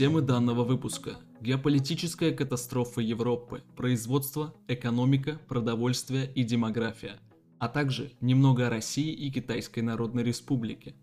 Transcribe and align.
Темы 0.00 0.22
данного 0.22 0.64
выпуска. 0.64 1.18
Геополитическая 1.42 2.32
катастрофа 2.32 3.02
Европы, 3.02 3.62
производство, 3.76 4.54
экономика, 4.66 5.38
продовольствие 5.46 6.32
и 6.34 6.42
демография, 6.42 7.18
а 7.58 7.68
также 7.68 8.10
немного 8.22 8.66
о 8.66 8.70
России 8.70 9.12
и 9.12 9.30
Китайской 9.30 9.80
Народной 9.80 10.22
Республике. 10.22 10.94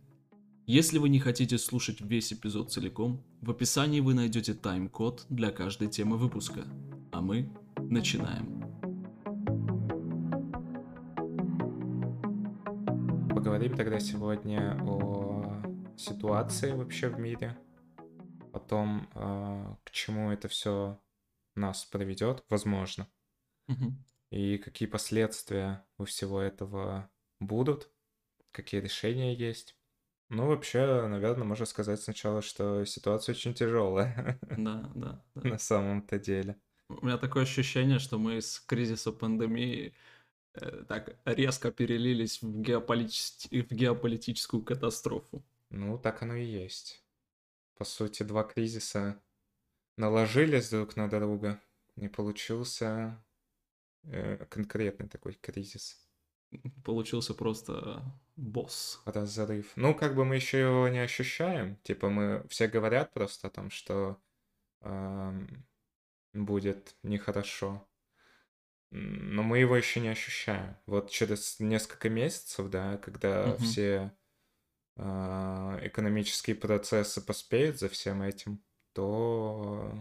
Если 0.66 0.98
вы 0.98 1.10
не 1.10 1.20
хотите 1.20 1.60
слушать 1.60 2.02
весь 2.02 2.34
эпизод 2.34 2.72
целиком, 2.72 3.24
в 3.40 3.52
описании 3.52 4.00
вы 4.00 4.16
найдете 4.16 4.56
тайм-код 4.56 5.28
для 5.30 5.52
каждой 5.52 5.90
темы 5.90 6.18
выпуска. 6.18 6.62
А 7.12 7.22
мы 7.22 7.52
начинаем. 7.78 8.64
Поговорим 13.30 13.76
тогда 13.76 14.00
сегодня 14.00 14.76
о 14.82 15.62
ситуации 15.98 16.72
вообще 16.72 17.10
в 17.10 17.20
мире, 17.20 17.56
том, 18.68 19.10
а, 19.16 19.78
к 19.84 19.92
чему 19.92 20.32
это 20.32 20.48
все 20.48 21.00
нас 21.56 21.86
приведет, 21.86 22.44
возможно, 22.50 23.08
Мгм. 23.68 23.98
и 24.32 24.58
какие 24.58 24.88
последствия 24.88 25.86
у 25.98 26.06
всего 26.06 26.42
этого 26.42 27.10
будут, 27.40 27.90
какие 28.52 28.82
решения 28.82 29.34
есть. 29.36 29.78
Ну, 30.30 30.48
вообще, 30.48 31.08
наверное, 31.08 31.46
можно 31.46 31.66
сказать 31.66 32.02
сначала, 32.02 32.42
что 32.42 32.86
ситуация 32.86 33.34
очень 33.34 33.54
тяжелая 33.54 34.40
Да, 34.58 34.92
да, 34.96 35.24
да. 35.36 35.50
на 35.50 35.58
самом-то 35.58 36.20
деле. 36.20 36.58
У 36.90 37.06
меня 37.06 37.18
такое 37.18 37.44
ощущение, 37.44 38.00
что 38.00 38.18
мы 38.18 38.38
из 38.38 38.60
кризиса 38.62 39.12
пандемии 39.12 39.94
э, 40.56 40.86
так 40.88 41.18
резко 41.26 41.72
перелились 41.72 42.42
в, 42.42 42.62
геополитич- 42.62 43.50
в 43.70 43.74
геополитическую 43.74 44.64
катастрофу. 44.64 45.44
Ну, 45.70 45.98
так 45.98 46.22
оно 46.24 46.36
и 46.36 46.46
есть. 46.46 47.04
По 47.78 47.86
сути, 47.86 48.24
два 48.24 48.44
кризиса 48.44 49.22
наложились 49.98 50.70
друг 50.70 50.96
на 50.96 51.10
друга, 51.10 51.62
и 51.96 52.08
получился 52.08 53.24
э, 54.04 54.46
конкретный 54.50 55.08
такой 55.08 55.34
кризис. 55.34 55.98
Получился 56.86 57.34
просто 57.34 58.02
босс. 58.36 59.02
разрыв. 59.06 59.74
Ну, 59.76 59.94
как 59.94 60.16
бы 60.16 60.26
мы 60.26 60.36
еще 60.36 60.60
его 60.60 60.88
не 60.88 61.00
ощущаем. 61.00 61.78
Типа 61.84 62.10
мы 62.10 62.46
все 62.50 62.68
говорят 62.68 63.14
просто 63.14 63.48
о 63.48 63.52
том, 63.52 63.70
что 63.70 64.22
ам, 64.82 65.48
будет 66.34 66.96
нехорошо. 67.04 67.88
Но 68.92 69.44
мы 69.44 69.60
его 69.60 69.76
еще 69.76 70.00
не 70.00 70.08
ощущаем. 70.10 70.78
Вот 70.86 71.12
через 71.12 71.60
несколько 71.60 72.10
месяцев, 72.10 72.70
да, 72.70 72.98
когда 72.98 73.58
Мгм. 73.58 73.58
все 73.58 74.17
экономические 74.98 76.56
процессы 76.56 77.22
поспеют 77.22 77.80
за 77.80 77.88
всем 77.88 78.22
этим, 78.22 78.64
то 78.94 79.94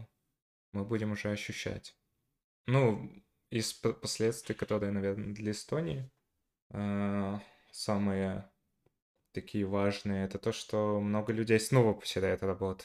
мы 0.73 0.85
будем 0.85 1.13
уже 1.13 1.31
ощущать. 1.31 1.97
Ну, 2.67 3.11
из 3.51 3.73
последствий, 3.73 4.55
которые, 4.55 4.93
наверное, 4.93 5.35
для 5.35 5.53
Эстонии, 5.53 6.11
а, 6.71 7.41
самые 7.71 8.51
такие 9.33 9.67
важные, 9.67 10.25
это 10.25 10.39
то, 10.39 10.53
что 10.53 11.01
много 11.01 11.33
людей 11.33 11.61
снова 11.61 11.93
потеряют 11.93 12.43
работу. 12.43 12.85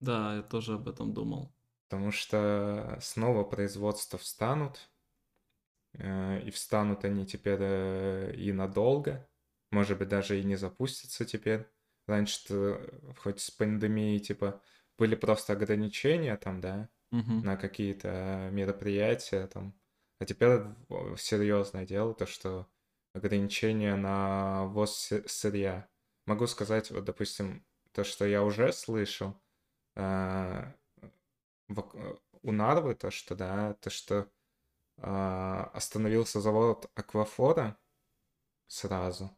Да, 0.00 0.36
я 0.36 0.42
тоже 0.42 0.74
об 0.74 0.88
этом 0.88 1.12
думал. 1.12 1.52
Потому 1.88 2.10
что 2.12 2.98
снова 3.00 3.44
производства 3.44 4.18
встанут, 4.18 4.88
э, 5.94 6.40
и 6.42 6.50
встанут 6.50 7.04
они 7.04 7.26
теперь 7.26 7.58
э, 7.60 8.34
и 8.36 8.52
надолго, 8.52 9.28
может 9.72 9.98
быть, 9.98 10.08
даже 10.08 10.40
и 10.40 10.44
не 10.44 10.56
запустятся 10.56 11.24
теперь. 11.24 11.68
Раньше 12.06 13.00
хоть 13.18 13.40
с 13.40 13.50
пандемией, 13.50 14.20
типа, 14.20 14.62
были 14.98 15.14
просто 15.16 15.52
ограничения 15.54 16.36
там, 16.36 16.60
да, 16.60 16.90
Мгм. 17.12 17.42
на 17.42 17.56
какие-то 17.56 18.50
мероприятия 18.52 19.46
там. 19.48 19.74
А 20.20 20.24
теперь 20.26 20.60
в- 20.88 21.16
серьезное 21.18 21.86
дело, 21.86 22.14
то 22.14 22.26
что 22.26 22.68
ограничения 23.14 23.96
на 23.96 24.66
ввоз 24.66 25.10
сы- 25.12 25.26
сырья. 25.28 25.88
Могу 26.26 26.46
сказать, 26.46 26.90
вот, 26.90 27.04
допустим, 27.04 27.66
то, 27.92 28.04
что 28.04 28.26
я 28.26 28.42
уже 28.42 28.72
слышал 28.72 29.40
а, 29.96 30.74
в- 31.68 32.18
у 32.42 32.52
Нарвы, 32.52 32.94
то, 32.94 33.10
что, 33.10 33.34
да, 33.34 33.74
то, 33.74 33.90
что 33.90 34.30
а, 34.98 35.64
остановился 35.74 36.40
завод 36.40 36.90
Аквафора 36.94 37.78
сразу, 38.68 39.30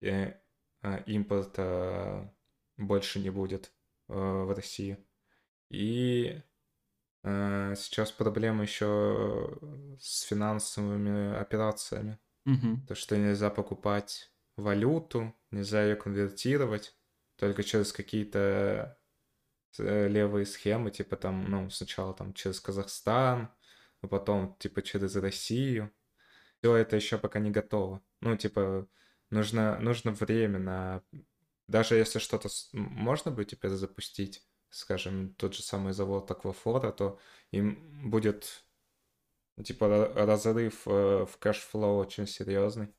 и 0.00 0.34
а, 0.82 0.96
импорта 1.06 2.34
больше 2.76 3.20
не 3.20 3.30
будет 3.30 3.72
э, 4.08 4.14
в 4.14 4.54
России. 4.54 4.98
И 5.68 6.42
э, 7.22 7.74
сейчас 7.76 8.10
проблема 8.10 8.62
еще 8.62 9.58
с 10.00 10.22
финансовыми 10.22 11.36
операциями. 11.36 12.18
Мгм. 12.44 12.86
То, 12.86 12.94
что 12.94 13.16
нельзя 13.16 13.50
покупать 13.50 14.32
валюту, 14.56 15.34
нельзя 15.50 15.84
ее 15.84 15.96
конвертировать, 15.96 16.96
только 17.36 17.62
через 17.62 17.92
какие-то 17.92 18.98
э, 19.78 20.08
левые 20.08 20.46
схемы, 20.46 20.90
типа 20.90 21.16
там, 21.16 21.44
ну, 21.50 21.70
сначала 21.70 22.14
там 22.14 22.32
через 22.32 22.60
Казахстан, 22.60 23.50
а 24.00 24.06
потом 24.06 24.56
типа 24.58 24.82
через 24.82 25.16
Россию. 25.16 25.92
Все 26.58 26.76
это 26.76 26.96
еще 26.96 27.18
пока 27.18 27.38
не 27.38 27.50
готово. 27.50 28.02
Ну, 28.20 28.36
типа, 28.36 28.86
нужно, 29.30 29.78
нужно 29.80 30.12
время 30.12 30.58
на... 30.58 31.02
Даже 31.68 31.94
если 31.96 32.18
что-то 32.18 32.48
можно 32.72 33.30
будет 33.30 33.48
теперь 33.50 33.70
запустить, 33.70 34.44
скажем, 34.70 35.34
тот 35.34 35.54
же 35.54 35.62
самый 35.62 35.92
завод 35.92 36.30
Аквафора, 36.30 36.92
то 36.92 37.18
им 37.52 38.10
будет, 38.10 38.64
ну, 39.56 39.64
типа, 39.64 39.84
ра- 39.84 40.26
разрыв 40.26 40.86
э, 40.86 41.26
в 41.26 41.38
cash 41.38 41.68
flow 41.68 41.98
очень 41.98 42.26
серьезный. 42.26 42.94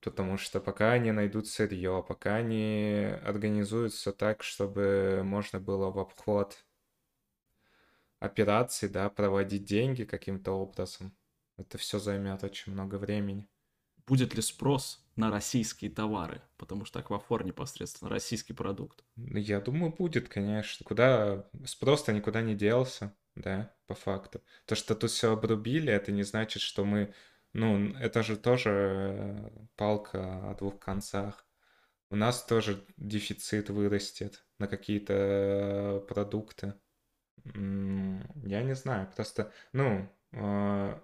Потому 0.00 0.36
что 0.36 0.60
пока 0.60 0.92
они 0.92 1.12
найдут 1.12 1.46
сырье, 1.46 2.04
пока 2.06 2.36
они 2.36 3.06
организуют 3.24 3.92
все 3.92 4.12
так, 4.12 4.42
чтобы 4.42 5.22
можно 5.24 5.60
было 5.60 5.90
в 5.90 5.98
обход 5.98 6.64
операций, 8.20 8.88
да, 8.88 9.10
проводить 9.10 9.64
деньги 9.64 10.04
каким-то 10.04 10.52
образом, 10.52 11.14
это 11.58 11.76
все 11.76 11.98
займет 11.98 12.42
очень 12.42 12.72
много 12.72 12.96
времени. 12.96 13.46
Будет 14.06 14.34
ли 14.34 14.42
спрос 14.42 15.04
на 15.16 15.30
российские 15.30 15.90
товары? 15.90 16.42
Потому 16.56 16.84
что 16.84 16.98
аквафор 16.98 17.44
непосредственно 17.44 18.10
российский 18.10 18.52
продукт. 18.52 19.04
Ну, 19.16 19.38
Я 19.38 19.60
думаю, 19.60 19.92
будет, 19.92 20.28
конечно. 20.28 20.84
Куда 20.84 21.48
спрос-то 21.64 22.12
никуда 22.12 22.42
не 22.42 22.54
делся, 22.54 23.14
да, 23.34 23.74
по 23.86 23.94
факту. 23.94 24.42
То, 24.66 24.74
что 24.74 24.94
тут 24.94 25.10
все 25.10 25.32
обрубили, 25.32 25.92
это 25.92 26.12
не 26.12 26.22
значит, 26.22 26.62
что 26.62 26.84
мы... 26.84 27.14
Ну, 27.52 27.94
это 27.96 28.22
же 28.22 28.36
тоже 28.36 28.70
э, 28.70 29.66
палка 29.76 30.50
о 30.50 30.54
двух 30.54 30.78
концах. 30.78 31.46
У 32.08 32.16
нас 32.16 32.44
тоже 32.44 32.84
дефицит 32.96 33.70
вырастет 33.70 34.44
на 34.58 34.66
какие-то 34.68 35.12
э, 35.14 36.00
продукты. 36.08 36.74
Я 37.44 38.62
не 38.62 38.74
знаю, 38.74 39.10
просто, 39.14 39.52
ну, 39.72 40.08
э, 40.32 41.00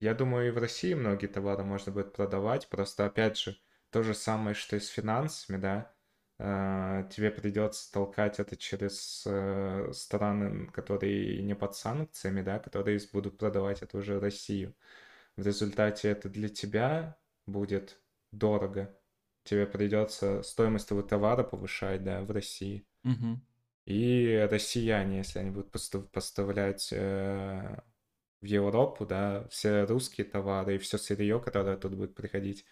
я 0.00 0.14
думаю, 0.14 0.48
и 0.48 0.50
в 0.50 0.58
России 0.58 0.94
многие 0.94 1.26
товары 1.26 1.62
можно 1.62 1.92
будет 1.92 2.12
продавать, 2.12 2.68
просто, 2.68 3.06
опять 3.06 3.38
же, 3.38 3.56
то 3.90 4.02
же 4.02 4.14
самое, 4.14 4.54
что 4.54 4.76
и 4.76 4.80
с 4.80 4.88
финансами, 4.88 5.58
да, 5.58 5.92
э, 6.38 7.08
тебе 7.10 7.30
придется 7.30 7.92
толкать 7.92 8.40
это 8.40 8.56
через 8.56 9.24
э, 9.26 9.90
страны, 9.92 10.68
которые 10.68 11.42
не 11.42 11.54
под 11.54 11.76
санкциями, 11.76 12.42
да, 12.42 12.58
которые 12.58 13.00
будут 13.12 13.38
продавать 13.38 13.82
это 13.82 13.98
уже 13.98 14.18
Россию. 14.20 14.74
В 15.36 15.46
результате 15.46 16.08
это 16.08 16.28
для 16.28 16.48
тебя 16.48 17.18
будет 17.46 18.00
дорого. 18.32 18.96
Тебе 19.44 19.66
придется 19.66 20.42
стоимость 20.42 20.88
твоего 20.88 21.06
товара 21.06 21.42
повышать, 21.42 22.04
да, 22.04 22.22
в 22.22 22.30
России. 22.30 22.86
Мгм. 23.02 23.44
И 23.86 24.48
россияне, 24.50 25.18
если 25.18 25.40
они 25.40 25.50
будут 25.50 25.72
постав- 25.72 26.08
поставлять 26.10 26.90
э, 26.92 27.80
в 28.40 28.44
Европу, 28.44 29.06
да, 29.06 29.46
все 29.48 29.84
русские 29.84 30.26
товары 30.26 30.76
и 30.76 30.78
все 30.78 30.98
сырье, 30.98 31.40
которое 31.40 31.76
тут 31.76 31.94
будет 31.94 32.14
приходить 32.14 32.64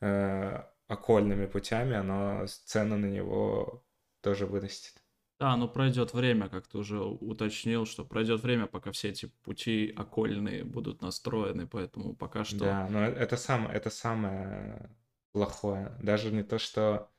э, 0.00 0.62
окольными 0.88 1.46
путями, 1.46 1.94
оно, 1.94 2.46
цены 2.46 2.96
на 2.96 3.06
него 3.06 3.84
тоже 4.22 4.46
вырастет. 4.46 4.94
Да, 5.38 5.56
но 5.56 5.68
пройдет 5.68 6.12
время, 6.12 6.48
как 6.50 6.66
ты 6.66 6.76
уже 6.76 7.00
уточнил, 7.00 7.86
что 7.86 8.04
пройдет 8.04 8.42
время, 8.42 8.66
пока 8.66 8.92
все 8.92 9.08
эти 9.08 9.26
пути 9.42 9.92
окольные 9.96 10.64
будут 10.64 11.00
настроены, 11.00 11.66
поэтому 11.66 12.14
пока 12.14 12.44
что... 12.44 12.58
Да, 12.58 12.88
но 12.90 13.04
это, 13.04 13.36
сам, 13.38 13.66
это 13.66 13.88
самое 13.88 14.94
плохое. 15.32 15.96
Даже 16.02 16.30
не 16.30 16.42
то, 16.42 16.58
что 16.58 17.10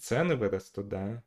цены 0.00 0.36
вырастут, 0.36 0.88
да, 0.88 1.22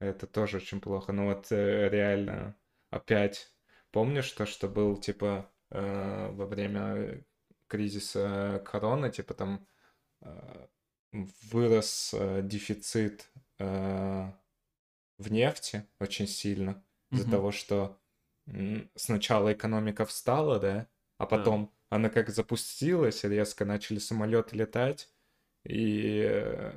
это 0.00 0.26
тоже 0.26 0.58
очень 0.58 0.80
плохо. 0.80 1.12
Но 1.12 1.26
вот 1.26 1.50
э, 1.50 1.88
реально 1.88 2.54
опять 2.90 3.51
помнишь 3.92 4.32
то, 4.32 4.46
что 4.46 4.68
был 4.68 4.96
типа 4.98 5.50
э, 5.70 6.30
во 6.32 6.46
время 6.46 7.24
кризиса 7.68 8.62
короны, 8.66 9.10
типа 9.10 9.34
там 9.34 9.66
э, 10.22 10.66
вырос 11.12 12.14
э, 12.14 12.42
дефицит 12.42 13.30
э, 13.58 14.32
в 15.18 15.32
нефти 15.32 15.86
очень 16.00 16.26
сильно 16.26 16.84
из-за 17.10 17.24
Мгм. 17.24 17.30
того, 17.30 17.52
что 17.52 17.98
сначала 18.96 19.52
экономика 19.52 20.04
встала, 20.04 20.58
да, 20.58 20.88
а 21.18 21.26
потом 21.26 21.72
она 21.88 22.08
как 22.08 22.30
запустилась, 22.30 23.24
резко 23.24 23.64
начали 23.64 23.98
самолеты 23.98 24.56
летать, 24.56 25.10
и 25.64 26.22
э, 26.28 26.72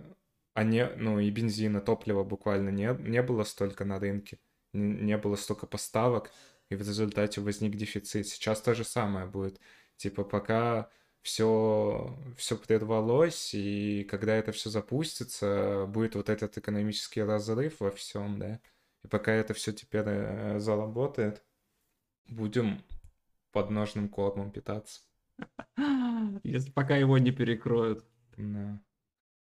а 0.54 0.64
не, 0.64 0.88
ну 0.98 1.20
и 1.20 1.30
бензина, 1.32 1.82
топлива 1.82 2.24
буквально 2.24 2.70
не, 2.70 2.96
не 3.02 3.22
было 3.24 3.44
столько 3.44 3.86
на 3.86 4.00
рынке, 4.00 4.40
не, 4.74 4.94
не 5.04 5.18
было 5.18 5.36
столько 5.36 5.68
поставок, 5.68 6.32
и 6.70 6.76
в 6.76 6.80
результате 6.80 7.42
возник 7.42 7.76
дефицит. 7.76 8.28
Сейчас 8.28 8.62
то 8.62 8.74
же 8.74 8.84
самое 8.84 9.26
будет. 9.26 9.60
Типа 9.98 10.24
пока 10.24 10.90
все, 11.22 12.18
все 12.38 12.58
прервалось, 12.58 13.54
и 13.54 14.04
когда 14.04 14.36
это 14.36 14.52
все 14.52 14.70
запустится, 14.70 15.86
будет 15.88 16.16
вот 16.16 16.30
этот 16.30 16.58
экономический 16.58 17.24
разрыв 17.24 17.80
во 17.80 17.92
всем, 17.92 18.40
да. 18.40 18.60
И 19.04 19.08
пока 19.08 19.32
это 19.32 19.54
все 19.54 19.72
теперь 19.72 20.06
э, 20.08 20.60
заработает, 20.60 21.44
будем 22.28 22.84
подножным 23.52 24.10
кормом 24.10 24.52
питаться. 24.52 25.02
Если 26.44 26.72
пока 26.72 26.98
его 26.98 27.18
не 27.18 27.32
перекроют. 27.32 28.06
Да. 28.38 28.80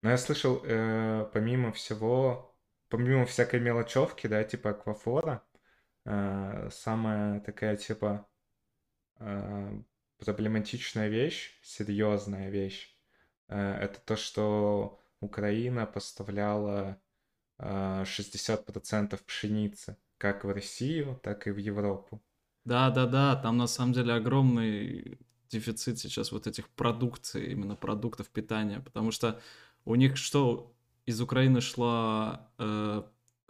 Но 0.01 0.09
я 0.09 0.17
слышал, 0.17 0.61
э, 0.63 1.29
помимо 1.31 1.71
всего, 1.71 2.55
помимо 2.89 3.25
всякой 3.25 3.59
мелочевки, 3.59 4.27
да, 4.27 4.43
типа 4.43 4.71
аквафора, 4.71 5.43
э, 6.05 6.69
самая 6.71 7.39
такая, 7.41 7.77
типа, 7.77 8.27
э, 9.19 9.81
проблематичная 10.17 11.07
вещь, 11.07 11.59
серьезная 11.63 12.49
вещь, 12.49 12.95
э, 13.47 13.57
это 13.57 13.99
то, 14.01 14.15
что 14.15 14.99
Украина 15.19 15.85
поставляла 15.85 17.01
э, 17.59 18.03
60% 18.05 19.23
пшеницы 19.25 19.97
как 20.17 20.43
в 20.43 20.51
Россию, 20.51 21.19
так 21.23 21.47
и 21.47 21.51
в 21.51 21.57
Европу. 21.57 22.21
Да-да-да, 22.65 23.35
там 23.37 23.57
на 23.57 23.67
самом 23.67 23.93
деле 23.93 24.13
огромный 24.13 25.17
дефицит 25.49 25.99
сейчас 25.99 26.31
вот 26.31 26.47
этих 26.47 26.69
продукций, 26.69 27.51
именно 27.51 27.75
продуктов 27.75 28.29
питания, 28.29 28.79
потому 28.79 29.11
что 29.11 29.41
у 29.85 29.95
них 29.95 30.17
что, 30.17 30.73
из 31.07 31.19
Украины 31.21 31.59
шла, 31.61 32.51
э, 32.59 33.03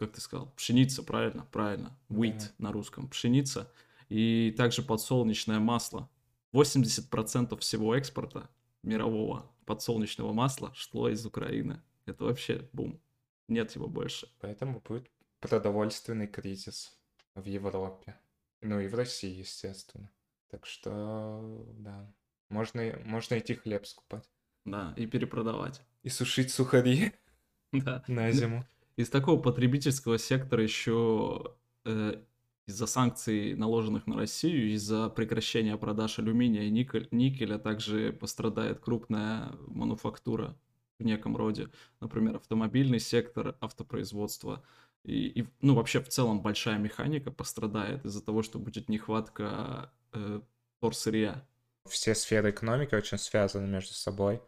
как 0.06 0.14
ты 0.14 0.20
сказал, 0.20 0.52
пшеница, 0.56 1.02
правильно? 1.02 1.46
Правильно, 1.52 1.96
wheat 2.10 2.38
Да. 2.38 2.44
на 2.58 2.72
русском, 2.72 3.08
пшеница, 3.08 3.70
и 4.08 4.52
также 4.56 4.82
подсолнечное 4.82 5.58
масло. 5.60 6.08
80% 6.52 7.56
всего 7.60 7.94
экспорта 7.94 8.48
мирового 8.82 9.50
подсолнечного 9.64 10.32
масла 10.32 10.72
шло 10.74 11.08
из 11.08 11.24
Украины. 11.24 11.80
Это 12.06 12.24
вообще 12.24 12.68
бум. 12.72 13.00
Нет 13.48 13.74
его 13.76 13.86
больше. 13.88 14.28
Поэтому 14.40 14.80
будет 14.80 15.08
продовольственный 15.40 16.26
кризис 16.26 16.98
в 17.34 17.44
Европе. 17.46 18.16
Ну 18.60 18.80
и 18.80 18.88
в 18.88 18.94
России, 18.94 19.38
естественно. 19.38 20.10
Так 20.50 20.66
что, 20.66 21.64
да. 21.78 22.12
Можно, 22.48 22.98
можно 23.04 23.38
идти 23.38 23.54
хлеб 23.54 23.86
скупать. 23.86 24.28
Да, 24.64 24.92
и 24.96 25.06
перепродавать. 25.06 25.80
И 26.02 26.08
сушить 26.10 26.50
сухари 26.52 27.12
Да. 27.72 28.04
на 28.08 28.30
зиму. 28.32 28.66
Из 28.96 29.08
такого 29.08 29.40
потребительского 29.40 30.18
сектора 30.18 30.62
еще 30.62 31.54
э, 31.84 32.20
из-за 32.66 32.86
санкций, 32.86 33.54
наложенных 33.54 34.06
на 34.06 34.16
Россию, 34.16 34.72
из-за 34.72 35.08
прекращения 35.08 35.76
продаж 35.76 36.18
алюминия 36.18 36.64
и 36.64 36.70
никель- 36.70 37.08
никеля 37.10 37.58
также 37.58 38.12
пострадает 38.12 38.80
крупная 38.80 39.52
мануфактура 39.66 40.56
в 40.98 41.04
неком 41.04 41.36
роде. 41.36 41.68
Например, 42.00 42.36
автомобильный 42.36 43.00
сектор, 43.00 43.56
автопроизводство. 43.60 44.62
И, 45.04 45.40
и, 45.40 45.48
ну, 45.60 45.74
вообще, 45.74 46.00
в 46.00 46.08
целом, 46.08 46.42
большая 46.42 46.78
механика 46.78 47.30
пострадает 47.30 48.04
из-за 48.04 48.24
того, 48.24 48.42
что 48.42 48.58
будет 48.58 48.88
нехватка 48.88 49.90
э, 50.12 50.40
торсырья. 50.80 51.44
Все 51.88 52.14
сферы 52.14 52.50
экономики 52.50 52.94
очень 52.94 53.18
связаны 53.18 53.66
между 53.66 53.94
собой. 53.94 54.40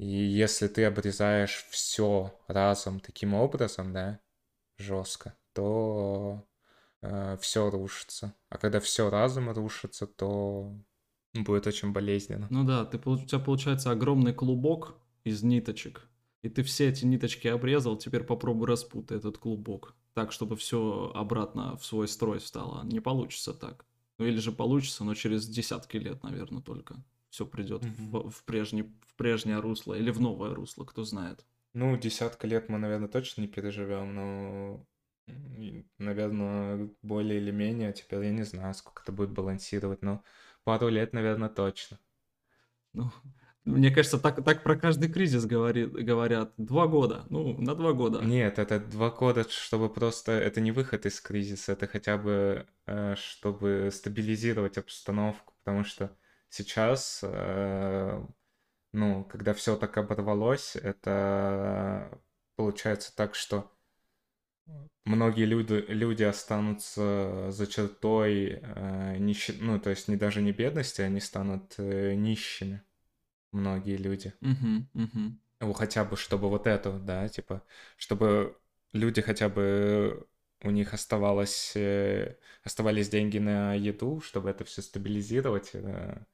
И 0.00 0.06
если 0.06 0.66
ты 0.66 0.84
обрезаешь 0.86 1.66
все 1.68 2.32
разом 2.48 3.00
таким 3.00 3.34
образом, 3.34 3.92
да, 3.92 4.18
жестко, 4.78 5.36
то 5.52 6.42
все 7.38 7.68
рушится. 7.68 8.34
А 8.48 8.56
когда 8.56 8.80
все 8.80 9.10
разом 9.10 9.50
рушится, 9.50 10.06
то 10.06 10.74
будет 11.34 11.66
очень 11.66 11.92
болезненно. 11.92 12.46
Ну 12.48 12.64
да, 12.64 12.86
ты, 12.86 12.98
у 13.04 13.18
тебя 13.18 13.40
получается 13.40 13.90
огромный 13.90 14.32
клубок 14.32 14.94
из 15.24 15.42
ниточек, 15.42 16.08
и 16.40 16.48
ты 16.48 16.62
все 16.62 16.88
эти 16.88 17.04
ниточки 17.04 17.48
обрезал, 17.48 17.98
теперь 17.98 18.24
попробуй 18.24 18.68
распутай 18.68 19.18
этот 19.18 19.36
клубок, 19.36 19.94
так, 20.14 20.32
чтобы 20.32 20.56
все 20.56 21.12
обратно 21.14 21.76
в 21.76 21.84
свой 21.84 22.08
строй 22.08 22.38
встало. 22.38 22.84
Не 22.84 23.00
получится 23.00 23.52
так. 23.52 23.84
Ну 24.16 24.24
или 24.24 24.38
же 24.38 24.50
получится, 24.50 25.04
но 25.04 25.12
через 25.12 25.46
десятки 25.46 25.98
лет, 25.98 26.22
наверное, 26.22 26.62
только 26.62 27.04
все 27.30 27.46
придет 27.46 27.82
Мгм. 27.82 28.10
в, 28.10 28.30
в, 28.30 28.44
прежний, 28.44 28.82
в 29.06 29.14
прежнее 29.16 29.60
русло 29.60 29.94
или 29.94 30.10
в 30.10 30.20
новое 30.20 30.54
русло, 30.54 30.84
кто 30.84 31.04
знает. 31.04 31.44
Ну, 31.72 31.96
десятка 31.96 32.46
лет 32.46 32.68
мы, 32.68 32.78
наверное, 32.78 33.08
точно 33.08 33.42
не 33.42 33.48
переживем, 33.48 34.14
но, 34.14 34.86
наверное, 35.98 36.90
более 37.02 37.40
или 37.40 37.52
менее, 37.52 37.92
теперь 37.92 38.24
я 38.24 38.32
не 38.32 38.42
знаю, 38.42 38.74
сколько 38.74 39.02
это 39.02 39.12
будет 39.12 39.30
балансировать, 39.30 40.02
но 40.02 40.22
пару 40.64 40.88
лет, 40.88 41.12
наверное, 41.12 41.48
точно. 41.48 41.98
Ну, 42.92 43.10
мне 43.64 43.90
кажется, 43.90 44.18
так, 44.18 44.42
так 44.44 44.62
про 44.62 44.74
каждый 44.74 45.12
кризис 45.12 45.44
говорит, 45.44 45.92
говорят. 45.92 46.52
Два 46.56 46.86
года. 46.86 47.24
Ну, 47.28 47.56
на 47.60 47.74
два 47.74 47.92
года. 47.92 48.20
Нет, 48.20 48.58
это 48.58 48.80
два 48.80 49.10
года, 49.10 49.44
чтобы 49.48 49.88
просто... 49.90 50.32
Это 50.32 50.60
не 50.60 50.72
выход 50.72 51.06
из 51.06 51.20
кризиса, 51.20 51.72
это 51.72 51.86
хотя 51.86 52.16
бы, 52.16 52.66
э, 52.86 53.14
чтобы 53.16 53.90
стабилизировать 53.92 54.78
обстановку, 54.78 55.54
потому 55.62 55.84
что 55.84 56.16
сейчас, 56.50 57.20
э, 57.22 58.22
ну, 58.92 59.24
когда 59.24 59.54
все 59.54 59.76
так 59.76 59.96
оборвалось, 59.98 60.76
это 60.76 62.20
получается 62.56 63.14
так, 63.16 63.34
что 63.34 63.72
многие 65.04 65.44
люди, 65.44 65.84
люди 65.88 66.22
останутся 66.22 67.50
за 67.50 67.66
чертой 67.66 68.60
э, 68.62 69.16
нищи... 69.18 69.56
ну, 69.60 69.80
то 69.80 69.90
есть 69.90 70.08
не 70.08 70.16
даже 70.16 70.42
не 70.42 70.52
бедности, 70.52 71.02
они 71.02 71.20
станут 71.20 71.74
э, 71.78 72.14
нищими. 72.14 72.82
Многие 73.52 73.96
люди. 73.96 74.32
Мгм, 74.40 74.88
мгм. 74.94 75.40
Ну, 75.60 75.72
хотя 75.72 76.04
бы, 76.04 76.16
чтобы 76.16 76.48
вот 76.48 76.66
это, 76.66 76.92
да, 76.98 77.28
типа, 77.28 77.62
чтобы 77.96 78.56
люди 78.92 79.20
хотя 79.20 79.48
бы 79.48 80.26
у 80.62 80.70
них 80.70 80.94
оставалось, 80.94 81.72
э, 81.74 82.36
оставались 82.62 83.08
деньги 83.08 83.38
на 83.38 83.74
еду, 83.74 84.20
чтобы 84.20 84.50
это 84.50 84.64
все 84.64 84.82
стабилизировать, 84.82 85.70
э, 85.74 86.24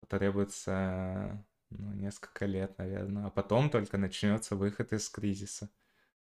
потребуется 0.00 1.44
ну, 1.70 1.92
несколько 1.92 2.46
лет, 2.46 2.76
наверное, 2.78 3.26
а 3.26 3.30
потом 3.30 3.70
только 3.70 3.98
начнется 3.98 4.56
выход 4.56 4.92
из 4.92 5.08
кризиса. 5.08 5.70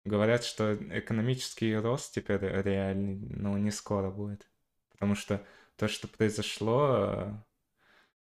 Говорят, 0.05 0.43
что 0.43 0.75
экономический 0.75 1.75
рост 1.75 2.13
теперь 2.13 2.39
реальный, 2.41 3.17
но 3.17 3.57
не 3.57 3.71
скоро 3.71 4.09
будет, 4.09 4.49
потому 4.91 5.15
что 5.15 5.45
то, 5.75 5.87
что 5.87 6.07
произошло, 6.07 7.43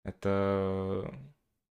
это 0.03 1.13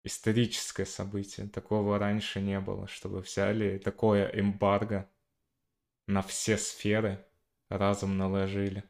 историческое 0.04 0.86
событие. 0.86 1.48
Такого 1.48 1.98
раньше 1.98 2.40
не 2.40 2.60
было, 2.60 2.86
чтобы 2.88 3.20
взяли 3.20 3.78
такое 3.78 4.26
эмбарго 4.28 5.08
на 6.06 6.22
все 6.22 6.58
сферы 6.58 7.24
разом 7.68 8.18
наложили. 8.18 8.84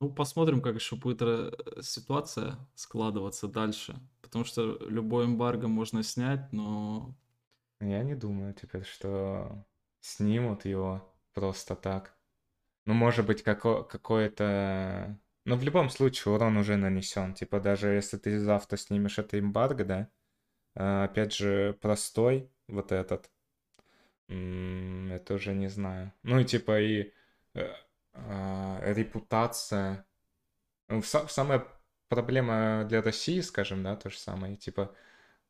Ну, 0.00 0.10
посмотрим, 0.10 0.60
как 0.60 0.74
еще 0.74 0.96
будет 0.96 1.22
э, 1.22 1.52
ситуация 1.80 2.58
складываться 2.74 3.48
дальше. 3.48 3.98
Потому 4.26 4.44
что 4.44 4.78
любой 4.88 5.26
эмбарго 5.26 5.68
можно 5.68 6.02
снять, 6.02 6.52
но 6.52 7.14
Я 7.80 8.02
не 8.02 8.14
думаю 8.14 8.54
теперь, 8.54 8.84
что 8.84 9.64
снимут 10.00 10.64
его 10.64 11.14
просто 11.34 11.74
так. 11.76 12.16
Ну, 12.86 12.94
может 12.94 13.26
быть, 13.26 13.42
како- 13.42 13.84
какое-то... 13.84 15.18
Но 15.44 15.56
в 15.56 15.62
любом 15.64 15.90
случае 15.90 16.34
урон 16.34 16.56
уже 16.58 16.76
нанесен. 16.76 17.34
Типа, 17.34 17.60
даже 17.60 17.88
если 17.88 18.18
ты 18.18 18.38
завтра 18.40 18.76
снимешь 18.78 19.18
это 19.18 19.38
эмбарго, 19.38 19.84
да, 19.84 20.10
а, 20.76 21.04
опять 21.04 21.34
же, 21.34 21.78
простой 21.80 22.50
вот 22.68 22.92
этот, 22.92 23.30
это 24.28 25.34
уже 25.34 25.54
не 25.54 25.68
знаю. 25.68 26.12
Ну, 26.22 26.40
и 26.40 26.44
типа, 26.44 26.80
и 26.80 27.12
э, 27.54 27.72
а, 28.14 28.80
репутация. 28.92 30.06
Ну, 30.88 31.00
са- 31.00 31.28
самая 31.28 31.66
проблема 32.08 32.84
для 32.88 33.02
России, 33.02 33.40
скажем, 33.40 33.82
да, 33.82 33.96
то 33.96 34.10
же 34.10 34.18
самое, 34.18 34.56
типа, 34.56 34.94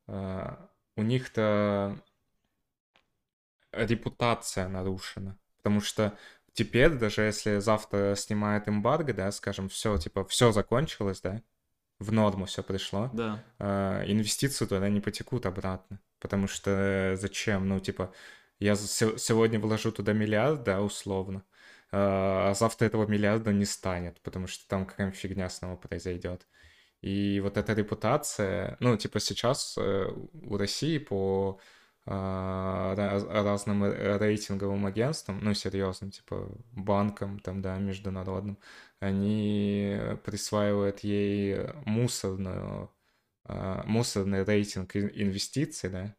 а, 0.07 0.69
у 0.95 1.03
них-то 1.03 1.97
репутация 3.71 4.67
нарушена. 4.67 5.37
Потому 5.57 5.81
что 5.81 6.17
теперь, 6.53 6.91
даже 6.91 7.21
если 7.21 7.59
завтра 7.59 8.15
снимает 8.15 8.67
эмбарго, 8.67 9.13
да, 9.13 9.31
скажем, 9.31 9.69
все, 9.69 9.97
типа, 9.97 10.25
все 10.25 10.51
закончилось, 10.51 11.21
да, 11.21 11.41
в 11.99 12.11
норму 12.11 12.45
все 12.45 12.63
пришло, 12.63 13.09
да. 13.13 13.43
а, 13.59 14.03
инвестиции 14.05 14.65
туда 14.65 14.89
не 14.89 15.01
потекут 15.01 15.45
обратно. 15.45 15.99
Потому 16.19 16.47
что 16.47 17.15
зачем? 17.15 17.67
Ну, 17.67 17.79
типа, 17.79 18.11
я 18.59 18.75
сегодня 18.75 19.59
вложу 19.59 19.91
туда 19.91 20.13
миллиард, 20.13 20.63
да, 20.63 20.81
условно, 20.81 21.43
а 21.91 22.53
завтра 22.53 22.85
этого 22.85 23.05
миллиарда 23.05 23.53
не 23.53 23.65
станет, 23.65 24.19
потому 24.21 24.47
что 24.47 24.67
там 24.67 24.85
какая-нибудь 24.85 25.19
фигня 25.19 25.49
снова 25.49 25.75
произойдет. 25.75 26.47
И 27.01 27.39
вот 27.41 27.57
эта 27.57 27.73
репутация, 27.73 28.77
ну, 28.79 28.97
типа 28.97 29.19
сейчас 29.19 29.77
э, 29.77 30.07
у 30.43 30.57
России 30.57 30.97
по 30.97 31.59
а, 32.09 32.95
разным 32.95 33.83
рейтинговым 33.83 34.85
агентствам, 34.85 35.39
ну, 35.41 35.53
серьезным, 35.53 36.09
типа 36.09 36.49
банкам, 36.71 37.39
там, 37.39 37.61
да, 37.61 37.77
международным, 37.79 38.57
они 39.01 39.99
присваивают 40.23 41.01
ей 41.01 41.67
мусорную, 41.85 42.89
а, 43.43 43.83
мусорный 43.85 44.45
рейтинг 44.45 44.95
инвестиций, 44.95 45.89
да. 45.89 46.15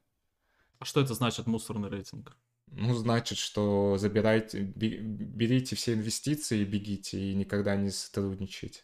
А 0.79 0.85
что 0.85 1.01
это 1.01 1.15
значит, 1.15 1.47
мусорный 1.47 1.89
рейтинг? 1.89 2.37
Ну, 2.73 2.95
значит, 2.95 3.39
что 3.39 3.97
забирайте, 3.99 4.61
берите 4.63 5.77
все 5.77 5.95
инвестиции 5.95 6.61
и 6.61 6.65
бегите, 6.65 7.19
и 7.21 7.35
никогда 7.35 7.77
не 7.77 7.91
сотрудничайте. 7.91 8.83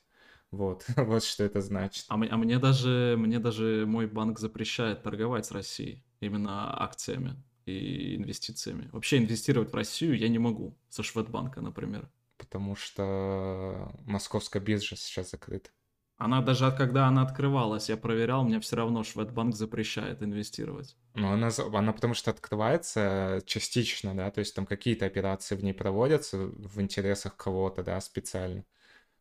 Вот, 0.51 0.85
вот 0.97 1.25
что 1.25 1.45
это 1.45 1.61
значит. 1.61 2.07
А, 2.09 2.15
а 2.15 2.37
мне 2.37 2.59
даже, 2.59 3.17
мне 3.19 3.39
даже 3.39 3.85
мой 3.87 4.07
банк 4.07 4.39
запрещает 4.39 5.03
торговать 5.03 5.47
с 5.47 5.51
Россией 5.51 6.03
именно 6.21 6.81
акциями 6.83 7.37
и 7.67 8.17
инвестициями. 8.17 8.89
Вообще 8.93 9.19
инвестировать 9.19 9.73
в 9.73 9.75
Россию 9.75 10.17
я 10.17 10.29
не 10.29 10.39
могу 10.39 10.77
со 10.89 11.03
Шведбанка, 11.03 11.61
например. 11.61 12.09
Потому 12.37 12.77
что 12.77 13.93
московская 14.05 14.61
биржа 14.61 14.97
сейчас 14.97 15.31
закрыта. 15.31 15.71
Она 16.17 16.41
даже 16.43 16.71
когда 16.71 17.09
она 17.09 17.23
открывалась, 17.23 17.89
я 17.89 17.97
проверял, 17.97 18.45
мне 18.45 18.61
все 18.61 18.77
равно 18.77 19.03
Шведбанк 19.03 19.55
запрещает 19.57 20.23
инвестировать. 20.23 20.97
Ну, 21.15 21.33
она, 21.33 21.51
она 21.73 21.93
потому 21.93 22.15
что 22.15 22.31
открывается 22.31 23.43
частично, 23.47 24.15
да, 24.15 24.31
то 24.31 24.39
есть 24.39 24.55
там 24.55 24.65
какие-то 24.65 25.07
операции 25.07 25.57
в 25.57 25.65
ней 25.65 25.75
проводятся 25.75 26.39
в 26.39 26.81
интересах 26.81 27.37
кого-то, 27.37 27.83
да, 27.83 28.01
специально. 28.01 28.65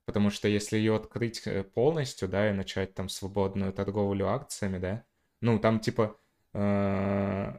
Потому 0.05 0.29
что 0.29 0.47
если 0.47 0.77
ее 0.77 0.95
открыть 0.95 1.41
э, 1.47 1.63
полностью, 1.63 2.27
да, 2.27 2.49
и 2.49 2.53
начать 2.53 2.93
там 2.93 3.09
свободную 3.09 3.73
торговлю 3.73 4.27
акциями, 4.27 4.77
да, 4.77 5.03
ну, 5.41 5.59
там 5.59 5.79
типа 5.79 6.19
э, 6.53 7.57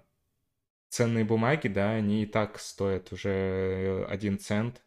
ценные 0.90 1.24
бумаги, 1.24 1.68
да, 1.68 1.90
они 1.90 2.22
и 2.22 2.26
так 2.26 2.60
стоят 2.60 3.12
уже 3.12 4.06
один 4.08 4.38
цент, 4.38 4.84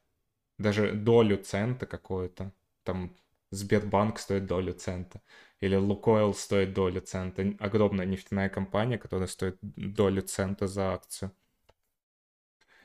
даже 0.58 0.94
долю 0.94 1.38
цента 1.38 1.86
какую-то, 1.86 2.54
там 2.84 3.13
Сбербанк 3.51 4.20
стоит 4.20 4.46
долю 4.46 4.74
цента, 4.74 5.22
или 5.62 5.75
Лукойл 5.75 6.34
стоит 6.34 6.74
долю 6.74 7.01
цента, 7.01 7.56
огромная 7.60 8.06
нефтяная 8.06 8.50
компания, 8.50 8.98
которая 8.98 9.27
стоит 9.27 9.58
долю 9.62 10.22
цента 10.22 10.68
за 10.68 10.94
акцию. 10.94 11.32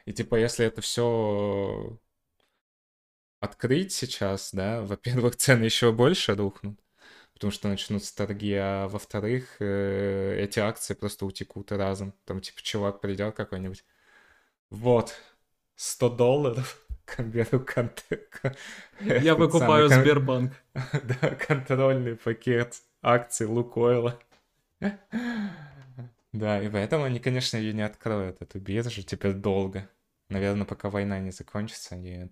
И 0.04 0.12
типа, 0.12 0.37
если 0.37 0.66
это 0.66 0.81
все 0.81 1.99
открыть 3.40 3.92
сейчас, 3.92 4.50
да, 4.52 4.83
во-первых, 4.87 5.37
цены 5.37 5.64
еще 5.64 5.92
больше 5.92 6.35
рухнут, 6.35 6.78
потому 7.35 7.50
что 7.50 7.69
начнутся 7.69 8.14
торги, 8.16 8.54
а 8.54 8.88
во-вторых, 8.88 9.57
э, 9.61 10.37
эти 10.40 10.61
акции 10.61 10.95
просто 10.95 11.26
утекут 11.26 11.73
разом. 11.73 12.14
Там, 12.25 12.40
типа, 12.40 12.62
чувак 12.62 13.00
придет 13.00 13.35
какой-нибудь, 13.35 13.85
вот, 14.71 15.14
100 15.76 16.11
долларов, 16.11 16.87
конт... 17.04 18.04
Я 19.00 19.35
покупаю 19.37 19.88
самый, 19.88 20.02
Сбербанк. 20.02 20.52
Да, 20.75 21.35
контрольный 21.35 22.16
пакет 22.16 22.82
акций 23.02 23.47
Лукойла. 23.47 24.18
Да, 26.32 26.62
и 26.62 26.68
поэтому 26.71 27.04
они, 27.04 27.21
конечно, 27.21 27.59
ее 27.59 27.73
не 27.73 27.82
откроют, 27.82 28.40
эту 28.40 28.59
биржу, 28.59 29.02
теперь 29.02 29.35
долго. 29.35 29.88
Наверное, 30.28 30.64
пока 30.64 30.88
война 30.88 31.18
не 31.18 31.30
закончится, 31.30 31.94
они, 31.94 32.30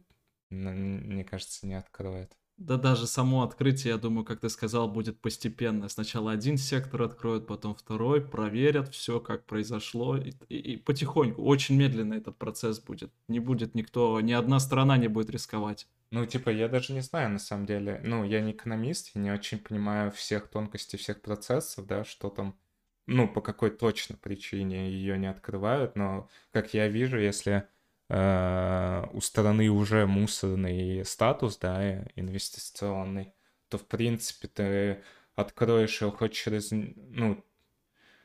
мне 0.48 1.24
кажется, 1.24 1.66
не 1.66 1.74
откроют. 1.74 2.32
Да 2.60 2.76
даже 2.76 3.06
само 3.06 3.42
открытие, 3.42 3.94
я 3.94 3.96
думаю, 3.98 4.22
как 4.26 4.40
ты 4.40 4.50
сказал, 4.50 4.86
будет 4.86 5.18
постепенно. 5.18 5.88
Сначала 5.88 6.30
один 6.30 6.58
сектор 6.58 7.00
откроют, 7.00 7.46
потом 7.46 7.74
второй, 7.74 8.20
проверят 8.20 8.90
все, 8.94 9.18
как 9.18 9.46
произошло, 9.46 10.18
и, 10.18 10.34
и, 10.50 10.74
и 10.74 10.76
потихоньку, 10.76 11.42
очень 11.42 11.78
медленно 11.78 12.12
этот 12.12 12.36
процесс 12.36 12.78
будет. 12.78 13.10
Не 13.28 13.40
будет 13.40 13.74
никто, 13.74 14.20
ни 14.20 14.32
одна 14.32 14.60
страна 14.60 14.98
не 14.98 15.08
будет 15.08 15.30
рисковать. 15.30 15.88
Ну, 16.10 16.26
типа, 16.26 16.50
я 16.50 16.68
даже 16.68 16.92
не 16.92 17.00
знаю, 17.00 17.30
на 17.30 17.38
самом 17.38 17.64
деле. 17.64 18.02
Ну, 18.04 18.24
я 18.24 18.42
не 18.42 18.52
экономист, 18.52 19.12
я 19.14 19.22
не 19.22 19.30
очень 19.30 19.58
понимаю 19.58 20.10
всех 20.12 20.48
тонкостей 20.48 20.98
всех 20.98 21.22
процессов, 21.22 21.86
да, 21.86 22.04
что 22.04 22.28
там, 22.28 22.58
ну, 23.06 23.26
по 23.26 23.40
какой 23.40 23.70
точно 23.70 24.16
причине 24.16 24.90
ее 24.90 25.16
не 25.16 25.30
открывают, 25.30 25.96
но, 25.96 26.28
как 26.50 26.74
я 26.74 26.88
вижу, 26.88 27.18
если 27.18 27.66
Э, 28.12 29.06
у 29.12 29.20
стороны 29.20 29.68
уже 29.70 30.04
мусорный 30.04 31.04
статус, 31.04 31.56
да, 31.58 32.04
инвестиционный, 32.16 33.32
то, 33.68 33.78
в 33.78 33.86
принципе, 33.86 34.48
ты 34.48 35.04
откроешь 35.36 36.00
его 36.00 36.10
хоть 36.10 36.32
через, 36.32 36.72
ну, 36.72 37.44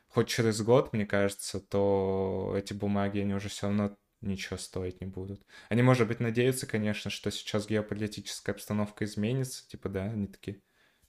хоть 0.08 0.26
через 0.26 0.60
год, 0.60 0.92
мне 0.92 1.06
кажется, 1.06 1.60
то 1.60 2.52
эти 2.56 2.72
бумаги, 2.72 3.20
они 3.20 3.34
уже 3.34 3.48
все 3.48 3.68
равно 3.68 3.96
ничего 4.22 4.56
стоить 4.56 5.00
не 5.00 5.06
будут. 5.06 5.46
Они, 5.68 5.82
может 5.82 6.08
быть, 6.08 6.18
надеются, 6.18 6.66
конечно, 6.66 7.08
что 7.08 7.30
сейчас 7.30 7.68
геополитическая 7.68 8.56
обстановка 8.56 9.04
изменится, 9.04 9.68
типа, 9.68 9.88
да, 9.88 10.06
они 10.06 10.26
такие, 10.26 10.62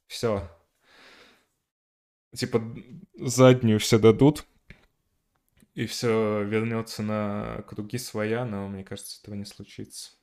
все, 0.05 0.47
типа, 2.35 2.61
заднюю 3.15 3.79
все 3.79 3.97
дадут, 3.97 4.45
и 5.77 5.85
все 5.85 6.43
вернется 6.43 7.03
на 7.03 7.61
круги 7.67 7.99
своя, 7.99 8.45
но 8.45 8.67
мне 8.67 8.83
кажется, 8.83 9.19
этого 9.21 9.35
не 9.35 9.45
случится. 9.45 10.13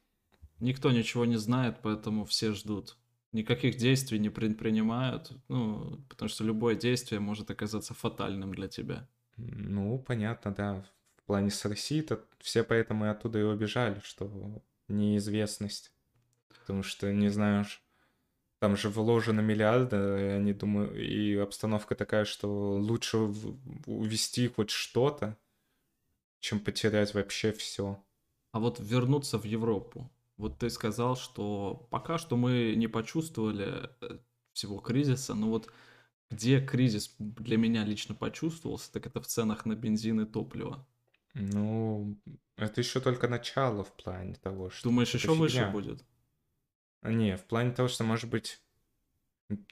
Никто 0.59 0.91
ничего 0.91 1.27
не 1.27 1.37
знает, 1.37 1.77
поэтому 1.81 2.25
все 2.25 2.53
ждут. 2.55 2.97
Никаких 3.31 3.77
действий 3.77 4.19
не 4.19 4.31
предпринимают, 4.31 5.31
ну, 5.47 6.05
потому 6.09 6.29
что 6.29 6.43
любое 6.43 6.75
действие 6.75 7.21
может 7.21 7.53
оказаться 7.53 7.95
фатальным 7.95 8.53
для 8.53 8.67
тебя. 8.67 9.09
Ну, 9.37 10.01
понятно, 10.01 10.53
да. 10.53 10.85
В 11.19 11.23
плане 11.23 11.51
с 11.51 11.65
Россией-то 11.65 12.25
все 12.41 12.65
поэтому 12.65 13.05
и 13.05 13.09
оттуда 13.09 13.39
и 13.39 13.43
убежали, 13.43 14.01
что 14.03 14.61
неизвестность. 14.89 15.93
Потому 16.49 16.83
что 16.83 17.13
не 17.13 17.29
знаешь, 17.29 17.81
там 18.59 18.77
же 18.77 18.89
вложено 18.89 19.41
миллиарды, 19.41 19.97
и 19.97 20.25
они 20.37 20.53
думают, 20.53 20.97
и 20.97 21.37
обстановка 21.37 21.95
такая, 21.95 22.25
что 22.25 22.77
лучше 22.77 23.19
увести 23.87 24.49
хоть 24.49 24.71
что-то, 24.71 25.39
чем 26.45 26.61
потерять 26.61 27.15
вообще 27.15 27.53
все. 27.53 28.05
А 28.53 28.61
вот 28.61 28.79
вернуться 28.79 29.39
в 29.39 29.45
Европу. 29.45 30.11
Вот 30.37 30.59
ты 30.59 30.69
сказал, 30.69 31.17
что 31.17 31.89
пока 31.91 32.19
что 32.19 32.37
мы 32.37 32.75
не 32.77 32.87
почувствовали 32.87 33.89
э, 34.03 34.19
всего 34.53 34.79
кризиса, 34.79 35.35
но 35.35 35.49
вот 35.49 35.73
где 36.31 36.61
кризис 36.61 37.15
для 37.19 37.57
меня 37.57 37.85
лично 37.85 38.15
почувствовался, 38.15 38.93
так 38.93 39.07
это 39.07 39.23
в 39.23 39.27
ценах 39.27 39.65
на 39.65 39.75
бензин 39.75 40.21
и 40.21 40.27
топливо. 40.27 40.87
Ну, 41.33 42.21
это 42.57 42.81
еще 42.83 43.01
только 43.01 43.27
начало 43.27 43.83
в 43.83 43.93
плане 43.97 44.35
того, 44.35 44.69
что... 44.69 44.91
Думаешь, 44.91 45.15
еще 45.15 45.29
фигня. 45.29 45.41
выше 45.41 45.71
будет? 45.71 46.05
А, 47.01 47.11
не, 47.11 47.39
в 47.39 47.45
плане 47.45 47.73
того, 47.73 47.89
что, 47.89 48.05
может 48.05 48.29
быть, 48.29 48.61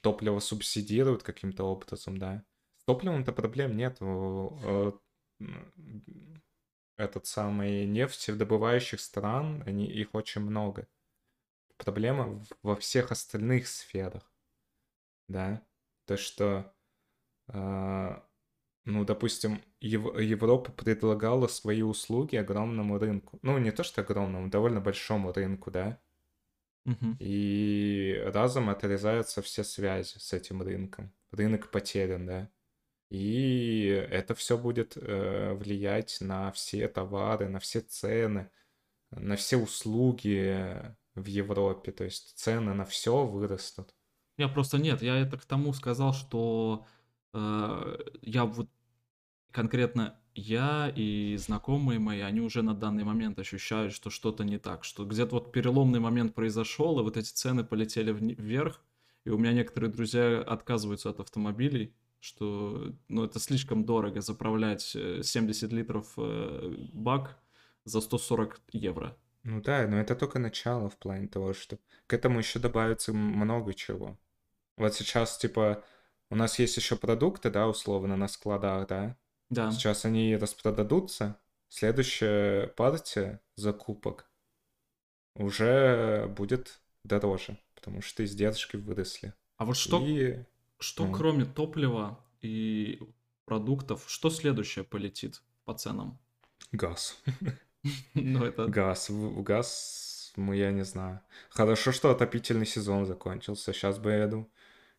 топливо 0.01 0.39
субсидируют 0.39 1.21
каким-то 1.21 1.65
образом, 1.65 2.17
да. 2.17 2.43
С 2.77 2.85
топливом-то 2.85 3.31
проблем 3.31 3.77
нет 3.77 3.99
этот 6.97 7.25
самый 7.25 7.85
нефтедобывающих 7.85 8.99
стран, 8.99 9.63
они, 9.65 9.87
их 9.87 10.13
очень 10.13 10.41
много. 10.41 10.87
Проблема 11.77 12.43
во 12.61 12.75
всех 12.75 13.11
остальных 13.11 13.67
сферах, 13.67 14.31
да, 15.27 15.65
то 16.05 16.17
что, 16.17 16.73
э, 17.47 18.21
ну, 18.85 19.05
допустим, 19.05 19.61
Ев- 19.79 20.19
Европа 20.19 20.71
предлагала 20.71 21.47
свои 21.47 21.81
услуги 21.81 22.35
огромному 22.35 22.99
рынку, 22.99 23.39
ну, 23.41 23.57
не 23.57 23.71
то 23.71 23.83
что 23.83 24.01
огромному, 24.01 24.49
довольно 24.49 24.81
большому 24.81 25.33
рынку, 25.33 25.71
да, 25.71 25.99
угу. 26.85 27.15
и 27.19 28.21
разом 28.27 28.69
отрезаются 28.69 29.41
все 29.41 29.63
связи 29.63 30.17
с 30.19 30.31
этим 30.31 30.61
рынком, 30.61 31.11
рынок 31.31 31.71
потерян, 31.71 32.25
да, 32.25 32.51
и 33.13 34.07
это 34.09 34.33
все 34.33 34.57
будет 34.57 34.97
э, 34.97 35.53
влиять 35.53 36.17
на 36.19 36.51
все 36.51 36.87
товары, 36.87 37.47
на 37.47 37.59
все 37.59 37.81
цены, 37.81 38.49
на 39.11 39.35
все 39.35 39.57
услуги 39.57 40.95
в 41.13 41.25
Европе. 41.27 41.91
То 41.91 42.05
есть 42.05 42.35
цены 42.35 42.73
на 42.73 42.85
все 42.85 43.23
вырастут. 43.23 43.93
Я 44.35 44.47
просто 44.47 44.79
нет, 44.79 45.03
я 45.03 45.17
это 45.17 45.37
к 45.37 45.45
тому 45.45 45.73
сказал, 45.73 46.15
что 46.15 46.87
э, 47.35 47.97
я 48.23 48.45
вот 48.45 48.67
конкретно 49.51 50.19
я 50.33 50.91
и 50.95 51.37
знакомые 51.37 51.99
мои, 51.99 52.21
они 52.21 52.41
уже 52.41 52.63
на 52.63 52.73
данный 52.73 53.03
момент 53.03 53.37
ощущают, 53.37 53.93
что 53.93 54.09
что-то 54.09 54.43
не 54.43 54.57
так, 54.57 54.83
что 54.83 55.05
где-то 55.05 55.35
вот 55.35 55.51
переломный 55.51 55.99
момент 55.99 56.33
произошел, 56.33 56.99
и 56.99 57.03
вот 57.03 57.15
эти 57.15 57.31
цены 57.31 57.63
полетели 57.63 58.11
вверх, 58.11 58.81
и 59.23 59.29
у 59.29 59.37
меня 59.37 59.53
некоторые 59.53 59.91
друзья 59.91 60.41
отказываются 60.41 61.11
от 61.11 61.19
автомобилей, 61.19 61.93
что 62.23 62.93
ну, 63.09 63.25
это 63.25 63.37
слишком 63.37 63.83
дорого 63.83 64.21
заправлять 64.21 64.81
70 64.81 65.73
э, 65.73 65.75
литров 65.75 66.13
э, 66.15 66.73
бак 66.93 67.37
за 67.83 67.99
140 67.99 68.61
евро. 68.71 69.17
Ну 69.43 69.61
да, 69.61 69.85
но 69.87 69.99
это 69.99 70.15
только 70.15 70.39
начало 70.39 70.89
в 70.89 70.95
плане 70.95 71.27
того, 71.27 71.51
что 71.51 71.77
к 72.07 72.13
этому 72.13 72.39
еще 72.39 72.59
добавится 72.59 73.11
много 73.11 73.73
чего. 73.73 74.17
Вот 74.77 74.95
сейчас, 74.95 75.37
типа, 75.37 75.83
у 76.29 76.35
нас 76.37 76.59
есть 76.59 76.77
еще 76.77 76.95
продукты, 76.95 77.49
да, 77.49 77.67
условно, 77.67 78.15
на 78.15 78.29
складах, 78.29 78.87
да? 78.87 79.17
Да. 79.49 79.71
Сейчас 79.71 80.05
они 80.05 80.37
распродадутся. 80.37 81.37
Следующая 81.67 82.67
партия 82.67 83.41
закупок 83.57 84.31
уже 85.35 86.27
будет 86.37 86.79
дороже, 87.03 87.59
потому 87.75 88.01
что 88.01 88.23
издержки 88.23 88.77
выросли. 88.77 89.33
А 89.57 89.65
вот 89.65 89.75
что, 89.75 90.01
И, 90.01 90.45
что 90.83 91.05
ну, 91.05 91.13
кроме 91.13 91.45
топлива 91.45 92.19
и 92.41 92.99
продуктов, 93.45 94.05
что 94.07 94.29
следующее 94.29 94.83
полетит 94.83 95.41
по 95.65 95.73
ценам? 95.73 96.19
газ. 96.73 97.21
Ну, 98.13 98.45
это... 98.45 98.67
Газ. 98.67 99.09
Газ, 99.11 100.31
ну, 100.37 100.53
я 100.53 100.71
не 100.71 100.85
знаю. 100.85 101.19
Хорошо, 101.49 101.91
что 101.91 102.11
отопительный 102.11 102.65
сезон 102.65 103.05
закончился. 103.05 103.73
Сейчас 103.73 103.99
бы 103.99 104.11
я 104.11 104.27
думал. 104.27 104.49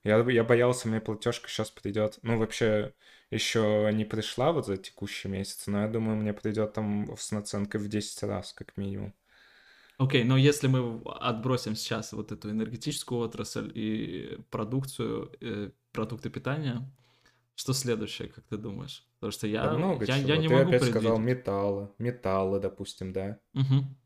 Я, 0.02 0.18
я 0.18 0.44
боялся, 0.44 0.86
мне 0.86 1.00
платежка 1.00 1.48
сейчас 1.48 1.70
придет. 1.70 2.18
Ну, 2.20 2.38
вообще, 2.38 2.92
еще 3.30 3.88
не 3.94 4.04
пришла 4.04 4.52
вот 4.52 4.66
за 4.66 4.76
текущий 4.76 5.28
месяц, 5.28 5.66
но 5.66 5.80
я 5.80 5.88
думаю, 5.88 6.18
мне 6.18 6.34
придет 6.34 6.74
там 6.74 7.16
с 7.16 7.32
наценкой 7.32 7.80
в 7.80 7.88
10 7.88 8.22
раз, 8.24 8.52
как 8.52 8.76
минимум. 8.76 9.14
Окей, 9.98 10.24
но 10.24 10.36
если 10.36 10.66
мы 10.66 11.00
отбросим 11.04 11.76
сейчас 11.76 12.12
вот 12.12 12.32
эту 12.32 12.50
энергетическую 12.50 13.20
отрасль 13.20 13.70
и 13.74 14.38
продукцию, 14.50 15.32
э, 15.40 15.70
продукты 15.92 16.30
питания, 16.30 16.90
что 17.54 17.72
следующее, 17.72 18.28
как 18.28 18.44
ты 18.44 18.56
думаешь? 18.56 19.06
Потому 19.20 19.30
что 19.32 19.46
Да 19.46 19.52
я, 19.52 19.72
много 19.72 20.04
я, 20.04 20.18
чего. 20.18 20.28
я 20.28 20.36
не 20.38 20.48
Ты 20.48 20.54
могу 20.54 20.68
опять 20.70 20.82
сказал 20.84 21.16
предвидеть. 21.16 21.38
металлы. 21.38 21.90
Металлы, 21.98 22.60
допустим, 22.60 23.12
да. 23.12 23.38
Мгм. 23.52 23.96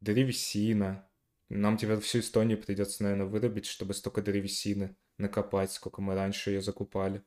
Древесина. 0.00 1.08
Нам 1.48 1.76
теперь 1.76 2.00
всю 2.00 2.18
Эстонию 2.18 2.60
придется, 2.60 3.04
наверное, 3.04 3.26
вырубить, 3.26 3.66
чтобы 3.66 3.94
столько 3.94 4.22
древесины 4.22 4.96
накопать, 5.18 5.70
сколько 5.72 6.02
мы 6.02 6.14
раньше 6.14 6.50
ее 6.50 6.60
закупали. 6.60 7.22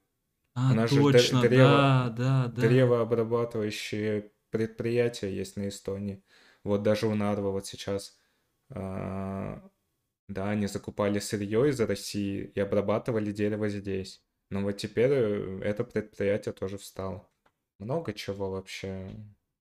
А, 0.56 0.72
У 0.72 0.76
нас 0.76 0.92
же 0.92 1.02
дре- 1.02 1.12
точно, 1.14 1.42
древо, 1.42 1.68
да, 1.70 2.10
да, 2.18 2.48
да. 2.48 2.62
древообрабатывающие 2.62 4.32
предприятия 4.52 5.34
есть 5.34 5.56
на 5.58 5.70
Эстонии. 5.70 6.24
Вот 6.64 6.84
даже 6.84 7.08
у 7.08 7.16
Нарва 7.16 7.52
вот 7.52 7.66
сейчас, 7.66 8.18
а, 8.70 9.62
да, 10.28 10.50
они 10.50 10.68
закупали 10.68 11.20
сырье 11.20 11.70
из 11.70 11.80
России 11.80 12.52
и 12.54 12.60
обрабатывали 12.60 13.32
дерево 13.32 13.70
здесь. 13.70 14.24
Но 14.50 14.62
вот 14.62 14.74
теперь 14.74 15.12
э, 15.12 15.62
это 15.64 15.84
предприятие 15.84 16.54
тоже 16.54 16.78
встало. 16.78 17.28
Много 17.78 18.14
чего 18.14 18.50
вообще. 18.50 19.10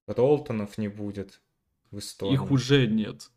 Ролтонов 0.06 0.78
не 0.78 0.88
будет 0.88 1.42
в 1.90 1.98
Эстонии. 1.98 2.34
Их 2.34 2.50
уже 2.50 2.86
нет. 2.86 3.30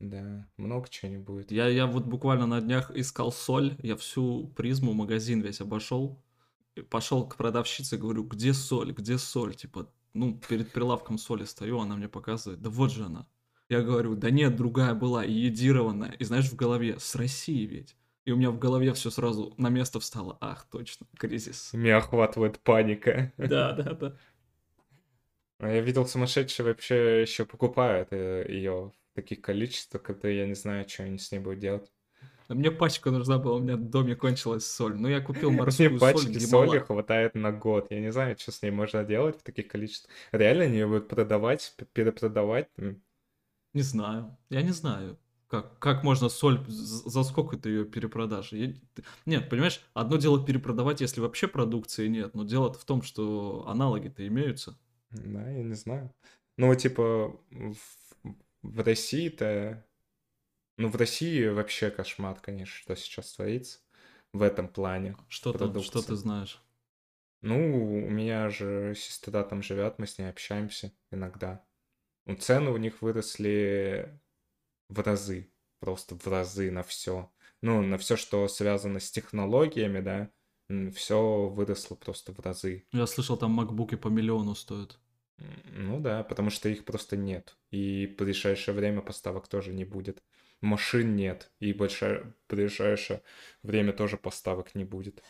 Да, 0.00 0.46
много 0.56 0.88
чего 0.88 1.10
не 1.10 1.18
будет. 1.18 1.50
Я, 1.50 1.68
я 1.68 1.86
вот 1.86 2.04
буквально 2.04 2.46
на 2.46 2.60
днях 2.60 2.90
искал 2.94 3.32
соль, 3.32 3.76
я 3.82 3.96
всю 3.96 4.46
призму, 4.56 4.92
магазин 4.92 5.40
весь 5.40 5.60
обошел, 5.60 6.22
пошел 6.88 7.28
к 7.28 7.36
продавщице, 7.36 7.96
говорю, 7.96 8.22
где 8.22 8.52
соль, 8.54 8.92
где 8.92 9.18
соль, 9.18 9.56
типа, 9.56 9.90
ну, 10.14 10.38
перед 10.48 10.72
прилавком 10.72 11.18
соли 11.18 11.44
стою, 11.44 11.80
она 11.80 11.96
мне 11.96 12.08
показывает, 12.08 12.60
да 12.60 12.70
вот 12.70 12.90
же 12.92 13.04
она. 13.04 13.26
Я 13.68 13.82
говорю, 13.82 14.14
да 14.14 14.30
нет, 14.30 14.56
другая 14.56 14.94
была, 14.94 15.24
и 15.24 15.32
едированная, 15.32 16.12
и 16.12 16.24
знаешь, 16.24 16.50
в 16.50 16.56
голове, 16.56 16.98
с 16.98 17.14
России 17.14 17.66
ведь. 17.66 17.96
И 18.24 18.32
у 18.32 18.36
меня 18.36 18.50
в 18.50 18.58
голове 18.58 18.92
все 18.94 19.10
сразу 19.10 19.54
на 19.56 19.68
место 19.68 20.00
встало, 20.00 20.36
ах, 20.40 20.66
точно, 20.70 21.06
кризис. 21.16 21.72
Меня 21.72 21.98
охватывает 21.98 22.58
паника. 22.60 23.32
Да, 23.36 23.72
да, 23.72 23.94
да. 23.94 24.16
А 25.58 25.68
Я 25.70 25.80
видел, 25.80 26.06
сумасшедшие 26.06 26.66
вообще 26.66 27.22
еще 27.22 27.44
покупают 27.44 28.12
ее 28.12 28.92
в 28.92 29.14
таких 29.14 29.40
количествах, 29.40 30.02
когда 30.02 30.28
я 30.28 30.46
не 30.46 30.54
знаю, 30.54 30.88
что 30.88 31.02
они 31.02 31.18
с 31.18 31.32
ней 31.32 31.40
будут 31.40 31.58
делать. 31.58 31.90
А 32.48 32.54
Мне 32.54 32.70
пачка 32.70 33.10
нужна 33.10 33.38
была, 33.38 33.56
у 33.56 33.58
меня 33.60 33.76
в 33.76 33.90
доме 33.90 34.16
кончилась 34.16 34.66
соль. 34.66 34.96
Ну, 34.96 35.06
я 35.08 35.20
купил 35.20 35.50
Мне 35.50 35.60
морскую 35.60 35.90
соль, 35.90 36.00
пачки 36.00 36.38
соли 36.38 36.78
хватает 36.78 37.34
на 37.34 37.52
год. 37.52 37.88
Я 37.90 38.00
не 38.00 38.10
знаю, 38.10 38.38
что 38.38 38.52
с 38.52 38.62
ней 38.62 38.70
можно 38.70 39.04
делать 39.04 39.38
в 39.38 39.42
таких 39.42 39.68
количествах. 39.68 40.10
Реально 40.32 40.64
они 40.64 40.78
ее 40.78 40.86
будут 40.86 41.08
продавать, 41.08 41.74
перепродавать? 41.92 42.68
Не 43.74 43.82
знаю. 43.82 44.36
Я 44.48 44.62
не 44.62 44.72
знаю. 44.72 45.18
Как, 45.46 45.78
как 45.78 46.04
можно 46.04 46.28
соль, 46.28 46.62
за 46.68 47.22
сколько 47.22 47.56
ты 47.56 47.70
ее 47.70 47.84
перепродашь? 47.84 48.52
Я- 48.52 48.74
Нет, 49.26 49.48
понимаешь, 49.48 49.82
одно 49.94 50.16
дело 50.16 50.44
перепродавать, 50.44 51.00
если 51.00 51.20
вообще 51.20 51.48
продукции 51.48 52.06
нет, 52.08 52.34
но 52.34 52.44
дело 52.44 52.72
в 52.72 52.84
том, 52.84 53.02
что 53.02 53.64
аналоги-то 53.66 54.26
имеются. 54.26 54.78
Да, 55.10 55.50
я 55.50 55.62
не 55.62 55.74
знаю. 55.74 56.14
Ну, 56.58 56.74
типа, 56.74 57.34
в, 57.50 57.76
в 58.62 58.80
России-то... 58.80 59.84
Ну, 60.78 60.88
в 60.88 60.94
России 60.94 61.46
вообще 61.48 61.90
кошмар, 61.90 62.38
конечно, 62.40 62.74
что 62.74 62.94
сейчас 62.94 63.32
творится 63.34 63.80
в 64.32 64.42
этом 64.42 64.68
плане. 64.68 65.16
Что 65.28 65.52
там, 65.52 65.82
что 65.82 66.00
ты 66.00 66.14
знаешь? 66.14 66.62
Ну, 67.40 68.04
у 68.06 68.08
меня 68.08 68.48
же 68.48 68.94
сестра 68.96 69.42
там 69.42 69.60
живет, 69.60 69.98
мы 69.98 70.06
с 70.06 70.18
ней 70.18 70.30
общаемся 70.30 70.92
иногда. 71.10 71.64
Ну, 72.26 72.36
цены 72.36 72.70
у 72.70 72.76
них 72.76 73.02
выросли 73.02 74.20
в 74.88 75.00
разы, 75.00 75.52
просто 75.80 76.14
в 76.14 76.26
разы 76.28 76.70
на 76.70 76.84
все. 76.84 77.28
Ну, 77.60 77.82
на 77.82 77.98
все, 77.98 78.16
что 78.16 78.46
связано 78.46 79.00
с 79.00 79.10
технологиями, 79.10 80.00
да, 80.00 80.30
все 80.92 81.48
выросло 81.48 81.96
просто 81.96 82.32
в 82.32 82.38
разы. 82.38 82.86
Я 82.92 83.06
слышал, 83.08 83.36
там 83.36 83.50
макбуки 83.50 83.96
по 83.96 84.08
миллиону 84.08 84.54
стоят. 84.54 85.00
Ну 85.72 85.98
да, 86.00 86.22
потому 86.22 86.50
что 86.50 86.68
их 86.68 86.84
просто 86.84 87.16
нет. 87.16 87.56
И 87.70 88.06
в 88.06 88.16
ближайшее 88.22 88.74
время 88.74 89.00
поставок 89.00 89.48
тоже 89.48 89.72
не 89.72 89.84
будет. 89.84 90.22
Машин 90.60 91.16
нет. 91.16 91.50
И 91.60 91.72
большое, 91.72 92.34
в 92.46 92.54
ближайшее 92.54 93.22
время 93.62 93.92
тоже 93.92 94.16
поставок 94.16 94.74
не 94.74 94.84
будет. 94.84 95.22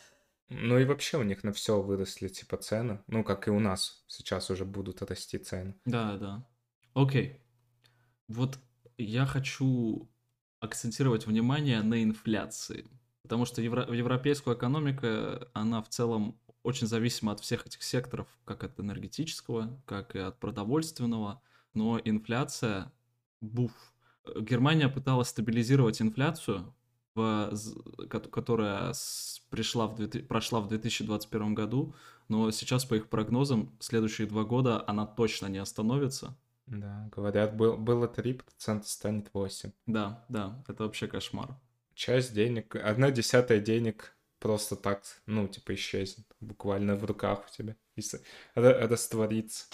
Ну 0.49 0.79
и 0.79 0.85
вообще 0.85 1.17
у 1.17 1.23
них 1.23 1.43
на 1.43 1.53
все 1.53 1.81
выросли 1.81 2.27
типа 2.27 2.57
цены. 2.57 3.03
Ну, 3.07 3.23
как 3.23 3.47
и 3.47 3.51
у 3.51 3.59
нас. 3.59 4.03
Сейчас 4.07 4.49
уже 4.49 4.65
будут 4.65 5.01
расти 5.03 5.37
цены. 5.37 5.75
Да, 5.85 6.17
да. 6.17 6.47
Окей. 6.93 7.41
Вот 8.27 8.57
я 8.97 9.25
хочу 9.25 10.09
акцентировать 10.59 11.27
внимание 11.27 11.81
на 11.81 12.03
инфляции. 12.03 12.87
Потому 13.21 13.45
что 13.45 13.61
евро- 13.61 13.91
европейская 13.93 14.55
экономика, 14.55 15.49
она 15.53 15.83
в 15.83 15.89
целом 15.89 16.39
очень 16.63 16.87
зависима 16.87 17.33
от 17.33 17.39
всех 17.39 17.67
этих 17.67 17.83
секторов, 17.83 18.27
как 18.45 18.63
от 18.63 18.79
энергетического, 18.79 19.81
как 19.85 20.15
и 20.15 20.19
от 20.19 20.39
продовольственного. 20.39 21.41
Но 21.75 22.01
инфляция, 22.03 22.91
буф. 23.39 23.71
Э, 24.25 24.39
Германия 24.41 24.89
пыталась 24.89 25.29
стабилизировать 25.29 26.01
инфляцию, 26.01 26.73
в 27.15 27.51
которая 28.09 28.93
с- 28.93 29.41
пришла 29.49 29.87
в, 29.87 29.95
2000 29.95 30.27
прошла 30.27 30.61
в 30.61 30.67
2021 30.67 31.55
году, 31.55 31.93
но 32.27 32.51
сейчас, 32.51 32.85
по 32.85 32.95
их 32.95 33.09
прогнозам, 33.09 33.75
следующие 33.79 34.27
два 34.27 34.43
года 34.43 34.83
она 34.87 35.05
точно 35.05 35.47
не 35.47 35.57
остановится. 35.57 36.37
Да, 36.67 37.09
говорят, 37.15 37.55
был, 37.57 37.77
было 37.77 38.07
3%, 38.07 38.83
станет 38.87 39.31
8%. 39.33 39.73
Да, 39.87 40.23
да, 40.29 40.63
это 40.67 40.83
вообще 40.83 41.07
кошмар. 41.07 41.57
Часть 41.95 42.33
денег, 42.33 42.75
одна 42.75 43.09
десятая 43.11 43.59
денег 43.59 44.15
просто 44.39 44.75
так, 44.75 45.01
ну, 45.25 45.47
типа, 45.47 45.73
исчезнет. 45.73 46.27
Буквально 46.39 46.95
в 46.95 47.03
руках 47.03 47.43
у 47.49 47.51
тебя. 47.57 47.75
И 47.95 48.01
растворится. 48.55 49.65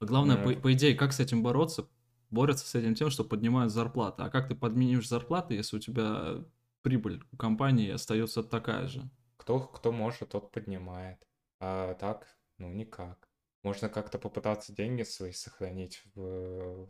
Главное, 0.00 0.36
Да. 0.36 0.42
по, 0.44 0.52
по 0.60 0.72
идее, 0.74 0.94
как 0.94 1.12
с 1.12 1.20
этим 1.20 1.42
бороться? 1.42 1.88
Борются 2.30 2.66
с 2.66 2.74
этим 2.74 2.94
тем, 2.94 3.10
что 3.10 3.24
поднимают 3.24 3.72
зарплаты. 3.72 4.22
А 4.22 4.30
как 4.30 4.48
ты 4.48 4.54
подменишь 4.54 5.08
зарплаты, 5.08 5.54
если 5.54 5.76
у 5.76 5.80
тебя 5.80 6.44
прибыль 6.82 7.22
у 7.32 7.36
компании 7.36 7.90
остается 7.90 8.42
такая 8.42 8.86
же? 8.86 9.08
Кто, 9.36 9.60
кто 9.60 9.92
может, 9.92 10.30
тот 10.30 10.50
поднимает. 10.50 11.26
А 11.60 11.94
так, 11.94 12.26
ну, 12.58 12.70
никак. 12.72 13.28
Можно 13.62 13.88
как-то 13.88 14.18
попытаться 14.18 14.72
деньги 14.72 15.02
свои 15.02 15.32
сохранить, 15.32 16.02
в, 16.14 16.86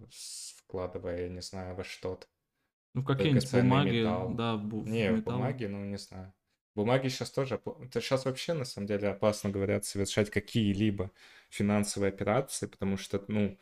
вкладывая, 0.57 1.23
я 1.23 1.29
не 1.29 1.41
знаю, 1.41 1.75
во 1.75 1.85
что-то. 1.85 2.27
Ну, 2.95 3.03
в 3.03 3.05
какие-нибудь 3.05 3.53
бумаги, 3.53 4.01
металл. 4.03 4.35
да, 4.35 4.57
бу- 4.57 4.85
Не, 4.85 5.13
в 5.13 5.17
металл. 5.17 5.35
бумаге, 5.35 5.69
ну, 5.69 5.85
не 5.85 5.99
знаю. 5.99 6.35
Бумаги 6.75 7.09
сейчас 7.09 7.31
тоже... 7.31 7.61
Это 7.81 8.01
сейчас 8.01 8.25
вообще, 8.25 8.53
на 8.53 8.65
самом 8.65 8.87
деле, 8.87 9.09
опасно, 9.09 9.51
говорят, 9.51 9.85
совершать 9.85 10.31
какие-либо 10.31 11.11
финансовые 11.49 12.11
операции, 12.11 12.67
потому 12.67 12.97
что, 12.97 13.25
ну, 13.29 13.57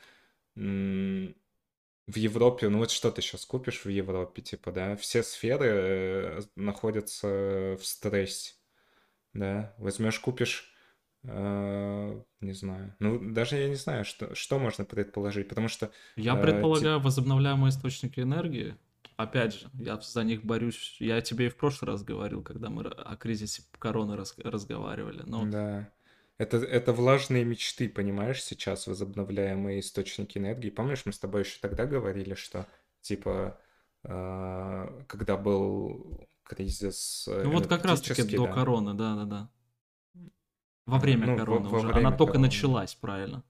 в 2.07 2.17
Европе, 2.17 2.69
ну 2.69 2.79
вот 2.79 2.91
что 2.91 3.11
ты 3.11 3.21
сейчас 3.23 3.45
купишь 3.45 3.85
в 3.85 3.89
Европе, 3.89 4.43
типа, 4.43 4.73
да, 4.73 4.97
все 4.97 5.23
сферы 5.23 5.67
э, 5.69 6.41
находятся 6.55 7.77
в 7.81 7.85
стрессе, 7.85 8.55
да, 9.33 9.75
возьмешь, 9.79 10.21
купишь, 10.21 10.73
э, 11.25 12.23
не 12.41 12.53
знаю, 12.53 12.95
ну, 13.01 13.19
даже 13.33 13.57
я 13.57 13.69
не 13.69 13.75
знаю, 13.75 14.05
что, 14.05 14.35
что 14.35 14.59
можно 14.59 14.85
предположить, 14.85 15.49
потому 15.49 15.69
что 15.69 15.91
Я 16.17 16.35
э, 16.35 16.43
предполагаю 16.43 17.01
возобновляемые 17.01 17.71
источники 17.71 18.21
энергии. 18.21 18.77
Опять 19.17 19.55
же, 19.55 19.71
я 19.81 19.99
за 20.01 20.25
них 20.25 20.45
борюсь. 20.45 20.97
Я 21.01 21.23
тебе 21.23 21.47
и 21.47 21.49
в 21.49 21.57
прошлый 21.57 21.91
раз 21.91 22.03
говорил, 22.03 22.43
когда 22.43 22.69
мы 22.69 22.85
о 22.85 23.17
кризисе 23.17 23.63
короны 23.79 24.15
рас- 24.15 24.37
разговаривали. 24.39 25.23
Но 25.27 25.47
Да. 25.47 25.91
Это, 26.39 26.59
это 26.59 26.93
влажные 26.93 27.45
мечты, 27.45 27.89
понимаешь, 27.89 28.43
сейчас 28.43 28.87
возобновляемые 28.87 29.81
источники 29.81 30.39
энергии. 30.39 30.71
Помнишь, 30.71 31.07
мы 31.07 31.13
с 31.13 31.19
тобой 31.19 31.43
еще 31.43 31.59
тогда 31.61 31.87
говорили, 31.87 32.35
что 32.35 32.69
типа 33.01 33.59
э, 34.05 35.05
когда 35.07 35.37
был 35.39 36.29
кризис 36.43 37.29
Ну 37.43 37.51
вот 37.51 37.67
как 37.67 37.85
раз 37.85 38.03
таки 38.03 38.23
энергетический, 38.23 38.37
до 38.37 38.47
да, 38.47 38.53
короны, 38.53 38.95
да-да-да. 38.95 39.51
Во 40.87 40.99
время 40.99 41.27
ну, 41.27 41.37
во, 41.37 41.39
короны 41.39 41.69
во 41.69 41.79
уже. 41.79 41.89
время 41.89 42.09
Она 42.09 42.13
только 42.13 42.35
короны, 42.35 42.47
началась, 42.47 42.95
правильно. 42.95 43.45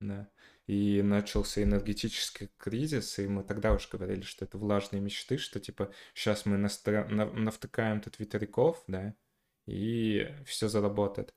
да. 0.00 0.28
И 0.66 1.00
начался 1.02 1.62
энергетический 1.62 2.50
кризис, 2.58 3.18
и 3.18 3.26
мы 3.26 3.42
тогда 3.42 3.72
уже 3.72 3.88
говорили, 3.90 4.20
что 4.20 4.44
это 4.44 4.58
влажные 4.58 5.00
мечты, 5.00 5.38
что 5.38 5.60
типа 5.60 5.90
сейчас 6.14 6.44
мы 6.44 6.58
настро... 6.58 7.06
на- 7.08 7.32
навтыкаем 7.32 8.00
тут 8.02 8.18
ветряков, 8.18 8.84
да, 8.86 9.14
и 9.66 10.28
все 10.46 10.68
заработает. 10.68 11.34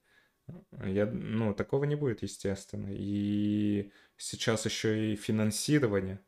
Я, 0.85 1.05
ну, 1.05 1.53
такого 1.53 1.85
не 1.85 1.95
будет, 1.95 2.23
естественно. 2.23 2.89
И 2.91 3.91
сейчас 4.17 4.65
еще 4.65 5.13
и 5.13 5.15
финансирование 5.15 6.19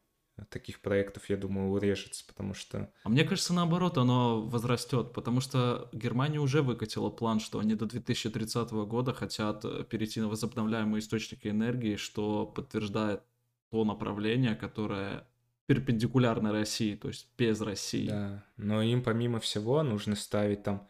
таких 0.50 0.82
проектов, 0.82 1.30
я 1.30 1.38
думаю, 1.38 1.72
урежется, 1.72 2.26
потому 2.26 2.54
что... 2.54 2.92
А 3.04 3.10
мне 3.10 3.24
кажется, 3.24 3.54
наоборот, 3.54 3.98
оно 3.98 4.42
возрастет, 4.42 5.14
потому 5.14 5.42
что 5.42 5.90
Германия 5.94 6.40
уже 6.40 6.62
выкатила 6.64 7.10
план, 7.10 7.40
что 7.40 7.60
они 7.60 7.76
до 7.76 7.86
2030 7.86 8.72
года 8.72 9.14
хотят 9.14 9.64
э, 9.64 9.84
перейти 9.84 10.22
на 10.22 10.28
возобновляемые 10.28 11.00
источники 11.00 11.48
энергии, 11.48 11.98
что 11.98 12.48
подтверждает 12.48 13.22
то 13.70 13.86
направление, 13.86 14.56
которое 14.56 15.28
перпендикулярно 15.68 16.52
России, 16.52 16.96
то 16.96 17.10
есть 17.10 17.30
без 17.38 17.62
России. 17.62 18.08
Да, 18.08 18.44
но 18.58 18.82
им 18.82 19.04
помимо 19.04 19.40
всего 19.40 19.84
нужно 19.84 20.16
ставить 20.16 20.64
там... 20.64 20.88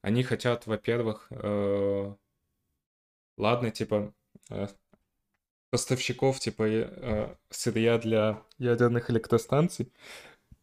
Они 0.00 0.22
хотят, 0.22 0.66
во-первых, 0.66 1.26
э, 1.30 2.14
ладно, 3.36 3.70
типа, 3.70 4.14
э, 4.50 4.68
поставщиков, 5.70 6.40
типа, 6.40 6.62
э, 6.64 7.36
сырья 7.50 7.98
для 7.98 8.42
ядерных 8.58 9.10
электростанций 9.10 9.92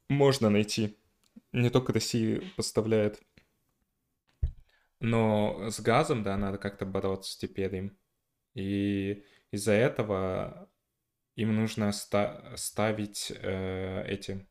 можно 0.09 0.49
найти. 0.49 0.97
Не 1.51 1.69
только 1.69 1.93
Россия 1.93 2.41
поставляет. 2.55 3.21
Но 4.99 5.69
с 5.69 5.79
газом, 5.81 6.23
да, 6.23 6.38
надо 6.38 6.57
как-то 6.57 6.86
бороться 6.86 7.38
теперь 7.39 7.75
им. 7.75 7.97
И 8.53 9.23
из-за 9.51 9.73
этого 9.73 10.69
им 11.36 11.55
нужно 11.55 11.91
ста- 11.91 12.55
ставить 12.55 13.31
э, 13.36 14.05
эти 14.07 14.47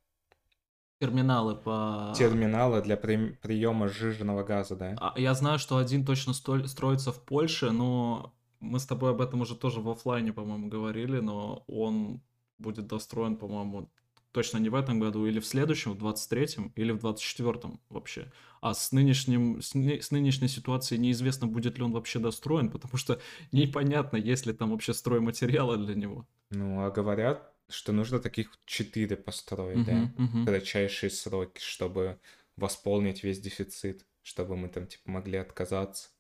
Терминалы 1.03 1.57
по... 1.57 2.15
терминалы 2.17 2.81
для 2.81 2.97
при- 2.97 3.37
приема 3.43 3.88
сжиженного 3.88 4.45
газа, 4.45 4.77
да. 4.77 4.95
А, 5.01 5.15
Я 5.17 5.35
знаю, 5.35 5.59
что 5.59 5.77
один 5.79 6.05
точно 6.05 6.33
столь- 6.33 6.69
строится 6.69 7.11
в 7.11 7.25
Польше, 7.25 7.73
но 7.73 8.33
мы 8.61 8.79
с 8.79 8.87
тобой 8.87 9.11
об 9.11 9.21
этом 9.21 9.41
уже 9.41 9.57
тоже 9.57 9.81
в 9.81 9.88
оффлайне, 9.91 10.33
по-моему, 10.33 10.69
говорили, 10.69 11.19
но 11.21 11.65
он 11.67 12.21
будет 12.59 12.87
достроен, 12.87 13.37
по-моему, 13.37 13.91
точно 14.31 14.59
не 14.59 14.69
в 14.69 14.77
этом 14.77 15.01
году, 15.01 15.27
или 15.27 15.41
в 15.41 15.45
следующем, 15.47 15.93
в 15.93 15.99
23-м, 15.99 16.73
или 16.77 16.93
в 16.93 17.05
24-м 17.05 17.81
вообще. 17.91 18.33
А 18.61 18.73
с 18.73 18.93
нынешним, 18.93 19.61
с, 19.61 19.75
ны- 19.75 20.01
с 20.01 20.12
нынешней 20.12 20.49
ситуацией 20.49 21.01
неизвестно, 21.01 21.49
будет 21.49 21.79
ли 21.79 21.85
он 21.85 21.93
вообще 21.93 22.21
достроен, 22.21 22.71
потому 22.71 22.97
что 22.97 23.19
непонятно, 23.53 24.17
есть 24.19 24.47
ли 24.47 24.53
там 24.53 24.71
вообще 24.71 24.95
стройматериалы 24.95 25.77
для 25.79 25.97
него. 25.97 26.27
Ну, 26.51 26.85
а 26.85 26.91
говорят, 26.91 27.52
что 27.68 27.92
нужно 27.92 28.18
таких 28.20 28.59
четыре 28.66 29.16
построить, 29.16 29.83
да, 29.85 29.92
Мгм, 30.01 30.14
мгм. 30.18 30.42
в 30.42 30.44
кратчайшие 30.46 31.11
сроки, 31.11 31.61
чтобы 31.61 32.20
восполнить 32.57 33.25
весь 33.25 33.40
дефицит, 33.40 34.07
чтобы 34.22 34.57
мы 34.57 34.68
там, 34.68 34.87
типа, 34.87 35.11
могли 35.11 35.38
отказаться. 35.38 36.11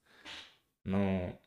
Но 0.84 1.40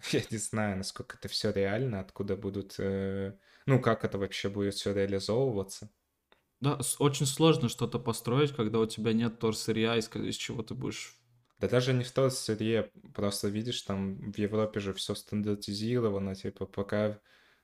я 0.12 0.22
не 0.30 0.38
знаю, 0.38 0.78
насколько 0.78 1.16
это 1.18 1.28
все 1.28 1.52
реально, 1.52 2.00
откуда 2.00 2.36
будут... 2.36 2.76
э, 2.78 3.34
Ну, 3.66 3.80
как 3.80 4.04
это 4.04 4.18
вообще 4.18 4.50
будет 4.50 4.74
все 4.74 4.92
реализовываться. 4.92 5.90
Да, 6.60 6.78
очень 6.98 7.26
сложно 7.26 7.68
что-то 7.68 7.98
построить, 7.98 8.52
когда 8.52 8.78
у 8.80 8.86
тебя 8.86 9.12
нет 9.12 9.38
торсырья, 9.38 9.96
из, 9.96 10.08
из 10.14 10.36
чего 10.36 10.62
ты 10.62 10.74
будешь... 10.74 11.14
Да 11.58 11.68
даже 11.68 11.92
не 11.92 12.04
в 12.04 12.10
том 12.12 12.30
сырье, 12.30 12.90
просто 13.14 13.48
видишь, 13.48 13.82
там 13.82 14.32
в 14.32 14.38
Европе 14.38 14.80
же 14.80 14.94
все 14.94 15.14
стандартизировано, 15.14 16.34
типа, 16.34 16.66
пока, 16.66 17.20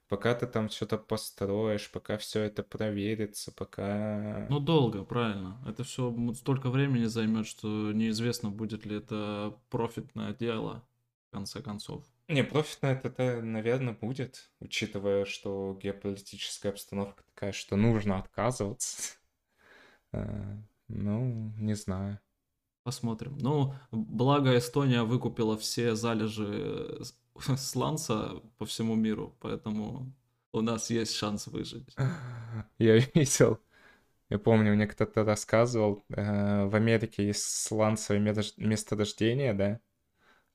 пока 0.08 0.34
ты 0.34 0.46
там 0.46 0.68
что-то 0.70 0.98
построишь, 0.98 1.90
пока 1.90 2.16
все 2.18 2.42
это 2.42 2.62
проверится, 2.62 3.52
пока... 3.52 4.46
Ну, 4.50 4.60
долго, 4.60 5.04
правильно. 5.04 5.60
Это 5.66 5.84
все 5.84 6.14
столько 6.34 6.70
времени 6.70 7.04
займет, 7.04 7.46
что 7.46 7.92
неизвестно, 7.92 8.50
будет 8.50 8.86
ли 8.86 8.96
это 8.96 9.58
профитное 9.70 10.32
дело, 10.34 10.82
в 11.28 11.32
конце 11.32 11.62
концов. 11.62 12.04
Не, 12.28 12.42
профитно 12.44 12.86
это, 12.88 13.40
наверное, 13.42 13.94
будет, 13.94 14.50
учитывая, 14.60 15.24
что 15.24 15.78
геополитическая 15.80 16.72
обстановка 16.72 17.22
такая, 17.34 17.52
что 17.52 17.76
нужно 17.76 18.18
отказываться. 18.18 19.14
Э, 20.12 20.56
Ну, 20.88 21.52
не 21.58 21.74
знаю. 21.74 22.20
Посмотрим. 22.84 23.36
Ну, 23.38 23.74
благо 23.90 24.56
Эстония 24.56 25.02
выкупила 25.02 25.56
все 25.58 25.96
залежи 25.96 26.98
с- 27.00 27.18
сланца 27.58 28.42
по 28.58 28.66
всему 28.66 28.94
миру, 28.94 29.36
поэтому 29.40 30.12
у 30.52 30.60
нас 30.60 30.90
есть 30.90 31.14
шанс 31.14 31.46
выжить. 31.46 31.98
Я 32.78 32.98
видел, 33.14 33.60
я 34.30 34.38
помню, 34.38 34.74
мне 34.74 34.86
кто-то 34.86 35.24
рассказывал, 35.24 36.04
э, 36.10 36.66
в 36.66 36.74
Америке 36.76 37.26
есть 37.26 37.44
сланцевое 37.44 38.20
медож- 38.22 38.54
месторождение, 38.58 39.54
да, 39.54 39.80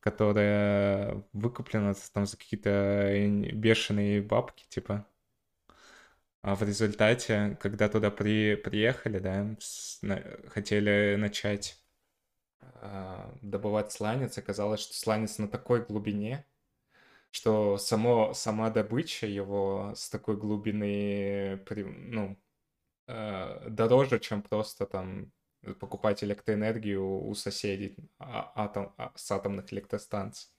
которое 0.02 1.26
выкуплено 1.34 1.94
там 2.14 2.26
за 2.28 2.38
какие-то 2.38 2.70
э, 2.70 3.52
бешеные 3.54 4.22
бабки, 4.22 4.66
типа. 4.70 5.08
А 6.44 6.56
в 6.56 6.64
результате, 6.64 7.58
когда 7.62 7.88
туда 7.88 8.10
при, 8.10 8.56
приехали, 8.56 9.20
да, 9.20 9.56
с- 9.60 10.00
на- 10.02 10.24
хотели 10.50 11.16
начать 11.18 11.80
а, 12.62 13.34
добывать 13.42 13.92
сланец, 13.92 14.38
оказалось, 14.38 14.82
что 14.82 14.94
сланец 14.96 15.38
на 15.40 15.48
такой 15.48 15.86
глубине, 15.86 16.46
что 17.32 17.78
само, 17.78 18.34
сама 18.34 18.70
добыча 18.70 19.26
его 19.28 19.94
с 19.96 20.10
такой 20.10 20.38
глубины, 20.38 21.60
ну, 21.68 22.38
э, 23.08 23.70
дороже, 23.70 24.20
чем 24.20 24.42
просто 24.42 24.86
там 24.86 25.32
покупать 25.80 26.24
электроэнергию 26.24 27.04
у 27.04 27.34
соседей 27.36 27.96
а- 28.20 28.52
атом, 28.56 28.94
а- 28.98 29.12
с 29.16 29.32
атомных 29.32 29.72
электростанций. 29.74 30.50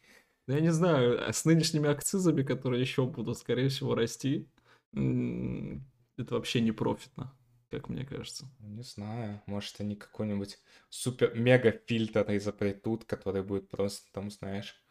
Ну, 0.46 0.54
Я 0.54 0.60
не 0.60 0.72
знаю, 0.72 1.28
а 1.28 1.32
с 1.32 1.44
нынешними 1.44 1.88
акцизами, 1.88 2.42
которые 2.42 2.80
еще 2.80 3.06
будут, 3.06 3.38
скорее 3.38 3.68
всего, 3.68 3.94
расти, 3.94 4.48
это 4.92 6.34
вообще 6.34 6.60
не 6.60 6.72
профитно, 6.72 7.32
как 7.70 7.88
мне 7.88 8.04
кажется. 8.04 8.46
Ну, 8.60 8.68
Не 8.76 8.82
знаю, 8.82 9.40
может 9.46 9.80
они 9.80 9.96
какой-нибудь 9.96 10.58
супер-мега-фильтр 10.88 12.36
изобретут, 12.36 13.04
который 13.04 13.42
будет 13.42 13.68
просто 13.68 14.12
там, 14.12 14.30
знаешь, 14.30 14.82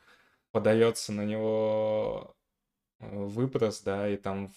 подается 0.52 1.12
на 1.12 1.26
него 1.26 2.36
э, 3.00 3.26
выброс, 3.26 3.82
да, 3.82 4.10
и 4.10 4.18
там 4.18 4.54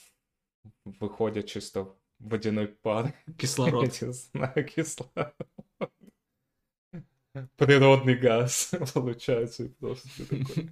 выходит 0.85 1.47
чисто 1.47 1.95
водяной 2.19 2.69
пар. 2.69 3.15
Кислород. 3.39 4.01
Я 4.01 4.07
не 4.09 4.13
знаю, 4.13 4.65
кислород. 4.65 5.35
Природный 7.57 8.15
газ 8.15 8.73
получается, 8.95 9.65
и 9.65 9.69
просто 9.69 10.09
такой 10.25 10.71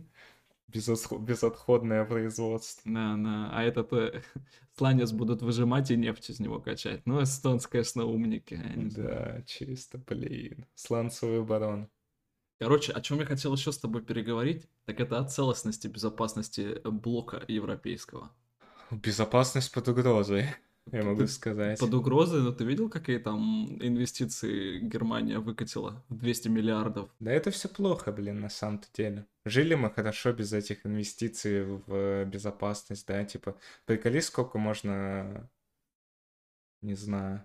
безотходное 1.18 2.04
производство. 2.04 2.82
Да, 2.90 3.16
да. 3.16 3.50
А 3.52 3.64
этот 3.64 3.92
э, 3.92 4.22
сланец 4.76 5.10
будут 5.10 5.42
выжимать 5.42 5.90
и 5.90 5.96
нефть 5.96 6.30
из 6.30 6.38
него 6.38 6.60
качать. 6.60 7.04
Ну, 7.04 7.20
эстонцы, 7.22 7.68
конечно, 7.68 8.04
умники. 8.04 8.54
не 8.54 8.90
знаю. 8.90 9.38
Да, 9.38 9.42
чисто, 9.42 9.98
блин. 9.98 10.64
Сланцевый 10.74 11.42
барон. 11.42 11.88
Короче, 12.62 12.92
о 12.92 13.00
чем 13.00 13.18
я 13.18 13.26
хотел 13.26 13.52
еще 13.56 13.72
с 13.72 13.78
тобой 13.78 14.02
переговорить, 14.02 14.68
так 14.84 15.00
это 15.00 15.18
о 15.18 15.24
целостности 15.24 15.88
безопасности 15.88 16.80
блока 16.84 17.42
европейского. 17.48 18.30
Безопасность 18.92 19.72
под 19.72 19.88
угрозой, 19.88 20.46
я 20.92 21.02
могу 21.02 21.26
сказать. 21.26 21.80
Под 21.80 21.92
угрозой, 21.92 22.40
но 22.40 22.52
ты 22.52 22.62
видел, 22.62 22.88
какие 22.88 23.18
там 23.18 23.78
инвестиции 23.82 24.78
Германия 24.78 25.40
выкатила 25.40 26.04
в 26.08 26.18
200 26.18 26.48
миллиардов? 26.50 27.10
Да 27.18 27.32
это 27.32 27.50
все 27.50 27.68
плохо, 27.68 28.12
блин, 28.12 28.38
на 28.38 28.48
самом-то 28.48 28.86
деле. 28.94 29.26
Жили 29.44 29.74
мы 29.74 29.90
хорошо 29.90 30.32
без 30.32 30.52
этих 30.52 30.86
инвестиций 30.86 31.64
в 31.64 32.24
безопасность, 32.26 33.08
да, 33.08 33.24
типа, 33.24 33.58
приколи, 33.86 34.20
сколько 34.20 34.58
можно, 34.58 35.50
не 36.80 36.94
знаю, 36.94 37.44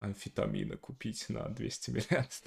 амфетамина 0.00 0.76
купить 0.76 1.28
на 1.28 1.48
200 1.48 1.90
миллиардов. 1.90 2.42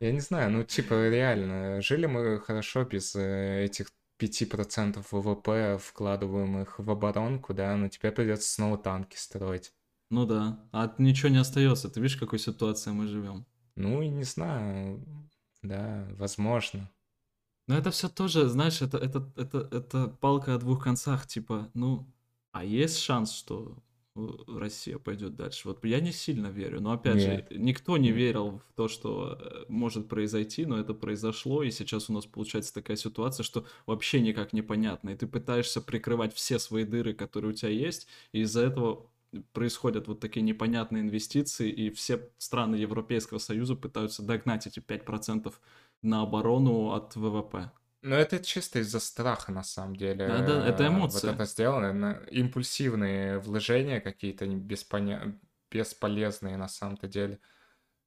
Я 0.00 0.12
не 0.12 0.20
знаю, 0.20 0.50
ну, 0.50 0.64
типа, 0.64 1.08
реально, 1.08 1.80
жили 1.80 2.06
мы 2.06 2.40
хорошо 2.40 2.84
без 2.84 3.14
э, 3.16 3.64
этих 3.64 3.88
5% 4.18 5.04
ВВП, 5.10 5.78
вкладываемых 5.78 6.78
в 6.78 6.90
оборонку, 6.90 7.54
да, 7.54 7.76
но 7.76 7.88
теперь 7.88 8.12
придется 8.12 8.52
снова 8.52 8.76
танки 8.78 9.16
строить. 9.16 9.72
Ну 10.10 10.26
да, 10.26 10.60
а 10.72 10.94
ничего 10.98 11.28
не 11.28 11.38
остается. 11.38 11.88
Ты 11.88 12.00
видишь, 12.00 12.16
в 12.16 12.20
какой 12.20 12.38
ситуации 12.38 12.90
мы 12.90 13.06
живем? 13.06 13.46
Ну, 13.76 14.02
и 14.02 14.08
не 14.08 14.24
знаю, 14.24 15.04
да, 15.62 16.06
возможно. 16.10 16.90
Но 17.66 17.76
это 17.76 17.90
все 17.90 18.08
тоже, 18.08 18.48
знаешь, 18.48 18.82
это, 18.82 18.98
это, 18.98 19.32
это, 19.36 19.68
это 19.72 20.08
палка 20.08 20.54
о 20.54 20.58
двух 20.58 20.84
концах, 20.84 21.26
типа, 21.26 21.70
ну, 21.74 22.06
а 22.52 22.64
есть 22.64 22.98
шанс, 22.98 23.32
что 23.32 23.82
Россия 24.46 24.98
пойдет 24.98 25.34
дальше? 25.34 25.68
Вот 25.68 25.84
я 25.84 26.00
не 26.00 26.12
сильно 26.12 26.46
верю, 26.46 26.80
но 26.80 26.92
опять 26.92 27.16
Нет. 27.16 27.48
же, 27.50 27.58
никто 27.58 27.96
не 27.96 28.12
верил 28.12 28.60
в 28.68 28.72
то, 28.74 28.86
что 28.86 29.38
э, 29.40 29.64
может 29.68 30.08
произойти, 30.08 30.66
но 30.66 30.78
это 30.78 30.94
произошло, 30.94 31.62
и 31.64 31.70
сейчас 31.72 32.08
у 32.08 32.12
нас 32.12 32.24
получается 32.24 32.72
такая 32.72 32.96
ситуация, 32.96 33.42
что 33.42 33.66
вообще 33.86 34.20
никак 34.20 34.52
непонятно, 34.52 35.10
и 35.10 35.16
ты 35.16 35.26
пытаешься 35.26 35.80
прикрывать 35.80 36.32
все 36.32 36.60
свои 36.60 36.84
дыры, 36.84 37.12
которые 37.12 37.50
у 37.50 37.54
тебя 37.54 37.70
есть, 37.70 38.06
и 38.32 38.42
из-за 38.42 38.62
этого 38.66 39.10
происходят 39.52 40.06
вот 40.06 40.20
такие 40.20 40.42
непонятные 40.42 41.02
инвестиции, 41.02 41.68
и 41.70 41.90
все 41.90 42.30
страны 42.38 42.76
Европейского 42.76 43.38
Союза 43.38 43.74
пытаются 43.74 44.22
догнать 44.22 44.68
эти 44.68 44.78
5% 44.78 45.52
на 46.02 46.22
оборону 46.22 46.92
от 46.92 47.16
ВВП. 47.16 47.72
Ну, 48.04 48.14
это 48.16 48.38
чисто 48.38 48.80
из-за 48.80 49.00
страха, 49.00 49.50
на 49.50 49.62
самом 49.62 49.96
деле. 49.96 50.28
Да, 50.28 50.38
да, 50.40 50.68
это 50.68 50.84
э, 50.84 50.88
эмоции. 50.88 51.26
Вот 51.26 51.34
это 51.34 51.44
сделано. 51.46 52.20
Импульсивные 52.30 53.38
вложения 53.38 54.00
какие-то 54.00 54.46
беспоня... 54.46 55.40
бесполезные 55.70 56.58
на 56.58 56.68
самом-то 56.68 57.08
деле. 57.08 57.40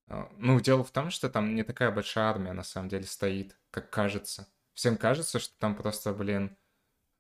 А, 0.08 0.30
Ну, 0.38 0.60
дело 0.60 0.84
в 0.84 0.92
том, 0.92 1.10
что 1.10 1.30
там 1.30 1.56
не 1.56 1.64
такая 1.64 1.92
большая 1.92 2.26
армия 2.30 2.54
на 2.54 2.64
самом 2.64 2.90
деле 2.90 3.06
стоит, 3.06 3.58
как 3.72 3.90
кажется. 3.90 4.48
Всем 4.76 4.98
кажется, 4.98 5.40
что 5.40 5.58
там 5.58 5.76
просто, 5.76 6.14
блин, 6.14 6.56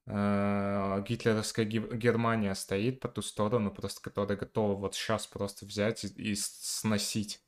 э, 0.05 1.03
гитлеровская 1.07 1.65
Ги- 1.65 1.95
Германия 1.97 2.55
стоит 2.55 2.99
по 2.99 3.07
ту 3.09 3.21
сторону, 3.21 3.71
просто 3.71 4.01
которая 4.01 4.37
готова 4.37 4.75
вот 4.75 4.95
сейчас 4.95 5.27
просто 5.27 5.65
взять 5.65 6.05
и, 6.05 6.07
и 6.31 6.35
сносить. 6.35 7.41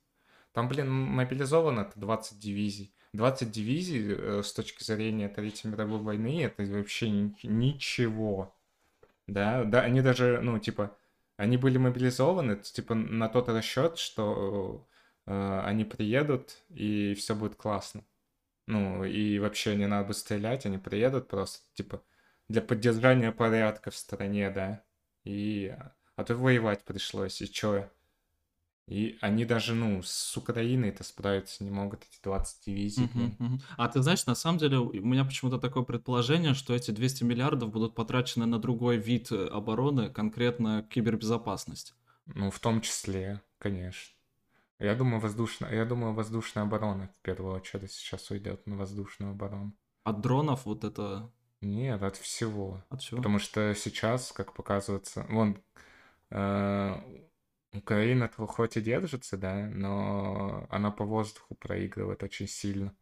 Там, 0.54 0.68
блин, 0.68 0.92
мобилизовано 0.92 1.82
это 1.82 2.00
20 2.00 2.40
дивизий. 2.40 2.94
20 3.14 3.52
дивизий 3.52 4.14
э, 4.16 4.44
с 4.44 4.54
точки 4.54 4.84
зрения 4.84 5.30
Третьей 5.30 5.72
мировой 5.72 6.00
войны 6.00 6.44
это 6.44 6.64
вообще 6.64 7.10
ни- 7.10 7.36
ничего. 7.44 8.56
Да, 9.28 9.64
да, 9.66 9.82
они 9.82 10.02
даже, 10.02 10.40
ну, 10.42 10.60
типа, 10.60 10.98
они 11.38 11.58
были 11.58 11.78
мобилизованы, 11.78 12.58
типа, 12.58 12.96
на 12.96 13.30
тот 13.30 13.50
расчет, 13.50 13.98
что 13.98 14.88
э, 15.28 15.62
они 15.66 15.86
приедут 15.86 16.64
и 16.70 17.14
все 17.16 17.36
будет 17.36 17.56
классно. 17.56 18.04
Ну, 18.68 19.04
и 19.06 19.40
вообще 19.40 19.76
не 19.76 19.88
надо 19.88 20.10
бы 20.10 20.14
стрелять, 20.14 20.66
они 20.66 20.78
приедут 20.78 21.28
просто, 21.28 21.60
типа, 21.76 22.04
для 22.50 22.62
поддержания 22.62 23.32
порядка 23.32 23.92
в 23.92 23.96
стране, 23.98 24.50
да. 24.52 24.84
И, 25.26 25.76
а 26.16 26.24
то 26.24 26.36
воевать 26.36 26.84
пришлось, 26.86 27.42
и 27.42 27.52
чё? 27.52 27.90
И 28.90 29.20
они 29.22 29.46
даже, 29.46 29.76
ну, 29.76 30.02
с 30.02 30.36
Украиной-то 30.36 31.04
справиться 31.04 31.64
не 31.64 31.70
могут, 31.70 32.02
эти 32.10 32.20
20 32.24 32.66
дивизий, 32.66 33.08
блин. 33.14 33.36
мгм. 33.38 33.62
А 33.78 33.88
ты 33.88 34.02
знаешь, 34.02 34.26
на 34.26 34.34
самом 34.34 34.58
деле 34.58 34.80
у 34.80 35.06
меня 35.06 35.24
почему-то 35.24 35.60
такое 35.60 35.84
предположение, 35.84 36.56
что 36.56 36.74
эти 36.74 36.90
200 36.90 37.24
миллиардов 37.24 37.70
будут 37.70 37.94
потрачены 37.94 38.48
на 38.48 38.58
другой 38.58 38.98
вид 38.98 39.32
э, 39.32 39.46
обороны, 39.48 40.10
конкретно 40.10 40.82
кибербезопасность. 40.90 41.94
Ну, 42.26 42.50
в 42.50 42.60
том 42.60 42.82
числе, 42.82 43.44
конечно. 43.60 44.16
Я 44.80 44.96
думаю, 44.96 45.20
воздушная, 45.20 45.72
я 45.72 45.86
думаю, 45.86 46.14
воздушная 46.14 46.64
оборона 46.64 47.12
в 47.16 47.22
первую 47.22 47.54
очередь 47.54 47.92
сейчас 47.92 48.32
уйдет 48.32 48.66
на 48.66 48.76
воздушную 48.76 49.34
оборону. 49.34 49.72
От 50.04 50.22
дронов 50.22 50.66
вот 50.66 50.84
это 50.84 51.32
Нет, 51.62 52.02
от 52.02 52.18
всего. 52.18 52.84
от 52.90 53.02
всего. 53.02 53.18
Потому 53.18 53.38
что 53.38 53.76
сейчас, 53.76 54.32
как 54.32 54.54
показывается, 54.54 55.28
вон, 55.30 55.62
э, 56.32 56.96
Украина-то 57.72 58.48
хоть 58.48 58.78
и 58.78 58.82
держится, 58.82 59.38
да, 59.38 59.68
но 59.68 60.66
она 60.70 60.92
по 60.92 61.06
воздуху 61.06 61.56
проигрывает 61.56 62.24
очень 62.24 62.48
сильно. 62.48 62.96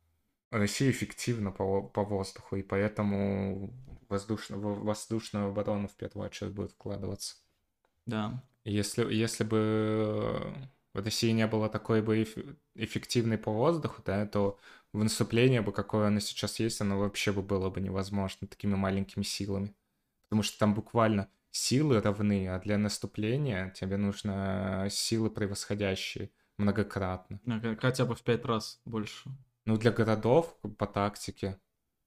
Россия 0.51 0.91
эффективна 0.91 1.51
по, 1.51 1.81
по 1.83 2.03
воздуху, 2.03 2.55
и 2.55 2.63
поэтому 2.63 3.73
воздушно, 4.09 4.57
воздушную 4.57 5.49
оборону 5.49 5.87
в 5.87 5.95
первую 5.95 6.25
очередь 6.25 6.53
будет 6.53 6.71
вкладываться. 6.71 7.35
Да. 8.05 8.43
Если, 8.63 9.13
если 9.13 9.43
бы 9.43 10.53
в 10.93 10.99
России 10.99 11.31
не 11.31 11.47
было 11.47 11.69
такой 11.69 12.01
бы 12.01 12.23
эф- 12.23 12.57
эффективной 12.75 13.37
по 13.37 13.51
воздуху, 13.51 14.01
да, 14.05 14.25
то 14.25 14.57
в 14.93 15.03
наступление 15.03 15.61
бы, 15.61 15.71
какое 15.71 16.07
оно 16.07 16.19
сейчас 16.19 16.59
есть, 16.59 16.81
оно 16.81 16.99
вообще 16.99 17.31
бы 17.31 17.41
было 17.41 17.69
бы 17.69 17.81
невозможно 17.81 18.47
такими 18.47 18.75
маленькими 18.75 19.23
силами. 19.23 19.75
Потому 20.27 20.43
что 20.43 20.59
там 20.59 20.73
буквально 20.73 21.29
силы 21.51 22.01
равны, 22.01 22.47
а 22.47 22.59
для 22.59 22.77
наступления 22.77 23.71
тебе 23.71 23.97
нужно 23.97 24.87
силы 24.89 25.29
превосходящие 25.29 26.31
многократно. 26.57 27.39
Хотя 27.79 28.05
бы 28.05 28.15
в 28.15 28.23
пять 28.23 28.45
раз 28.45 28.81
больше. 28.85 29.29
Ну, 29.65 29.77
для 29.77 29.91
городов 29.91 30.57
по 30.77 30.87
тактике, 30.87 31.59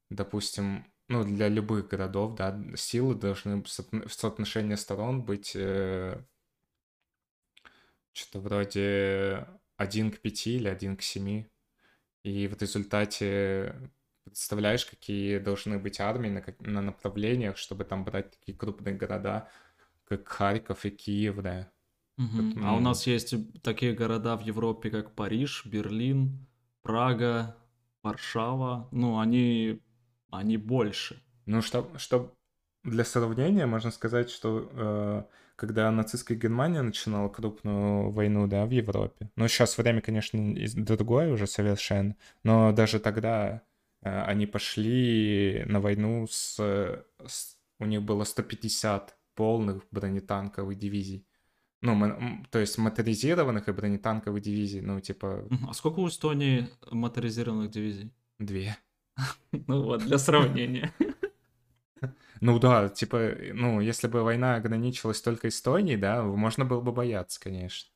допустим, 0.09 0.87
ну, 1.09 1.25
для 1.25 1.49
любых 1.49 1.89
городов, 1.89 2.35
да, 2.37 2.59
силы 2.77 3.15
должны 3.15 3.63
в 3.63 4.13
соотношении 4.13 4.77
сторон 4.77 5.25
быть 5.25 5.53
э, 5.55 6.25
что-то 8.13 8.41
вроде 8.41 9.47
1 9.77 10.13
к 10.13 10.19
5 10.21 10.47
или 10.47 10.69
1 10.69 10.97
к 10.97 11.03
7. 11.03 11.45
И 12.23 12.47
в 12.49 12.61
результате 12.61 13.91
представляешь, 14.25 14.87
какие 14.87 15.39
должны 15.39 15.79
быть 15.79 16.01
армии 16.01 16.29
на, 16.29 16.45
на 16.61 16.83
направлениях, 16.83 17.57
чтобы 17.57 17.85
там 17.85 18.05
брать 18.05 18.31
такие 18.33 18.57
крупные 18.57 18.95
города, 18.95 19.49
как 20.05 20.29
Харьков 20.29 20.85
и 20.85 20.91
Киев, 20.91 21.37
да. 21.43 21.73
Мгм. 22.17 22.55
Вот, 22.55 22.65
А 22.65 22.77
у 22.77 22.81
м. 22.81 22.85
нас 22.85 23.07
есть 23.07 23.35
такие 23.63 23.95
города 23.95 24.37
в 24.37 24.43
Европе, 24.43 24.91
как 24.91 25.15
Париж, 25.15 25.65
Берлин, 25.67 26.47
Прага, 26.83 27.57
Варшава. 28.03 28.89
Ну, 28.93 29.19
они, 29.19 29.81
они 30.31 30.57
больше. 30.57 31.23
Ну, 31.47 31.63
что, 31.63 31.91
что 31.99 32.35
для 32.85 33.05
сравнения 33.05 33.67
можно 33.67 33.91
сказать, 33.91 34.31
что 34.31 34.69
э, 34.73 35.23
когда 35.57 35.91
нацистская 35.91 36.37
Германия 36.37 36.83
начинала 36.83 37.29
крупную 37.29 38.11
войну, 38.11 38.47
да, 38.47 38.67
в 38.67 38.71
Европе, 38.71 39.31
ну, 39.37 39.49
сейчас 39.49 39.77
время, 39.79 40.01
конечно, 40.01 40.55
другое 40.75 41.33
уже 41.33 41.47
совершенно, 41.47 42.17
но 42.45 42.73
даже 42.73 43.01
тогда 43.01 43.63
они 44.03 44.47
пошли 44.47 45.65
на 45.67 45.81
войну 45.81 46.27
с, 46.29 46.57
с- 47.27 47.59
У 47.79 47.87
них 47.87 48.03
было 48.03 48.25
150 48.25 49.17
полных 49.35 49.85
бронетанковых 49.91 50.77
дивизий. 50.79 51.27
Ну, 51.83 52.45
то 52.51 52.59
есть 52.59 52.77
моторизированных 52.79 53.69
и 53.69 53.73
бронетанковых 53.73 54.43
дивизий, 54.43 54.83
ну, 54.83 55.01
типа. 55.01 55.49
А 55.69 55.73
сколько 55.73 56.01
у 56.01 56.09
Эстонии 56.09 56.69
моторизированных 56.91 57.71
дивизий? 57.71 58.13
две. 58.39 58.77
Ну 59.67 59.83
вот, 59.83 60.03
для 60.05 60.19
сравнения. 60.19 60.93
Ну 62.41 62.59
да, 62.59 62.89
типа, 62.89 63.35
ну, 63.53 63.81
если 63.81 64.09
бы 64.09 64.23
война 64.23 64.55
ограничилась 64.55 65.21
только 65.21 65.49
Эстонией, 65.49 65.99
да, 65.99 66.23
можно 66.23 66.65
было 66.65 66.81
бы 66.81 66.93
бояться, 66.93 67.39
конечно. 67.39 67.91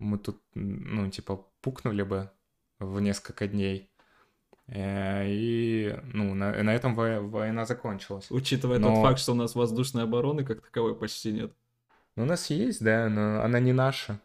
Мы 0.00 0.18
тут, 0.18 0.42
ну, 0.54 1.08
типа, 1.10 1.46
пукнули 1.60 2.02
бы 2.02 2.30
в 2.80 2.98
несколько 3.00 3.46
дней. 3.46 3.90
Э, 4.66 5.24
И, 5.26 5.94
ну, 6.12 6.34
на, 6.34 6.62
на 6.62 6.74
этом 6.74 6.94
во- 6.94 7.20
война 7.20 7.66
закончилась. 7.66 8.30
Учитывая 8.30 8.78
Но- 8.78 8.94
тот 8.94 9.02
факт, 9.02 9.18
что 9.20 9.32
у 9.32 9.36
нас 9.36 9.54
воздушной 9.54 10.04
обороны 10.04 10.44
как 10.44 10.62
таковой 10.62 10.94
почти 10.96 11.32
нет. 11.32 11.52
Ну, 12.16 12.22
у 12.22 12.26
нас 12.26 12.48
есть, 12.50 12.82
да, 12.82 13.08
но 13.08 13.42
она 13.42 13.60
не 13.60 13.72
наша. 13.72 14.20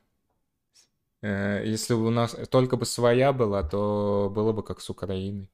Э, 1.22 1.64
Если 1.66 1.94
бы 1.94 2.06
у 2.08 2.12
нас 2.12 2.36
только 2.50 2.78
бы 2.78 2.86
своя 2.86 3.34
была, 3.34 3.64
то 3.64 4.32
было 4.34 4.54
бы 4.54 4.64
как 4.64 4.80
с 4.80 4.90
Украиной. 4.90 5.50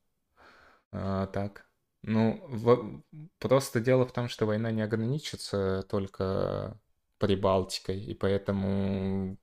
А, 0.91 1.27
так. 1.27 1.65
Ну, 2.03 2.39
в- 2.47 3.01
просто 3.39 3.79
дело 3.79 4.05
в 4.05 4.13
том, 4.13 4.29
что 4.29 4.45
война 4.45 4.71
не 4.71 4.83
ограничится 4.83 5.83
только 5.89 6.77
Прибалтикой, 7.17 7.99
и 8.03 8.13
поэтому 8.13 9.37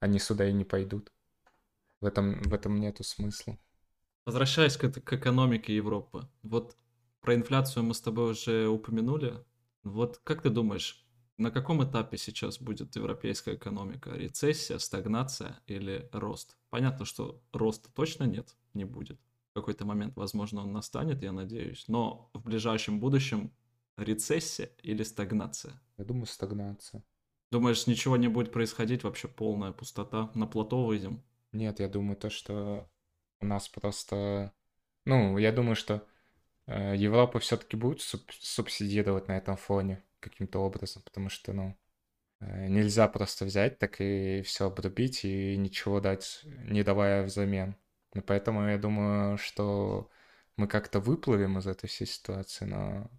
они 0.00 0.18
сюда 0.18 0.48
и 0.48 0.52
не 0.52 0.64
пойдут. 0.64 1.12
В 2.00 2.06
этом, 2.06 2.42
в 2.42 2.54
этом 2.54 2.80
нету 2.80 3.04
смысла. 3.04 3.56
Возвращаясь 4.28 4.76
к, 4.76 4.90
к 4.90 5.12
экономике 5.14 5.74
Европы, 5.74 6.28
вот 6.42 6.76
про 7.22 7.34
инфляцию 7.34 7.84
мы 7.84 7.94
с 7.94 8.02
тобой 8.02 8.32
уже 8.32 8.68
упомянули. 8.68 9.42
Вот 9.84 10.20
как 10.22 10.42
ты 10.42 10.50
думаешь, 10.50 11.02
на 11.38 11.50
каком 11.50 11.82
этапе 11.82 12.18
сейчас 12.18 12.60
будет 12.60 12.94
европейская 12.94 13.54
экономика? 13.54 14.10
Рецессия, 14.10 14.76
стагнация 14.76 15.58
или 15.66 16.10
рост? 16.12 16.58
Понятно, 16.68 17.06
что 17.06 17.42
роста 17.54 17.90
точно 17.94 18.24
нет, 18.24 18.54
не 18.74 18.84
будет. 18.84 19.18
В 19.52 19.54
какой-то 19.54 19.86
момент, 19.86 20.14
возможно, 20.14 20.60
он 20.60 20.72
настанет, 20.72 21.22
я 21.22 21.32
надеюсь. 21.32 21.86
Но 21.88 22.28
в 22.34 22.42
ближайшем 22.42 23.00
будущем 23.00 23.50
рецессия 23.96 24.70
или 24.82 25.04
стагнация? 25.04 25.80
Я 25.96 26.04
думаю, 26.04 26.26
стагнация. 26.26 27.02
Думаешь, 27.50 27.86
ничего 27.86 28.18
не 28.18 28.28
будет 28.28 28.52
происходить, 28.52 29.04
вообще 29.04 29.26
полная 29.26 29.72
пустота, 29.72 30.30
на 30.34 30.46
плато 30.46 30.84
выйдем? 30.84 31.22
Нет, 31.52 31.80
я 31.80 31.88
думаю, 31.88 32.18
то, 32.18 32.28
что 32.28 32.90
у 33.40 33.46
нас 33.46 33.68
просто... 33.68 34.52
Ну, 35.06 35.38
я 35.38 35.52
думаю, 35.52 35.76
что 35.76 36.06
э, 36.66 36.94
Европа 36.96 37.40
все-таки 37.40 37.76
будет 37.76 38.00
суб- 38.00 38.32
субсидировать 38.40 39.28
на 39.28 39.38
этом 39.38 39.56
фоне 39.56 40.04
каким-то 40.20 40.60
образом, 40.60 41.02
потому 41.04 41.28
что, 41.30 41.52
ну, 41.52 41.78
э, 42.40 42.68
нельзя 42.68 43.08
просто 43.08 43.44
взять 43.46 43.78
так 43.78 44.00
и 44.00 44.42
все 44.42 44.66
обрубить 44.66 45.24
и 45.24 45.56
ничего 45.56 46.00
дать, 46.00 46.42
не 46.44 46.82
давая 46.84 47.24
взамен. 47.24 47.76
И 48.14 48.20
поэтому 48.20 48.68
я 48.68 48.78
думаю, 48.78 49.38
что 49.38 50.10
мы 50.56 50.68
как-то 50.68 51.00
выплывем 51.00 51.58
из 51.58 51.66
этой 51.66 51.88
всей 51.88 52.06
ситуации, 52.06 52.64
но, 52.66 53.10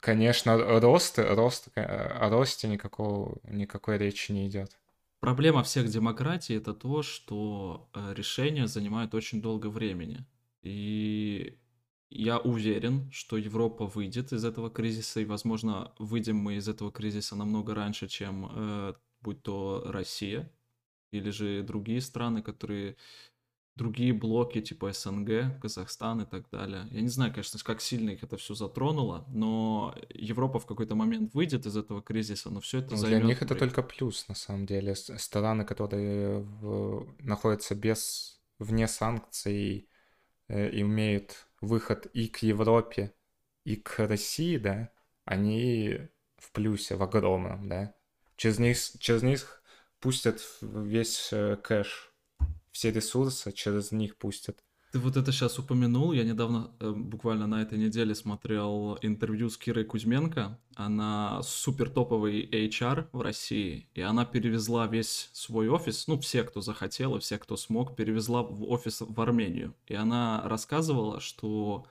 конечно, 0.00 0.56
рост, 0.80 1.18
рост, 1.18 1.68
э, 1.76 1.82
о 1.82 2.30
росте 2.30 2.68
никакого, 2.68 3.38
никакой 3.44 3.98
речи 3.98 4.32
не 4.32 4.48
идет. 4.48 4.78
Проблема 5.24 5.62
всех 5.62 5.88
демократий 5.88 6.52
это 6.52 6.74
то, 6.74 7.02
что 7.02 7.88
э, 7.94 8.12
решения 8.12 8.66
занимают 8.66 9.14
очень 9.14 9.40
долго 9.40 9.68
времени. 9.68 10.26
И 10.60 11.56
я 12.10 12.38
уверен, 12.38 13.10
что 13.10 13.38
Европа 13.38 13.86
выйдет 13.86 14.34
из 14.34 14.44
этого 14.44 14.68
кризиса, 14.68 15.20
и, 15.20 15.24
возможно, 15.24 15.94
выйдем 15.98 16.36
мы 16.36 16.56
из 16.56 16.68
этого 16.68 16.92
кризиса 16.92 17.36
намного 17.36 17.74
раньше, 17.74 18.06
чем 18.06 18.50
э, 18.54 18.94
будь 19.22 19.42
то 19.42 19.84
Россия 19.86 20.52
или 21.10 21.30
же 21.30 21.62
другие 21.62 22.02
страны, 22.02 22.42
которые 22.42 22.96
другие 23.76 24.12
блоки 24.12 24.60
типа 24.60 24.92
СНГ, 24.92 25.60
Казахстан 25.60 26.22
и 26.22 26.26
так 26.26 26.48
далее. 26.50 26.86
Я 26.90 27.00
не 27.00 27.08
знаю, 27.08 27.32
конечно, 27.32 27.58
как 27.64 27.80
сильно 27.80 28.10
их 28.10 28.22
это 28.22 28.36
все 28.36 28.54
затронуло, 28.54 29.24
но 29.28 29.94
Европа 30.10 30.60
в 30.60 30.66
какой-то 30.66 30.94
момент 30.94 31.34
выйдет 31.34 31.66
из 31.66 31.76
этого 31.76 32.00
кризиса, 32.00 32.50
но 32.50 32.60
все 32.60 32.78
это 32.78 32.92
ну, 32.92 32.96
займет. 32.96 33.20
Для 33.20 33.28
них 33.28 33.42
это 33.42 33.54
только 33.54 33.82
плюс, 33.82 34.28
на 34.28 34.34
самом 34.34 34.66
деле. 34.66 34.94
Страны, 34.94 35.64
которые 35.64 36.40
в... 36.40 37.06
находятся 37.20 37.74
без 37.74 38.40
вне 38.58 38.86
санкций 38.86 39.88
э, 40.48 40.80
имеют 40.80 41.46
выход 41.60 42.06
и 42.12 42.28
к 42.28 42.38
Европе, 42.38 43.12
и 43.64 43.76
к 43.76 43.98
России, 43.98 44.56
да, 44.56 44.90
они 45.24 45.98
в 46.36 46.52
плюсе, 46.52 46.94
в 46.94 47.02
огромном, 47.02 47.68
да. 47.68 47.94
Через 48.36 48.58
них, 48.58 48.78
через 48.98 49.22
них 49.22 49.62
пустят 50.00 50.40
весь 50.60 51.32
э, 51.32 51.56
кэш 51.56 52.13
все 52.74 52.90
ресурсы 52.90 53.52
через 53.52 53.92
них 53.92 54.16
пустят. 54.16 54.58
Ты 54.90 54.98
вот 54.98 55.16
это 55.16 55.32
сейчас 55.32 55.58
упомянул. 55.58 56.12
Я 56.12 56.24
недавно, 56.24 56.70
э, 56.80 56.90
буквально 56.90 57.46
на 57.46 57.62
этой 57.62 57.78
неделе, 57.78 58.14
смотрел 58.14 58.98
интервью 59.00 59.48
с 59.48 59.56
Кирой 59.56 59.84
Кузьменко. 59.84 60.58
Она 60.74 61.40
супер 61.42 61.88
топовый 61.88 62.44
HR 62.44 63.06
в 63.12 63.20
России, 63.20 63.88
и 63.94 64.00
она 64.00 64.24
перевезла 64.24 64.86
весь 64.88 65.30
свой 65.32 65.68
офис, 65.68 66.08
ну, 66.08 66.18
все, 66.18 66.42
кто 66.42 66.60
захотел, 66.60 67.18
все, 67.20 67.38
кто 67.38 67.56
смог, 67.56 67.96
перевезла 67.96 68.42
в 68.42 68.64
офис 68.70 69.00
в 69.00 69.20
Армению. 69.20 69.74
И 69.86 69.94
она 69.94 70.42
рассказывала, 70.44 71.20
что 71.20 71.86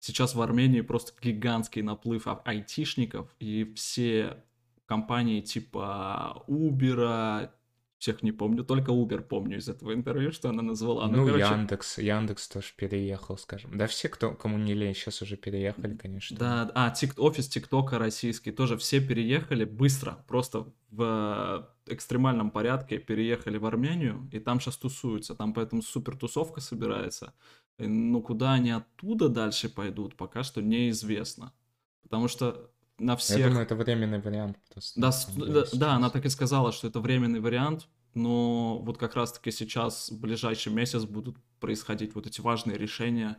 сейчас 0.00 0.34
в 0.34 0.40
Армении 0.40 0.80
просто 0.80 1.12
гигантский 1.22 1.82
наплыв 1.82 2.26
айтишников, 2.44 3.34
и 3.38 3.72
все 3.76 4.42
компании 4.86 5.40
типа 5.42 6.42
Uber, 6.48 7.50
всех 8.02 8.24
не 8.24 8.32
помню, 8.32 8.64
только 8.64 8.90
Uber 8.90 9.20
помню 9.22 9.58
из 9.58 9.68
этого 9.68 9.94
интервью, 9.94 10.32
что 10.32 10.48
она 10.48 10.60
назвала. 10.60 11.06
Ну, 11.06 11.18
ну 11.18 11.26
короче... 11.26 11.44
Яндекс, 11.44 11.98
Яндекс 11.98 12.48
тоже 12.48 12.72
переехал, 12.76 13.38
скажем. 13.38 13.78
Да 13.78 13.86
все, 13.86 14.08
кто, 14.08 14.34
кому 14.34 14.58
не 14.58 14.74
лень, 14.74 14.92
сейчас 14.92 15.22
уже 15.22 15.36
переехали, 15.36 15.96
конечно. 15.96 16.36
Да, 16.36 16.72
а, 16.74 16.90
тик, 16.90 17.14
офис 17.16 17.48
ТикТока 17.48 18.00
российский, 18.00 18.50
тоже 18.50 18.76
все 18.76 19.00
переехали 19.00 19.64
быстро, 19.64 20.24
просто 20.26 20.66
в 20.90 21.72
экстремальном 21.86 22.50
порядке 22.50 22.98
переехали 22.98 23.56
в 23.56 23.66
Армению, 23.66 24.28
и 24.32 24.40
там 24.40 24.58
сейчас 24.58 24.76
тусуются, 24.78 25.36
там 25.36 25.54
поэтому 25.54 25.80
супер 25.80 26.16
тусовка 26.16 26.60
собирается. 26.60 27.34
И, 27.78 27.86
ну, 27.86 28.20
куда 28.20 28.54
они 28.54 28.72
оттуда 28.72 29.28
дальше 29.28 29.68
пойдут, 29.68 30.16
пока 30.16 30.42
что 30.42 30.60
неизвестно. 30.60 31.52
Потому 32.02 32.26
что 32.26 32.71
на 33.02 33.16
всех... 33.16 33.38
Я 33.38 33.48
думаю, 33.48 33.64
это 33.64 33.74
временный 33.74 34.20
вариант. 34.20 34.56
Просто, 34.72 35.00
да, 35.00 35.12
да, 35.36 35.64
да, 35.72 35.94
она 35.94 36.10
так 36.10 36.24
и 36.24 36.28
сказала, 36.28 36.72
что 36.72 36.88
это 36.88 37.00
временный 37.00 37.40
вариант, 37.40 37.88
но 38.14 38.78
вот 38.78 38.98
как 38.98 39.14
раз-таки 39.14 39.50
сейчас, 39.50 40.10
в 40.10 40.20
ближайший 40.20 40.72
месяц 40.72 41.04
будут 41.04 41.36
происходить 41.60 42.14
вот 42.14 42.26
эти 42.26 42.40
важные 42.40 42.78
решения, 42.78 43.36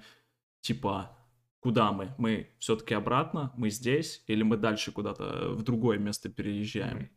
типа, 0.61 1.17
куда 1.63 1.93
мы? 1.93 2.13
Мы 2.17 2.49
все-таки 2.59 2.93
обратно, 2.93 3.53
мы 3.55 3.69
здесь, 3.69 4.23
или 4.27 4.43
мы 4.43 4.57
дальше 4.57 4.91
куда-то 4.91 5.49
в 5.51 5.63
другое 5.63 5.97
место 5.97 6.29
переезжаем? 6.29 7.09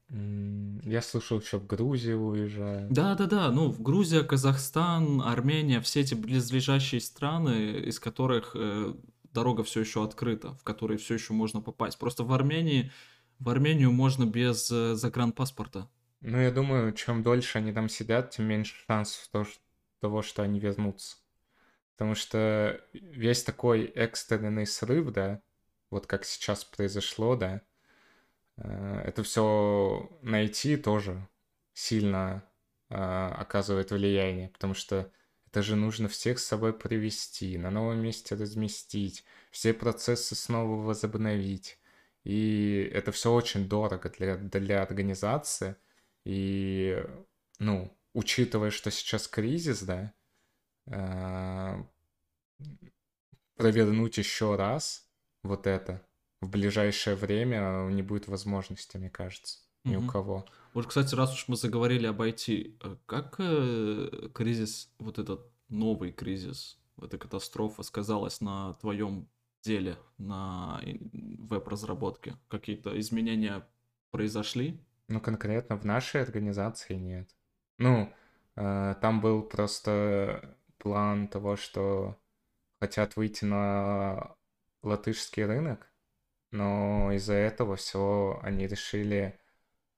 Я 0.84 1.02
слышал, 1.02 1.42
что 1.42 1.58
в 1.58 1.66
Грузию 1.66 2.24
уезжают. 2.24 2.92
Да-да-да, 2.92 3.50
ну, 3.50 3.70
в 3.70 3.82
Грузия, 3.82 4.22
Казахстан, 4.22 5.20
Армения, 5.20 5.80
все 5.80 6.00
эти 6.00 6.14
близлежащие 6.14 7.00
страны, 7.00 7.80
из 7.86 7.98
которых 7.98 8.52
э, 8.54 8.94
дорога 9.36 9.62
все 9.62 9.80
еще 9.80 10.02
открыта, 10.02 10.54
в 10.54 10.64
которой 10.64 10.96
все 10.96 11.14
еще 11.14 11.34
можно 11.34 11.60
попасть. 11.60 11.98
Просто 11.98 12.24
в 12.24 12.32
Армении, 12.32 12.90
в 13.38 13.50
Армению 13.50 13.92
можно 13.92 14.24
без 14.24 14.70
э, 14.70 14.94
загранпаспорта. 14.94 15.88
Ну, 16.22 16.40
я 16.40 16.50
думаю, 16.50 16.92
чем 16.92 17.22
дольше 17.22 17.58
они 17.58 17.72
там 17.72 17.90
сидят, 17.90 18.30
тем 18.30 18.46
меньше 18.46 18.74
шансов 18.86 19.28
того, 20.00 20.22
что 20.22 20.42
они 20.42 20.58
вернутся. 20.58 21.16
Потому 21.92 22.14
что 22.14 22.80
весь 22.94 23.44
такой 23.44 23.84
экстренный 23.84 24.66
срыв, 24.66 25.12
да, 25.12 25.42
вот 25.90 26.06
как 26.06 26.24
сейчас 26.24 26.64
произошло, 26.64 27.36
да, 27.36 27.60
э, 28.56 29.02
это 29.04 29.22
все 29.22 30.08
найти 30.22 30.78
тоже 30.78 31.28
сильно 31.74 32.42
э, 32.88 32.94
оказывает 32.96 33.90
влияние, 33.90 34.48
потому 34.48 34.72
что 34.72 35.12
это 35.56 35.62
же 35.62 35.74
нужно 35.74 36.06
всех 36.06 36.38
с 36.38 36.44
собой 36.44 36.74
привести, 36.74 37.56
на 37.56 37.70
новом 37.70 38.02
месте 38.02 38.34
разместить, 38.34 39.24
все 39.50 39.72
процессы 39.72 40.34
снова 40.34 40.82
возобновить. 40.82 41.78
И 42.24 42.90
это 42.92 43.10
все 43.10 43.32
очень 43.32 43.66
дорого 43.66 44.10
для, 44.10 44.36
для 44.36 44.82
организации. 44.82 45.76
И, 46.26 47.02
ну, 47.58 47.90
учитывая, 48.12 48.70
что 48.70 48.90
сейчас 48.90 49.28
кризис, 49.28 49.82
да, 49.82 50.12
э, 50.88 51.82
провернуть 53.56 54.18
еще 54.18 54.56
раз 54.56 55.08
вот 55.42 55.66
это 55.66 56.06
в 56.42 56.50
ближайшее 56.50 57.16
время 57.16 57.88
не 57.90 58.02
будет 58.02 58.28
возможности, 58.28 58.98
мне 58.98 59.08
кажется, 59.08 59.60
ни 59.84 59.96
угу. 59.96 60.04
у 60.04 60.10
кого. 60.10 60.46
Вот, 60.76 60.88
кстати, 60.88 61.14
раз 61.14 61.32
уж 61.32 61.48
мы 61.48 61.56
заговорили 61.56 62.06
об 62.06 62.20
IT, 62.20 62.76
э, 62.82 62.96
как 63.06 63.36
э, 63.38 64.28
кризис, 64.34 64.92
вот 64.98 65.18
этот 65.18 65.50
новый 65.70 66.12
кризис, 66.12 66.78
эта 67.00 67.16
катастрофа 67.16 67.82
сказалась 67.82 68.42
на 68.42 68.74
твоем 68.74 69.26
деле, 69.62 69.96
на 70.18 70.82
веб-разработке? 71.14 72.34
Какие-то 72.48 73.00
изменения 73.00 73.66
произошли? 74.10 74.78
Ну, 75.08 75.18
конкретно 75.18 75.78
в 75.78 75.86
нашей 75.86 76.20
организации 76.20 76.96
нет. 76.96 77.30
Ну, 77.78 78.12
э, 78.56 78.96
там 79.00 79.22
был 79.22 79.44
просто 79.44 80.58
план 80.76 81.28
того, 81.28 81.56
что 81.56 82.18
хотят 82.80 83.16
выйти 83.16 83.46
на 83.46 84.36
латышский 84.82 85.46
рынок, 85.46 85.90
но 86.50 87.12
из-за 87.12 87.32
этого 87.32 87.76
все 87.76 88.38
они 88.42 88.66
решили 88.66 89.40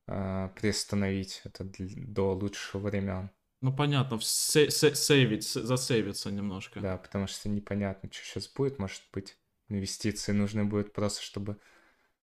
э, 0.09 0.49
приостановить 0.57 1.43
это 1.45 1.65
до 1.79 2.35
лучших 2.35 2.75
времен. 2.75 3.31
Ну 3.61 3.75
понятно, 3.75 4.19
сейвить, 4.21 5.45
засейвиться 5.45 6.31
немножко. 6.31 6.81
Да, 6.81 6.97
потому 6.97 7.27
что 7.27 7.49
непонятно, 7.49 8.09
что 8.13 8.25
сейчас 8.25 8.49
будет. 8.49 8.79
Может 8.79 9.03
быть, 9.13 9.37
инвестиции 9.69 10.33
нужны 10.33 10.65
будут 10.65 10.93
просто, 10.93 11.23
чтобы 11.23 11.57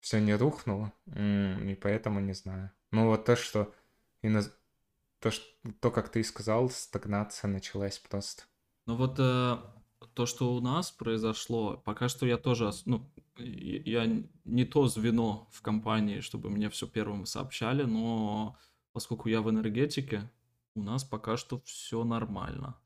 все 0.01 0.21
не 0.21 0.35
рухнуло. 0.35 0.93
И 1.07 1.79
поэтому 1.81 2.21
не 2.21 2.35
знаю. 2.35 2.71
Ну 2.91 3.07
вот 3.07 3.25
то, 3.25 3.37
что 3.37 3.75
и 4.21 4.29
на... 4.29 4.43
то, 5.21 5.31
что... 5.31 5.45
то, 5.81 5.91
как 5.91 6.11
ты 6.11 6.21
и 6.21 6.25
сказал, 6.25 6.69
стагнация 6.69 7.49
началась 7.49 7.99
просто. 7.99 8.43
Ну 8.85 8.97
вот 8.97 9.17
э, 9.19 9.57
то, 10.15 10.27
что 10.27 10.55
у 10.55 10.61
нас 10.61 10.91
произошло, 10.91 11.81
пока 11.85 12.09
что 12.09 12.27
я 12.27 12.37
тоже, 12.37 12.71
ну, 12.85 13.11
я 13.39 14.07
не 14.53 14.65
то 14.65 14.87
звено 14.87 15.49
в 15.51 15.63
компании, 15.63 16.21
чтобы 16.21 16.51
мне 16.51 16.69
все 16.69 16.87
первым 16.87 17.27
сообщали, 17.27 17.85
но 17.85 18.57
поскольку 18.93 19.29
я 19.29 19.41
в 19.41 19.49
энергетике, 19.49 20.31
у 20.75 20.83
нас 20.83 21.05
пока 21.05 21.37
что 21.37 21.61
все 21.65 22.05
нормально. 22.05 22.79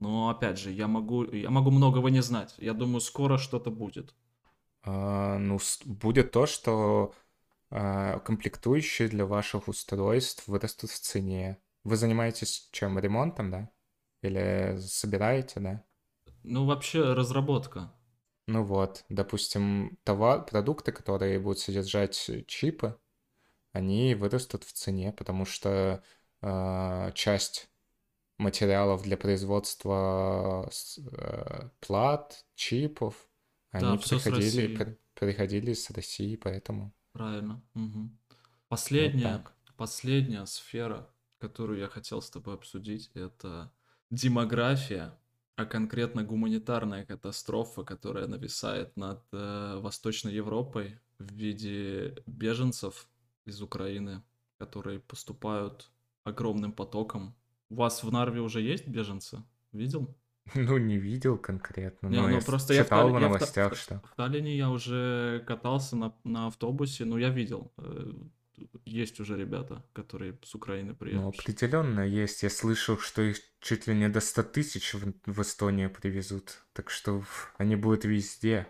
Но 0.00 0.28
опять 0.28 0.58
же, 0.58 0.70
я 0.70 0.86
могу, 0.86 1.24
я 1.24 1.50
могу 1.50 1.70
многого 1.70 2.10
не 2.10 2.20
знать. 2.20 2.54
Я 2.58 2.74
думаю, 2.74 3.00
скоро 3.00 3.38
что-то 3.38 3.70
будет. 3.70 4.14
А, 4.82 5.38
ну, 5.38 5.58
будет 5.86 6.30
то, 6.30 6.44
что 6.44 7.14
а, 7.70 8.18
комплектующие 8.18 9.08
для 9.08 9.24
ваших 9.24 9.68
устройств 9.68 10.46
вырастут 10.46 10.90
в 10.90 11.00
цене. 11.00 11.58
Вы 11.84 11.96
занимаетесь 11.96 12.68
чем? 12.70 12.98
Ремонтом, 12.98 13.50
да? 13.50 13.70
Или 14.20 14.76
собираете, 14.78 15.60
да? 15.60 15.84
Ну, 16.42 16.66
вообще 16.66 17.14
разработка. 17.14 17.93
Ну 18.46 18.62
вот, 18.62 19.04
допустим, 19.08 19.98
товар, 20.04 20.44
продукты, 20.44 20.92
которые 20.92 21.38
будут 21.38 21.60
содержать 21.60 22.30
чипы, 22.46 22.98
они 23.72 24.14
вырастут 24.14 24.64
в 24.64 24.72
цене, 24.72 25.12
потому 25.12 25.46
что 25.46 26.02
э, 26.42 27.12
часть 27.14 27.70
материалов 28.38 29.02
для 29.02 29.16
производства 29.16 30.70
э, 30.98 31.68
плат, 31.80 32.44
чипов, 32.54 33.28
они 33.70 33.96
да, 33.96 33.96
приходили, 33.96 34.76
при, 34.76 34.98
приходили 35.14 35.72
с 35.72 35.90
России, 35.90 36.36
поэтому. 36.36 36.92
Правильно. 37.12 37.62
Угу. 37.74 38.10
Последняя, 38.68 39.38
вот 39.38 39.76
последняя 39.76 40.46
сфера, 40.46 41.08
которую 41.38 41.78
я 41.78 41.88
хотел 41.88 42.20
с 42.20 42.30
тобой 42.30 42.54
обсудить, 42.54 43.10
это 43.14 43.72
демография 44.10 45.18
а 45.56 45.64
конкретно 45.66 46.24
гуманитарная 46.24 47.04
катастрофа, 47.04 47.84
которая 47.84 48.26
нависает 48.26 48.96
над 48.96 49.22
э, 49.32 49.78
Восточной 49.80 50.34
Европой 50.34 50.98
в 51.18 51.32
виде 51.32 52.16
беженцев 52.26 53.06
из 53.44 53.62
Украины, 53.62 54.22
которые 54.58 54.98
поступают 55.00 55.90
огромным 56.24 56.72
потоком. 56.72 57.34
У 57.70 57.76
вас 57.76 58.02
в 58.02 58.10
Нарве 58.10 58.40
уже 58.40 58.60
есть 58.60 58.88
беженцы? 58.88 59.42
Видел? 59.72 60.14
Ну, 60.54 60.76
не 60.76 60.98
видел 60.98 61.38
конкретно, 61.38 62.08
Не, 62.08 62.16
но 62.16 62.22
ну 62.28 62.34
я 62.34 62.40
просто 62.40 62.74
я 62.74 62.82
в, 62.82 62.86
читал 62.86 63.08
в 63.08 63.12
я 63.12 63.16
в 63.16 63.20
Та- 63.20 63.26
новостях, 63.28 63.72
в- 63.72 63.76
что... 63.76 64.02
в 64.04 64.14
Таллине 64.16 64.56
я 64.56 64.70
уже 64.70 65.42
катался 65.46 65.96
на, 65.96 66.14
на 66.24 66.48
автобусе, 66.48 67.04
ну 67.06 67.16
я 67.16 67.30
видел. 67.30 67.72
Есть 68.84 69.20
уже 69.20 69.36
ребята, 69.36 69.82
которые 69.92 70.38
с 70.42 70.54
Украины 70.54 70.90
Ну, 70.90 70.94
приехали. 70.96 71.28
определенно 71.28 72.00
есть. 72.00 72.42
Я 72.42 72.50
слышал, 72.50 72.98
что 72.98 73.22
их 73.22 73.38
чуть 73.60 73.86
ли 73.86 73.94
не 73.94 74.08
до 74.08 74.20
100 74.20 74.42
тысяч 74.44 74.94
в, 74.94 75.12
в 75.26 75.42
Эстонию 75.42 75.90
привезут. 75.90 76.62
Так 76.72 76.90
что 76.90 77.24
они 77.58 77.76
будут 77.76 78.04
везде. 78.04 78.66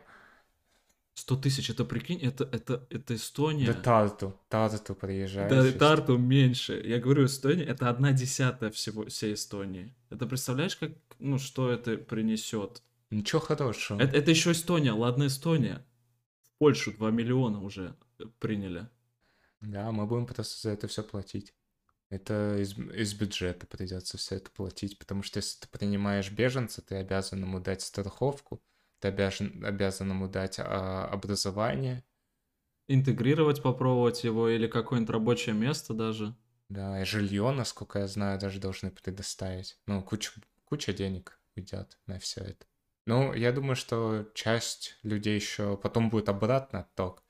100 1.14 1.36
тысяч, 1.36 1.70
это 1.70 1.84
прикинь, 1.84 2.20
это, 2.20 2.44
это, 2.50 2.86
это 2.90 3.14
Эстония. 3.14 3.66
Да 3.66 3.74
Тарту. 3.74 4.40
Тарту 4.48 4.94
приезжаешь. 4.94 5.50
Да, 5.50 5.78
Тарту 5.78 6.18
меньше. 6.18 6.80
Я 6.84 6.98
говорю, 6.98 7.26
Эстония 7.26 7.64
это 7.64 7.88
одна 7.88 8.12
десятая 8.12 8.70
всего 8.70 9.06
всей 9.06 9.34
Эстонии. 9.34 9.94
Это 10.10 10.26
представляешь, 10.26 10.76
как, 10.76 10.90
ну, 11.20 11.38
что 11.38 11.70
это 11.70 11.96
принесет? 11.96 12.82
Ничего 13.10 13.40
хорошего. 13.40 14.00
Это, 14.00 14.16
это 14.16 14.30
еще 14.30 14.52
Эстония, 14.52 14.92
ладно, 14.92 15.26
Эстония. 15.28 15.86
В 16.42 16.58
Польшу 16.58 16.92
2 16.92 17.10
миллиона 17.10 17.62
уже 17.62 17.94
приняли. 18.40 18.88
Да, 19.64 19.90
мы 19.92 20.06
будем 20.06 20.26
просто 20.26 20.60
за 20.60 20.74
это 20.74 20.88
все 20.88 21.02
платить. 21.02 21.54
Это 22.10 22.56
из, 22.58 22.78
из 22.78 23.14
бюджета 23.14 23.66
придется 23.66 24.18
все 24.18 24.36
это 24.36 24.50
платить, 24.50 24.98
потому 24.98 25.22
что 25.22 25.38
если 25.38 25.60
ты 25.60 25.68
принимаешь 25.68 26.30
беженца, 26.30 26.82
ты 26.82 26.96
обязан 26.96 27.42
ему 27.42 27.60
дать 27.60 27.82
страховку, 27.82 28.62
ты 29.00 29.08
обязан, 29.08 29.64
обязан 29.64 30.10
ему 30.10 30.28
дать 30.28 30.58
а, 30.60 31.06
образование, 31.08 32.04
Интегрировать, 32.88 33.62
попробовать 33.62 34.24
его 34.24 34.48
или 34.48 34.66
какое-нибудь 34.66 35.10
рабочее 35.12 35.54
место 35.54 35.92
даже. 35.92 36.34
да, 36.68 37.00
и 37.00 37.04
жилье, 37.04 37.50
насколько 37.52 38.00
я 38.00 38.06
знаю, 38.06 38.38
даже 38.38 38.60
должны 38.60 38.90
предоставить. 38.90 39.78
Ну, 39.86 40.02
куча, 40.02 40.32
куча 40.64 40.92
денег 40.92 41.40
уйдет 41.56 41.98
на 42.06 42.18
все 42.18 42.40
это. 42.42 42.66
Ну, 43.06 43.34
я 43.34 43.52
думаю, 43.52 43.76
что 43.76 44.30
часть 44.34 44.98
людей 45.02 45.34
еще 45.36 45.76
потом 45.76 46.10
будет 46.10 46.28
обратно 46.28 46.80
отток. 46.80 47.23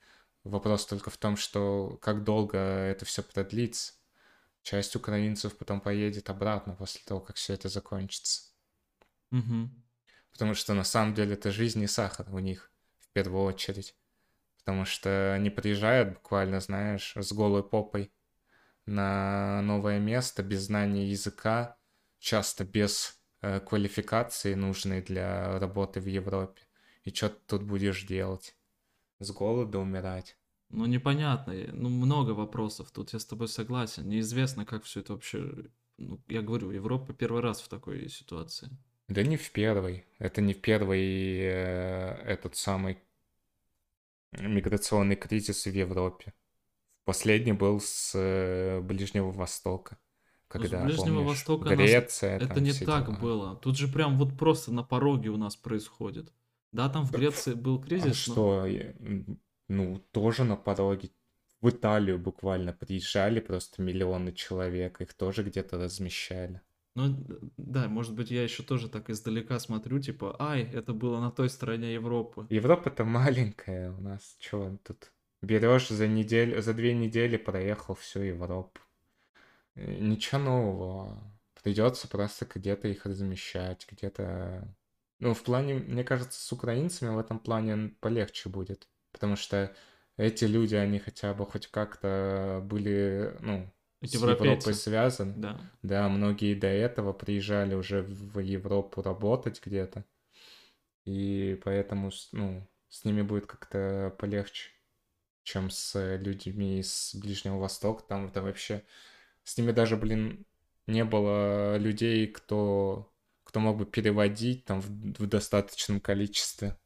Вопрос 0.44 0.84
только 0.84 1.08
в 1.08 1.16
том, 1.16 1.36
что 1.36 1.98
как 2.02 2.22
долго 2.22 2.58
это 2.58 3.06
все 3.06 3.22
продлится. 3.22 3.94
Часть 4.62 4.94
украинцев 4.94 5.56
потом 5.56 5.80
поедет 5.80 6.28
обратно 6.30 6.74
после 6.74 7.00
того, 7.04 7.20
как 7.20 7.36
все 7.36 7.54
это 7.54 7.68
закончится. 7.68 8.52
Мгм. 9.30 9.84
Потому 10.32 10.54
что 10.54 10.74
на 10.74 10.84
самом 10.84 11.14
деле 11.14 11.34
это 11.34 11.50
жизнь 11.50 11.82
и 11.82 11.86
сахар 11.86 12.26
у 12.32 12.38
них 12.38 12.70
в 12.98 13.08
первую 13.12 13.44
очередь. 13.44 13.96
Потому 14.58 14.84
что 14.84 15.34
они 15.34 15.50
приезжают 15.50 16.14
буквально, 16.14 16.60
знаешь, 16.60 17.14
с 17.16 17.32
голой 17.32 17.62
попой 17.62 18.12
на 18.86 19.62
новое 19.62 19.98
место, 19.98 20.42
без 20.42 20.62
знания 20.62 21.06
языка, 21.06 21.78
часто 22.18 22.64
без 22.64 23.18
э, 23.40 23.60
квалификации, 23.60 24.54
нужной 24.54 25.00
для 25.02 25.58
работы 25.58 26.00
в 26.00 26.06
Европе. 26.06 26.62
И 27.04 27.14
что 27.14 27.30
ты 27.30 27.40
тут 27.46 27.62
будешь 27.62 28.04
делать? 28.04 28.56
С 29.20 29.30
голода 29.30 29.78
умирать? 29.78 30.36
Ну, 30.70 30.86
непонятно. 30.86 31.54
Ну, 31.72 31.88
много 31.88 32.30
вопросов. 32.30 32.90
Тут 32.90 33.12
я 33.12 33.18
с 33.18 33.24
тобой 33.26 33.48
согласен. 33.48 34.08
Неизвестно, 34.08 34.64
как 34.64 34.84
все 34.84 35.00
это 35.00 35.12
вообще... 35.12 35.68
Ну, 35.98 36.20
я 36.28 36.42
говорю, 36.42 36.70
Европа 36.70 37.12
первый 37.12 37.40
раз 37.42 37.60
в 37.60 37.68
такой 37.68 38.08
ситуации. 38.08 38.68
Да 39.08 39.22
не 39.22 39.36
в 39.36 39.52
первый. 39.52 40.04
Это 40.18 40.40
не 40.40 40.54
в 40.54 40.60
первый 40.60 41.38
э, 41.38 42.16
этот 42.24 42.56
самый 42.56 42.98
миграционный 44.32 45.16
кризис 45.16 45.66
в 45.66 45.70
Европе. 45.70 46.32
Последний 47.04 47.52
был 47.52 47.80
с 47.80 48.12
э, 48.14 48.80
Ближнего 48.80 49.30
Востока. 49.30 49.98
Ну, 50.54 50.60
с 50.60 50.68
Когда, 50.68 50.84
Ближнего 50.84 51.16
помнишь, 51.16 51.28
Востока 51.28 51.64
нас- 51.70 51.78
Греция, 51.78 52.36
Это 52.36 52.54
там 52.54 52.62
не 52.64 52.72
так 52.72 53.06
дела. 53.06 53.16
было. 53.18 53.56
Тут 53.56 53.76
же 53.76 53.88
прям 53.88 54.16
вот 54.16 54.36
просто 54.38 54.72
на 54.72 54.82
пороге 54.82 55.28
у 55.30 55.36
нас 55.36 55.54
происходит. 55.54 56.32
Да, 56.74 56.88
там 56.88 57.04
в 57.04 57.12
Греции 57.12 57.54
был 57.54 57.78
А 57.78 57.86
кризис, 57.86 58.26
но... 58.26 58.32
что, 58.34 58.68
ну, 59.68 59.98
тоже 60.10 60.42
на 60.42 60.56
пороге. 60.56 61.10
В 61.60 61.70
Италию 61.70 62.18
буквально 62.18 62.72
приезжали 62.72 63.38
просто 63.38 63.80
миллионы 63.80 64.32
человек, 64.32 65.00
их 65.00 65.14
тоже 65.14 65.44
где-то 65.44 65.78
размещали. 65.78 66.60
Ну, 66.96 67.16
да, 67.56 67.88
может 67.88 68.14
быть, 68.14 68.32
я 68.32 68.42
еще 68.42 68.64
тоже 68.64 68.88
так 68.88 69.08
издалека 69.08 69.60
смотрю, 69.60 70.00
типа, 70.00 70.34
ай, 70.40 70.62
это 70.62 70.92
было 70.92 71.20
на 71.20 71.30
той 71.30 71.48
стороне 71.48 71.94
Европы. 71.94 72.46
Европа-то 72.50 73.04
маленькая 73.04 73.92
у 73.92 74.00
нас, 74.00 74.36
чё 74.40 74.76
тут? 74.82 75.12
Берешь 75.42 75.88
за 75.88 76.08
неделю, 76.08 76.60
за 76.60 76.74
две 76.74 76.92
недели 76.92 77.36
проехал 77.36 77.94
всю 77.94 78.20
Европу. 78.20 78.80
Э, 79.76 79.96
Ничего 80.00 80.40
нового. 80.40 81.32
Придется 81.62 82.08
просто 82.08 82.48
где-то 82.52 82.88
их 82.88 83.06
размещать, 83.06 83.86
где-то... 83.88 84.74
Ну, 85.20 85.32
в 85.34 85.42
плане, 85.42 85.74
мне 85.74 86.04
кажется, 86.04 86.40
с 86.40 86.52
украинцами 86.52 87.14
в 87.14 87.18
этом 87.18 87.38
плане 87.38 87.94
полегче 88.00 88.48
будет. 88.48 88.88
Потому 89.12 89.36
что 89.36 89.74
эти 90.16 90.44
люди, 90.44 90.74
они 90.74 90.98
хотя 90.98 91.34
бы 91.34 91.46
хоть 91.46 91.68
как-то 91.68 92.60
были, 92.64 93.36
ну, 93.40 93.70
с 94.02 94.12
Европейцы. 94.14 94.44
Европой 94.44 94.74
связаны. 94.74 95.34
Да. 95.36 95.60
Да, 95.82 96.08
многие 96.08 96.54
до 96.54 96.66
этого 96.66 97.12
приезжали 97.12 97.74
уже 97.74 98.02
в 98.02 98.38
Европу 98.40 99.02
работать 99.02 99.62
где-то. 99.64 100.04
И 101.04 101.60
поэтому, 101.64 102.10
с- 102.10 102.30
ну, 102.32 102.66
с 102.88 103.04
ними 103.04 103.22
будет 103.22 103.46
как-то 103.46 104.14
полегче, 104.18 104.70
чем 105.44 105.70
с 105.70 106.16
людьми 106.18 106.80
из 106.80 107.14
Ближнего 107.14 107.58
Востока. 107.58 108.04
Там 108.04 108.26
это 108.28 108.42
вообще... 108.42 108.84
С 109.44 109.58
ними 109.58 109.72
даже, 109.72 109.96
блин, 109.96 110.46
не 110.86 111.04
было 111.04 111.78
людей, 111.78 112.26
кто, 112.28 113.13
кто 113.54 113.60
мог 113.60 113.76
бы 113.76 113.86
переводить 113.86 114.64
там 114.64 114.80
в, 114.80 114.88
в 114.88 115.28
достаточном 115.28 116.00
количестве. 116.00 116.76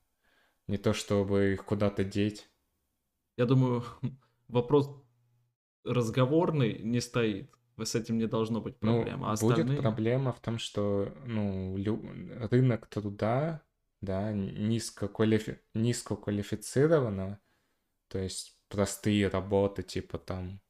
Не 0.66 0.76
то, 0.76 0.92
чтобы 0.92 1.54
их 1.54 1.64
куда-то 1.64 2.04
деть. 2.04 2.50
Я 3.38 3.46
думаю, 3.46 3.84
вопрос 4.48 4.90
разговорный 5.82 6.78
не 6.80 7.00
стоит. 7.00 7.50
С 7.82 7.94
этим 7.94 8.18
не 8.18 8.26
должно 8.26 8.60
быть 8.60 8.76
Ну, 8.82 8.96
проблем. 8.96 9.24
А 9.24 9.30
будет 9.36 9.60
остальные... 9.60 9.80
проблема 9.80 10.32
в 10.34 10.40
том, 10.40 10.58
что, 10.58 11.10
ну, 11.24 11.74
лю- 11.78 12.04
рынок 12.50 12.86
труда, 12.88 13.62
да, 14.02 14.30
низкоквалифи... 14.32 15.62
низкоквалифицированного, 15.72 17.38
то 18.08 18.18
есть 18.18 18.58
простые 18.68 19.28
работы, 19.28 19.82
типа 19.82 20.18
там, 20.18 20.60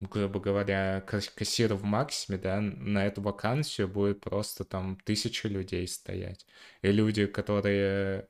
грубо 0.00 0.40
говоря, 0.40 1.02
кас- 1.06 1.28
кассир 1.28 1.74
в 1.74 1.84
максиме, 1.84 2.38
да, 2.38 2.60
на 2.60 3.06
эту 3.06 3.22
вакансию 3.22 3.88
будет 3.88 4.20
просто 4.20 4.64
там 4.64 4.98
тысяча 5.04 5.48
людей 5.48 5.86
стоять. 5.86 6.46
И 6.82 6.90
люди, 6.90 7.26
которые 7.26 8.28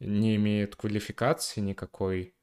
не 0.00 0.36
имеют 0.36 0.76
квалификации 0.76 1.60
никакой, 1.60 2.34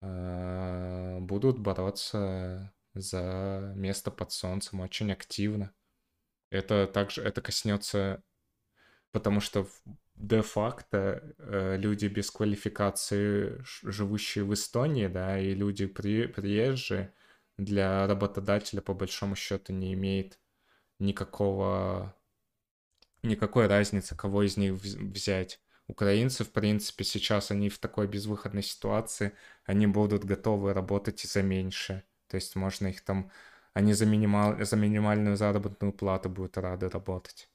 а, 0.00 1.20
будут 1.20 1.58
бороться 1.58 2.72
за 2.94 3.72
место 3.76 4.10
под 4.10 4.32
солнцем 4.32 4.80
очень 4.80 5.12
активно. 5.12 5.72
Это 6.50 6.86
также, 6.86 7.22
это 7.22 7.40
коснется, 7.40 8.22
потому 9.12 9.40
что 9.40 9.66
де-факто 10.14 11.34
э, 11.38 11.76
люди 11.78 12.06
без 12.06 12.30
квалификации, 12.30 13.62
живущие 13.82 14.44
в 14.44 14.54
Эстонии, 14.54 15.06
да, 15.08 15.38
и 15.38 15.54
люди 15.54 15.86
при, 15.86 16.26
приезжие, 16.26 17.12
для 17.64 18.06
работодателя 18.06 18.80
по 18.80 18.94
большому 18.94 19.36
счету 19.36 19.72
не 19.72 19.94
имеет 19.94 20.38
никакого, 20.98 22.16
никакой 23.22 23.66
разницы, 23.66 24.14
кого 24.16 24.42
из 24.42 24.56
них 24.56 24.72
вз- 24.72 24.98
взять. 24.98 25.60
Украинцы, 25.86 26.44
в 26.44 26.52
принципе, 26.52 27.04
сейчас 27.04 27.50
они 27.50 27.68
в 27.68 27.78
такой 27.78 28.06
безвыходной 28.06 28.62
ситуации, 28.62 29.32
они 29.64 29.86
будут 29.86 30.24
готовы 30.24 30.72
работать 30.72 31.24
и 31.24 31.28
за 31.28 31.42
меньше. 31.42 32.04
То 32.28 32.36
есть 32.36 32.56
можно 32.56 32.86
их 32.88 33.02
там, 33.04 33.30
они 33.74 33.92
за, 33.92 34.06
минимал, 34.06 34.64
за 34.64 34.76
минимальную 34.76 35.36
заработную 35.36 35.92
плату 35.92 36.28
будут 36.30 36.56
рады 36.58 36.88
работать. 36.88 37.48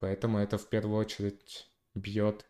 Поэтому 0.00 0.38
это 0.38 0.58
в 0.58 0.68
первую 0.68 0.98
очередь 0.98 1.70
бьет 1.94 2.46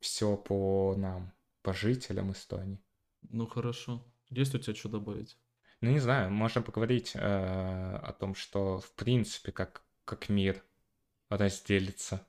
все 0.00 0.36
по 0.36 0.94
нам, 0.98 1.32
по 1.62 1.72
жителям 1.72 2.32
Эстонии. 2.32 2.82
Ну 3.30 3.46
хорошо. 3.46 4.04
Есть 4.30 4.54
у 4.54 4.58
тебя 4.58 4.74
что 4.74 4.88
добавить? 4.88 5.38
Ну, 5.82 5.90
не 5.90 5.98
знаю, 5.98 6.30
можно 6.30 6.62
поговорить 6.62 7.12
э, 7.14 7.18
о 7.18 8.12
том, 8.12 8.36
что 8.36 8.78
в 8.78 8.92
принципе 8.92 9.50
как, 9.50 9.82
как 10.04 10.28
мир 10.28 10.62
разделится. 11.28 12.24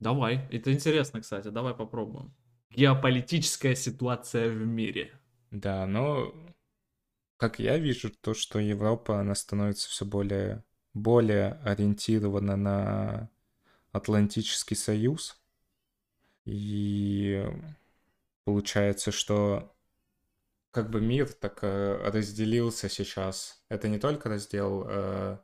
Давай. 0.00 0.48
Это 0.50 0.72
интересно, 0.72 1.20
кстати. 1.20 1.46
Давай 1.48 1.74
попробуем. 1.74 2.34
Геополитическая 2.70 3.76
ситуация 3.76 4.50
в 4.50 4.66
мире. 4.66 5.12
Да, 5.52 5.86
но 5.86 6.34
как 7.36 7.60
я 7.60 7.78
вижу, 7.78 8.10
то, 8.10 8.34
что 8.34 8.58
Европа, 8.58 9.20
она 9.20 9.36
становится 9.36 9.88
все 9.88 10.04
более, 10.04 10.64
более 10.92 11.52
ориентирована 11.64 12.56
на 12.56 13.30
Атлантический 13.92 14.76
союз. 14.76 15.40
И 16.46 17.48
получается, 18.44 19.12
что 19.12 19.72
как 20.72 20.90
бы 20.90 21.00
мир 21.00 21.32
так 21.32 21.58
э, 21.62 22.10
разделился 22.10 22.88
сейчас. 22.88 23.62
Это 23.68 23.88
не 23.88 23.98
только 23.98 24.28
раздел 24.28 24.84
э, 24.88 25.38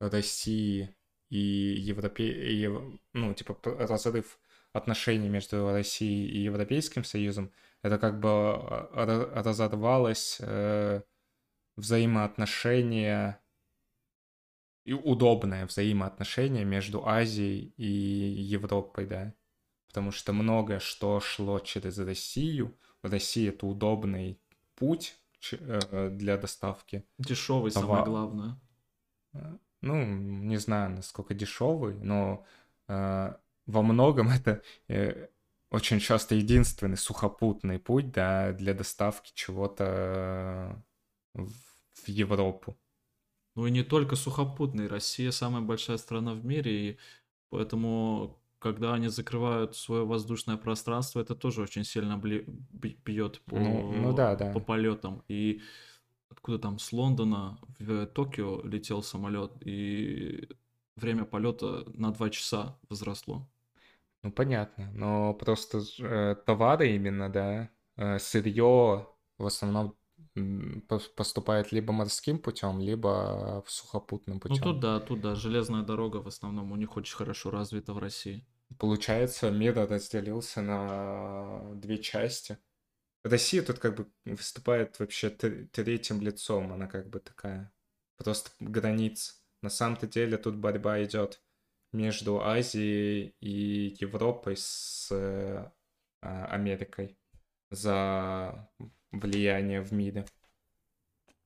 России 0.00 0.96
и 1.28 1.38
Европе... 1.38 2.98
ну, 3.12 3.34
типа, 3.34 3.58
разрыв 3.64 4.38
отношений 4.72 5.28
между 5.28 5.70
Россией 5.70 6.28
и 6.28 6.38
Европейским 6.44 7.04
Союзом. 7.04 7.52
Это 7.82 7.98
как 7.98 8.20
бы 8.20 8.28
э, 8.28 9.42
разорвалось 9.42 10.38
э, 10.40 11.02
взаимоотношения 11.76 13.40
и 14.84 14.92
удобное 14.92 15.66
взаимоотношение 15.66 16.64
между 16.64 17.06
Азией 17.06 17.74
и 17.76 17.84
Европой, 17.84 19.06
да. 19.06 19.34
Потому 19.88 20.12
что 20.12 20.32
многое, 20.32 20.78
что 20.78 21.18
шло 21.18 21.58
через 21.58 21.98
Россию, 21.98 22.78
Россия 23.02 23.50
это 23.50 23.66
удобный 23.66 24.41
путь 24.82 25.16
э, 25.52 26.10
для 26.10 26.36
доставки. 26.36 27.04
Дешевый, 27.18 27.70
товар. 27.70 27.86
самое 27.86 28.04
главное. 28.04 28.60
Э, 29.32 29.56
ну, 29.80 30.04
не 30.04 30.56
знаю, 30.56 30.90
насколько 30.90 31.34
дешевый, 31.34 31.94
но 31.94 32.44
э, 32.88 33.34
во 33.66 33.82
многом 33.82 34.28
это 34.40 34.60
э, 34.88 35.28
очень 35.70 36.00
часто 36.00 36.34
единственный 36.34 36.96
сухопутный 36.96 37.78
путь 37.78 38.10
да, 38.10 38.52
для 38.52 38.74
доставки 38.74 39.30
чего-то 39.34 40.82
в, 41.34 41.52
в 41.92 42.08
Европу. 42.08 42.76
Ну 43.54 43.66
и 43.66 43.70
не 43.70 43.84
только 43.84 44.16
сухопутный. 44.16 44.88
Россия 44.88 45.30
самая 45.30 45.62
большая 45.62 45.98
страна 45.98 46.34
в 46.34 46.44
мире, 46.44 46.90
и 46.90 46.98
поэтому 47.50 48.41
когда 48.62 48.94
они 48.94 49.08
закрывают 49.08 49.76
свое 49.76 50.06
воздушное 50.06 50.56
пространство, 50.56 51.20
это 51.20 51.34
тоже 51.34 51.62
очень 51.62 51.84
сильно 51.84 52.16
бьет 52.16 53.40
по, 53.42 53.56
ну, 53.56 53.92
ну 53.92 54.12
да, 54.12 54.36
да. 54.36 54.52
по 54.52 54.60
полетам. 54.60 55.22
И 55.28 55.60
откуда 56.30 56.58
там 56.58 56.78
с 56.78 56.92
Лондона 56.92 57.58
в 57.80 58.06
Токио 58.06 58.62
летел 58.62 59.02
самолет, 59.02 59.50
и 59.66 60.48
время 60.96 61.24
полета 61.24 61.84
на 61.94 62.12
два 62.12 62.30
часа 62.30 62.78
возросло. 62.88 63.48
Ну 64.22 64.30
понятно, 64.30 64.92
но 64.94 65.34
просто 65.34 65.82
э, 65.98 66.36
товары 66.46 66.94
именно, 66.94 67.28
да, 67.28 67.68
э, 67.96 68.20
сырье 68.20 69.08
в 69.38 69.46
основном 69.46 69.96
поступает 71.16 71.72
либо 71.72 71.92
морским 71.92 72.38
путем, 72.38 72.80
либо 72.80 73.62
в 73.66 73.70
сухопутным 73.70 74.38
путем. 74.40 74.56
Ну 74.56 74.62
тут 74.62 74.80
да, 74.80 75.00
тут 75.00 75.20
да, 75.20 75.34
железная 75.34 75.82
дорога 75.82 76.18
в 76.18 76.28
основном 76.28 76.72
у 76.72 76.76
них 76.76 76.96
очень 76.96 77.16
хорошо 77.16 77.50
развита 77.50 77.92
в 77.92 77.98
России. 77.98 78.46
Получается, 78.78 79.50
мир 79.50 79.74
разделился 79.74 80.62
на 80.62 81.74
две 81.74 81.98
части. 81.98 82.58
Россия 83.24 83.62
тут 83.62 83.78
как 83.78 83.96
бы 83.96 84.12
выступает 84.24 84.98
вообще 84.98 85.30
третьим 85.30 86.20
лицом, 86.20 86.72
она 86.72 86.86
как 86.86 87.08
бы 87.08 87.20
такая 87.20 87.72
просто 88.16 88.50
границ. 88.60 89.42
На 89.62 89.70
самом-то 89.70 90.06
деле 90.06 90.36
тут 90.38 90.56
борьба 90.56 91.02
идет 91.04 91.42
между 91.92 92.42
Азией 92.42 93.36
и 93.40 93.96
Европой 94.00 94.56
с 94.56 95.08
э, 95.12 95.70
Америкой 96.20 97.16
за 97.70 98.68
влияние 99.12 99.82
в 99.82 99.92
мире. 99.92 100.26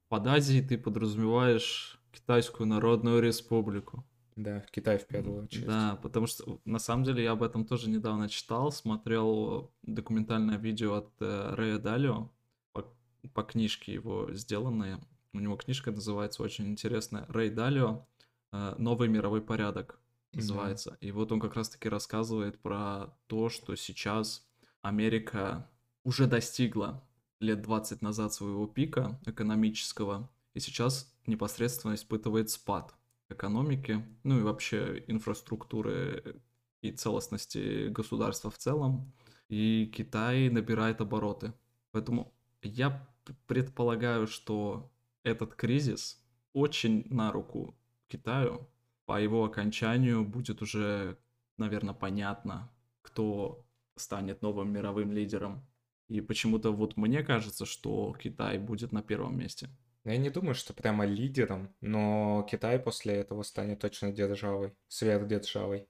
Под 0.09 0.27
Азией 0.27 0.67
ты 0.67 0.79
подразумеваешь 0.79 2.01
Китайскую 2.13 2.67
Народную 2.67 3.21
Республику. 3.21 4.05
Да, 4.37 4.61
Китай 4.71 4.99
в 4.99 5.07
первую 5.07 5.45
очередь. 5.45 5.67
Да, 5.67 5.99
потому 6.03 6.27
что 6.27 6.61
на 6.67 6.79
самом 6.79 7.05
деле 7.05 7.25
я 7.25 7.33
об 7.33 7.43
этом 7.43 7.65
тоже 7.65 7.89
недавно 7.89 8.29
читал, 8.29 8.71
смотрел 8.71 9.73
документальное 9.83 10.59
видео 10.59 10.95
от 10.97 11.11
э, 11.21 11.55
Рэя 11.55 11.79
Далио 11.79 12.31
по, 12.73 12.87
по 13.33 13.43
книжке 13.43 13.95
его 13.95 14.33
сделанной. 14.35 14.99
У 15.33 15.41
него 15.41 15.57
книжка 15.57 15.91
называется 15.91 16.43
очень 16.43 16.69
интересная. 16.69 17.25
Рэй 17.29 17.49
Далио 17.49 18.07
э, 18.53 18.75
«Новый 18.77 19.09
мировой 19.09 19.41
порядок» 19.41 19.99
называется. 20.35 20.91
Да. 20.91 20.97
И 21.01 21.13
вот 21.13 21.33
он 21.33 21.41
как 21.41 21.55
раз-таки 21.55 21.89
рассказывает 21.89 22.59
про 22.59 23.17
то, 23.29 23.49
что 23.49 23.75
сейчас 23.75 24.47
Америка 24.83 25.67
уже 26.05 26.27
достигла 26.27 27.03
лет 27.41 27.63
20 27.63 28.03
назад 28.03 28.35
своего 28.35 28.67
пика 28.67 29.19
экономического, 29.25 30.31
и 30.53 30.61
сейчас 30.61 31.11
непосредственно 31.27 31.95
испытывает 31.95 32.51
спад 32.51 32.95
экономики, 33.29 34.05
ну 34.23 34.39
и 34.39 34.43
вообще 34.43 35.05
инфраструктуры 35.07 36.41
и 36.83 36.93
целостности 36.93 37.89
государства 37.89 38.51
в 38.51 38.59
целом. 38.59 39.13
И 39.49 39.91
Китай 39.95 40.49
набирает 40.49 41.01
обороты. 41.01 41.53
Поэтому 41.93 42.33
я 42.63 43.09
предполагаю, 43.47 44.27
что 44.27 44.91
этот 45.23 45.55
кризис 45.55 46.23
очень 46.53 47.05
на 47.11 47.33
руку 47.33 47.77
Китаю. 48.09 48.69
По 49.05 49.21
его 49.21 49.45
окончанию 49.45 50.25
будет 50.25 50.63
уже, 50.63 51.19
наверное, 51.59 51.95
понятно, 51.95 52.71
кто 53.03 53.65
станет 53.97 54.43
новым 54.43 54.73
мировым 54.73 55.13
лидером. 55.13 55.67
И 56.09 56.21
почему-то 56.21 56.71
вот 56.71 56.97
мне 56.97 57.23
кажется, 57.23 57.67
что 57.67 58.15
Китай 58.21 58.59
будет 58.59 58.93
на 58.93 59.03
первом 59.03 59.39
месте. 59.39 59.69
Ну, 60.07 60.13
я 60.13 60.19
не 60.19 60.31
думаю, 60.31 60.55
что 60.55 60.73
прямо 60.73 61.05
лидером, 61.05 61.75
но 61.81 62.47
Китай 62.49 62.79
после 62.79 63.15
этого 63.15 63.43
станет 63.43 63.81
точно 63.81 64.13
державой, 64.13 64.73
сверхдержавой. 64.87 65.89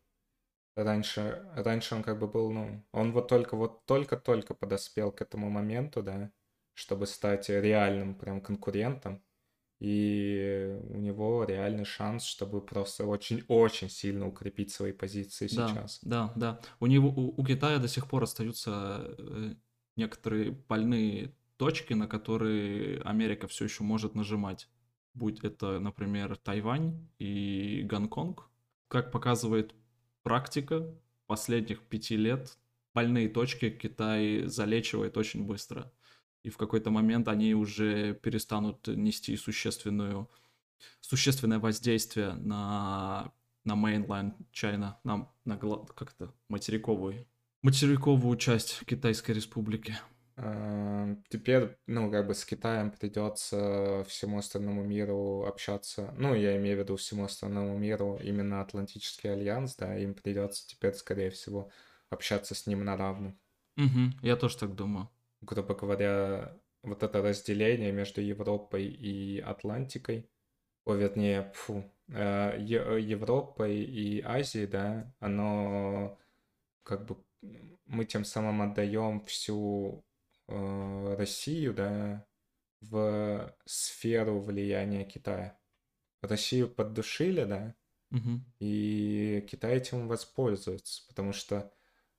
Раньше, 0.75 1.47
раньше 1.55 1.97
он 1.97 2.03
как 2.03 2.19
бы 2.19 2.27
был, 2.27 2.51
ну, 2.51 2.83
он 2.93 3.13
вот 3.13 3.29
только 3.29 3.57
вот 3.57 3.85
только-только 3.85 4.55
подоспел 4.55 5.13
к 5.13 5.21
этому 5.21 5.51
моменту, 5.51 6.03
да, 6.03 6.33
чтобы 6.73 7.07
стать 7.07 7.51
реальным 7.51 8.15
прям 8.15 8.41
конкурентом. 8.41 9.23
И 9.81 10.79
у 10.89 10.97
него 10.97 11.45
реальный 11.45 11.85
шанс, 11.85 12.25
чтобы 12.25 12.63
просто 12.63 13.05
очень-очень 13.05 13.91
сильно 13.91 14.27
укрепить 14.27 14.73
свои 14.73 14.93
позиции 14.93 15.47
да, 15.55 15.69
сейчас. 15.69 15.99
Да, 16.01 16.33
да. 16.37 16.61
У 16.81 16.87
него 16.87 17.11
у, 17.11 17.39
у 17.39 17.45
Китая 17.45 17.79
до 17.79 17.89
сих 17.89 18.09
пор 18.09 18.23
остаются 18.23 19.15
э, 19.19 19.55
некоторые 19.97 20.53
больные 20.53 21.35
точки, 21.57 21.95
на 21.95 22.07
которые 22.07 23.01
Америка 23.03 23.47
все 23.49 23.65
еще 23.65 23.83
может 23.83 24.15
нажимать. 24.15 24.69
Будь 25.15 25.43
это, 25.45 25.79
например, 25.81 26.37
Тайвань 26.37 27.09
и 27.19 27.83
Гонконг. 27.85 28.49
Как 28.89 29.11
показывает 29.11 29.75
практика 30.23 30.95
последних 31.27 31.83
пяти 31.83 32.17
лет, 32.17 32.59
больные 32.95 33.29
точки 33.29 33.71
Китай 33.71 34.45
залечивает 34.47 35.17
очень 35.17 35.45
быстро. 35.45 35.93
И 36.43 36.51
в 36.51 36.57
какой-то 36.57 36.91
момент 36.91 37.29
они 37.29 37.55
уже 37.55 38.15
перестанут 38.15 38.87
нести 38.87 39.37
существенную, 39.37 40.31
существенное 41.01 41.59
воздействие 41.59 42.35
на, 42.35 43.33
на 43.65 43.73
mainland 43.73 44.35
China, 44.53 44.95
на, 45.03 45.29
на 45.45 45.57
как-то 45.57 46.33
материковую, 46.49 47.27
материковую 47.63 48.37
часть 48.37 48.85
Китайской 48.87 49.33
республики. 49.33 49.97
Эм, 50.37 51.25
теперь, 51.31 51.77
ну, 51.87 52.11
как 52.11 52.27
бы 52.27 52.35
с 52.35 52.45
Китаем 52.45 52.91
придется 52.91 54.05
всему 54.07 54.39
остальному 54.39 54.83
миру 54.85 55.47
общаться. 55.47 56.15
Ну, 56.19 56.35
я 56.35 56.57
имею 56.59 56.77
в 56.77 56.81
виду 56.81 56.97
всему 56.97 57.25
остальному 57.25 57.77
миру 57.79 58.19
именно 58.23 58.61
Атлантический 58.61 59.33
альянс, 59.33 59.77
да, 59.77 59.97
им 59.97 60.15
придется 60.15 60.67
теперь, 60.67 60.95
скорее 60.95 61.31
всего, 61.31 61.71
общаться 62.11 62.55
с 62.55 62.67
ним 62.67 62.85
на 62.85 62.97
равных. 62.97 63.35
Угу, 63.79 64.19
я 64.23 64.37
тоже 64.37 64.59
так 64.59 64.75
думаю. 64.75 65.09
Грубо 65.41 65.75
говоря, 65.75 66.55
вот 66.83 67.03
это 67.03 67.23
разделение 67.23 67.93
между 67.93 68.21
Европой 68.21 68.87
и 68.87 69.41
Атлантикой, 69.41 70.29
о, 70.85 70.95
вернее, 70.95 71.51
фу, 71.55 71.85
э, 72.09 72.57
Европой 72.61 73.77
и 73.83 74.21
Азией, 74.21 74.67
да, 74.67 75.13
оно 75.19 76.19
как 76.83 77.07
бы 77.07 77.17
мы 77.87 78.05
тем 78.05 78.25
самым 78.25 78.63
отдаем 78.63 79.21
всю 79.25 80.05
э, 80.15 80.16
Россию, 80.49 81.75
да, 81.75 82.27
в 82.81 83.55
сферу 83.65 84.41
влияния 84.41 85.05
Китая. 85.05 85.59
Россию 86.23 86.69
поддушили, 86.69 87.45
да, 87.45 87.75
угу. 88.11 88.41
и 88.59 89.47
Китай 89.51 89.77
этим 89.77 90.09
воспользуется, 90.09 91.03
потому 91.09 91.33
что, 91.33 91.73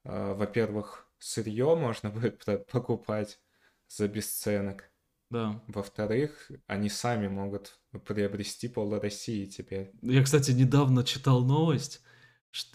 э, 0.03 0.33
во-первых, 0.33 1.09
сырье 1.19 1.75
можно 1.75 2.09
будет 2.11 2.45
покупать 2.71 3.39
за 3.87 4.07
бесценок. 4.07 4.91
Да. 5.29 5.61
Во-вторых, 5.67 6.51
они 6.67 6.89
сами 6.89 7.27
могут 7.27 7.79
приобрести 8.05 8.69
пол 8.69 8.97
России 8.97 9.45
теперь. 9.45 9.91
Я, 10.01 10.23
кстати, 10.23 10.51
недавно 10.51 11.03
читал 11.03 11.43
новость. 11.43 12.01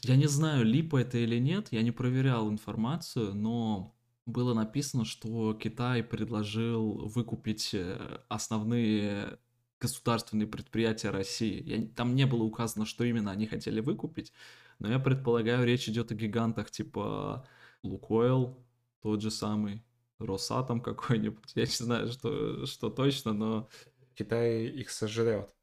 Я 0.02 0.16
не 0.16 0.26
знаю, 0.26 0.64
липо 0.64 0.98
это 0.98 1.16
или 1.16 1.38
нет, 1.38 1.68
я 1.70 1.82
не 1.82 1.92
проверял 1.92 2.50
информацию, 2.50 3.34
но 3.34 3.96
было 4.26 4.54
написано, 4.54 5.04
что 5.04 5.54
Китай 5.54 6.02
предложил 6.02 7.08
выкупить 7.08 7.74
э, 7.74 8.20
основные 8.28 9.38
государственные 9.80 10.46
предприятия 10.46 11.10
России. 11.10 11.62
Я, 11.64 11.86
там 11.96 12.14
не 12.14 12.26
было 12.26 12.44
указано, 12.44 12.86
что 12.86 13.04
именно 13.04 13.32
они 13.32 13.46
хотели 13.46 13.80
выкупить, 13.80 14.32
Но 14.78 14.88
я 14.90 14.98
предполагаю, 14.98 15.66
речь 15.66 15.88
идет 15.88 16.12
о 16.12 16.14
гигантах 16.14 16.70
типа 16.70 17.46
Лукойл, 17.82 18.64
тот 19.02 19.22
же 19.22 19.30
самый, 19.30 19.82
Росатом 20.18 20.80
какой-нибудь. 20.80 21.52
Я 21.54 21.62
не 21.62 21.66
знаю, 21.66 22.12
что, 22.12 22.66
что 22.66 22.90
точно, 22.90 23.32
но... 23.32 23.68
Китай 24.14 24.66
их 24.66 24.90
сожрет. 24.90 25.54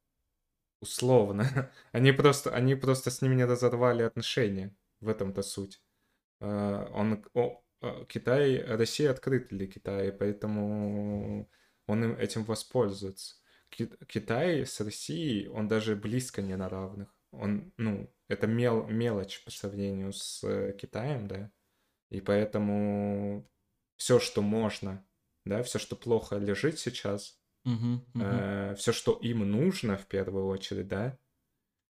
Условно. 0.82 1.72
Они 1.92 2.12
просто, 2.12 2.50
они 2.50 2.76
просто 2.76 3.12
с 3.12 3.22
ними 3.22 3.36
не 3.36 3.46
разорвали 3.46 4.04
отношения. 4.04 4.76
В 5.02 5.08
этом-то 5.08 5.44
суть. 5.44 5.82
А, 6.40 6.90
он, 6.94 7.24
Китай, 8.08 8.62
Россия 8.62 9.12
открыта 9.12 9.56
для 9.56 9.68
Китая, 9.68 10.12
поэтому 10.12 11.50
он 11.88 12.04
им 12.04 12.16
этим 12.18 12.44
воспользуется. 12.44 13.36
Китай 13.70 14.66
с 14.66 14.80
Россией, 14.82 15.48
он 15.48 15.68
даже 15.68 15.96
близко 15.96 16.42
не 16.42 16.56
на 16.56 16.70
равных. 16.70 17.16
Он, 17.32 17.72
ну, 17.78 18.12
это 18.28 18.48
мел, 18.48 18.88
мелочь 18.88 19.44
по 19.44 19.52
сравнению 19.52 20.12
с 20.12 20.44
э, 20.44 20.76
Китаем, 20.78 21.28
да. 21.28 21.52
И 22.10 22.22
поэтому 22.22 23.48
все, 23.96 24.20
что 24.20 24.42
можно, 24.42 25.06
да, 25.46 25.62
все, 25.62 25.78
что 25.78 25.96
плохо 25.96 26.38
лежит 26.38 26.80
сейчас, 26.80 27.40
угу, 27.66 28.04
угу. 28.16 28.24
Э, 28.24 28.76
все, 28.76 28.92
что 28.92 29.14
им 29.14 29.40
нужно 29.40 29.98
в 29.98 30.08
первую 30.08 30.48
очередь, 30.48 30.88
да, 30.88 31.20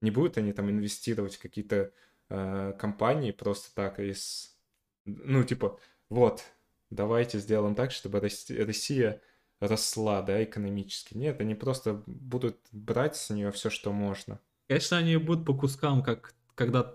не 0.00 0.10
будут 0.10 0.38
они 0.38 0.52
там 0.52 0.68
инвестировать 0.70 1.36
в 1.36 1.42
какие-то 1.42 1.92
э, 2.28 2.72
компании 2.78 3.30
просто 3.30 3.72
так 3.74 4.00
из, 4.00 4.58
ну, 5.04 5.42
типа, 5.44 5.78
вот, 6.08 6.42
давайте 6.90 7.38
сделаем 7.38 7.74
так, 7.74 7.90
чтобы 7.92 8.20
Россия 8.20 9.20
росла, 9.60 10.22
да, 10.22 10.42
экономически. 10.42 11.16
Нет, 11.16 11.40
они 11.40 11.54
просто 11.54 12.02
будут 12.06 12.58
брать 12.72 13.16
с 13.16 13.30
нее 13.30 13.50
все, 13.52 13.70
что 13.70 13.92
можно. 13.92 14.40
Конечно, 14.68 14.98
они 14.98 15.16
будут 15.16 15.44
по 15.44 15.54
кускам, 15.54 16.02
как 16.02 16.34
когда 16.54 16.94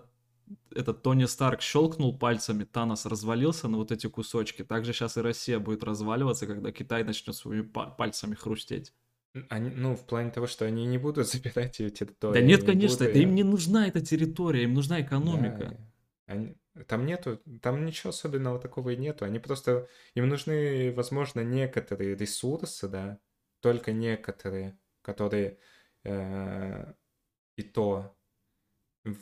этот 0.74 1.02
Тони 1.02 1.24
Старк 1.24 1.60
щелкнул 1.60 2.16
пальцами, 2.16 2.64
Танос 2.64 3.06
развалился 3.06 3.68
на 3.68 3.78
вот 3.78 3.90
эти 3.90 4.06
кусочки. 4.06 4.62
Также 4.62 4.92
сейчас 4.92 5.16
и 5.16 5.20
Россия 5.20 5.58
будет 5.58 5.82
разваливаться, 5.82 6.46
когда 6.46 6.70
Китай 6.70 7.04
начнет 7.04 7.34
своими 7.34 7.62
пальцами 7.62 8.34
хрустеть. 8.34 8.92
Они, 9.48 9.70
ну, 9.70 9.96
в 9.96 10.06
плане 10.06 10.30
того, 10.30 10.46
что 10.46 10.64
они 10.64 10.86
не 10.86 10.98
будут 10.98 11.26
забирать 11.32 11.78
ее 11.80 11.90
территорию. 11.90 12.40
Да 12.40 12.46
нет, 12.46 12.64
конечно, 12.64 12.98
будут... 12.98 13.10
это 13.10 13.18
им 13.18 13.34
не 13.34 13.42
нужна 13.42 13.88
эта 13.88 14.00
территория, 14.00 14.64
им 14.64 14.74
нужна 14.74 15.00
экономика. 15.00 15.76
Да, 15.76 16.32
они, 16.32 16.56
там 16.84 17.06
нету, 17.06 17.40
там 17.62 17.84
ничего 17.84 18.10
особенного 18.10 18.58
такого 18.58 18.90
и 18.90 18.96
нету. 18.96 19.24
Они 19.24 19.38
просто, 19.38 19.88
им 20.14 20.28
нужны, 20.28 20.92
возможно, 20.92 21.40
некоторые 21.40 22.16
ресурсы, 22.16 22.88
да, 22.88 23.18
только 23.60 23.92
некоторые, 23.92 24.78
которые 25.02 25.58
э, 26.04 26.92
и 27.56 27.62
то 27.62 28.16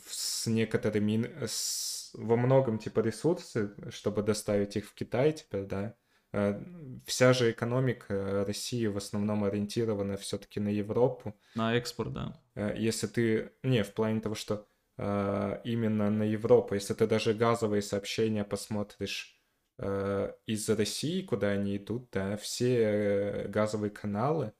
с 0.06 0.46
некоторыми, 0.46 1.46
с, 1.46 2.10
во 2.14 2.36
многом 2.36 2.78
типа 2.78 3.00
ресурсы, 3.00 3.74
чтобы 3.90 4.22
доставить 4.22 4.76
их 4.76 4.86
в 4.86 4.94
Китай 4.94 5.32
теперь, 5.32 5.64
да. 5.64 5.94
Э, 6.32 6.60
вся 7.06 7.32
же 7.32 7.50
экономика 7.50 8.44
России 8.46 8.86
в 8.86 8.96
основном 8.96 9.44
ориентирована 9.44 10.16
все-таки 10.16 10.58
на 10.58 10.68
Европу. 10.68 11.36
На 11.54 11.76
экспорт, 11.76 12.12
да. 12.12 12.42
Э, 12.54 12.74
если 12.76 13.06
ты, 13.06 13.52
не, 13.62 13.84
в 13.84 13.92
плане 13.92 14.20
того, 14.20 14.34
что 14.34 14.66
именно 14.96 16.08
на 16.10 16.22
Европу. 16.22 16.74
Если 16.74 16.94
ты 16.94 17.06
даже 17.06 17.34
газовые 17.34 17.82
сообщения 17.82 18.44
посмотришь 18.44 19.40
э, 19.78 20.32
из 20.46 20.68
России, 20.68 21.22
куда 21.22 21.48
они 21.48 21.76
идут, 21.76 22.08
да, 22.12 22.36
все 22.36 22.78
э, 22.78 23.48
газовые 23.48 23.90
каналы 23.90 24.52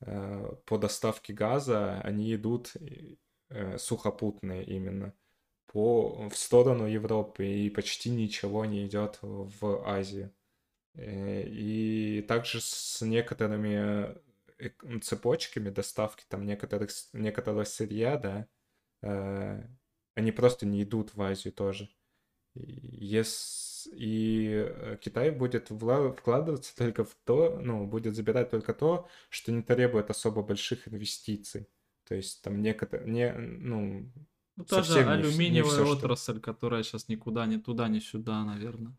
э, 0.00 0.52
по 0.66 0.78
доставке 0.78 1.32
газа, 1.32 2.00
они 2.00 2.34
идут 2.34 2.72
э, 3.50 3.78
сухопутные 3.78 4.64
именно 4.64 5.14
по, 5.66 6.28
в 6.28 6.36
сторону 6.36 6.86
Европы, 6.86 7.46
и 7.46 7.70
почти 7.70 8.10
ничего 8.10 8.64
не 8.64 8.86
идет 8.86 9.18
в 9.22 9.86
Азию. 9.86 10.34
Э, 10.94 11.42
и 11.46 12.22
также 12.22 12.60
с 12.60 13.00
некоторыми 13.02 14.16
э, 14.58 14.70
цепочками 15.02 15.70
доставки 15.70 16.24
там 16.28 16.44
некоторых, 16.46 16.90
некоторого 17.12 17.64
сырья, 17.64 18.16
да, 18.16 18.48
Э, 18.48 18.57
они 19.00 20.32
просто 20.32 20.66
не 20.66 20.82
идут 20.82 21.14
в 21.14 21.22
Азию 21.22 21.52
тоже. 21.52 21.88
И 23.92 24.50
э, 24.52 24.96
Китай 25.00 25.30
будет 25.30 25.68
вкладываться 25.68 26.76
только 26.76 27.04
в 27.04 27.14
то, 27.24 27.58
ну, 27.62 27.86
будет 27.86 28.16
забирать 28.16 28.50
только 28.50 28.74
то, 28.74 29.08
что 29.28 29.52
не 29.52 29.62
требует 29.62 30.10
особо 30.10 30.42
больших 30.42 30.88
инвестиций. 30.88 31.68
То 32.04 32.14
есть 32.14 32.42
там 32.42 32.60
некоторые, 32.60 33.08
не, 33.08 33.32
ну, 33.32 34.10
ну, 34.56 34.64
та 34.64 34.82
же 34.82 35.04
алюминиевая 35.04 35.70
не 35.78 35.84
все, 35.84 35.92
отрасль, 35.92 36.32
что... 36.32 36.40
которая 36.40 36.82
сейчас 36.82 37.08
никуда, 37.08 37.46
ни 37.46 37.58
туда, 37.58 37.88
ни 37.88 38.00
сюда, 38.00 38.44
наверное. 38.44 38.96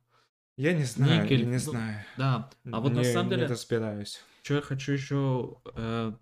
Я 0.55 0.73
не 0.73 0.83
знаю, 0.83 1.23
Никель, 1.23 1.45
не 1.45 1.53
ну, 1.53 1.59
знаю. 1.59 2.05
Да, 2.17 2.49
а 2.71 2.79
вот 2.79 2.91
не, 2.91 2.99
на 2.99 3.03
самом 3.03 3.29
деле... 3.29 3.43
Не 3.43 3.47
разбираюсь. 3.47 4.21
Что 4.43 4.55
я 4.55 4.61
хочу 4.61 4.91
еще 4.91 5.57
э, 5.75 6.13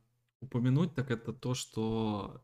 упомянуть, 0.41 0.95
так 0.95 1.11
это 1.11 1.33
то, 1.33 1.53
что 1.53 2.41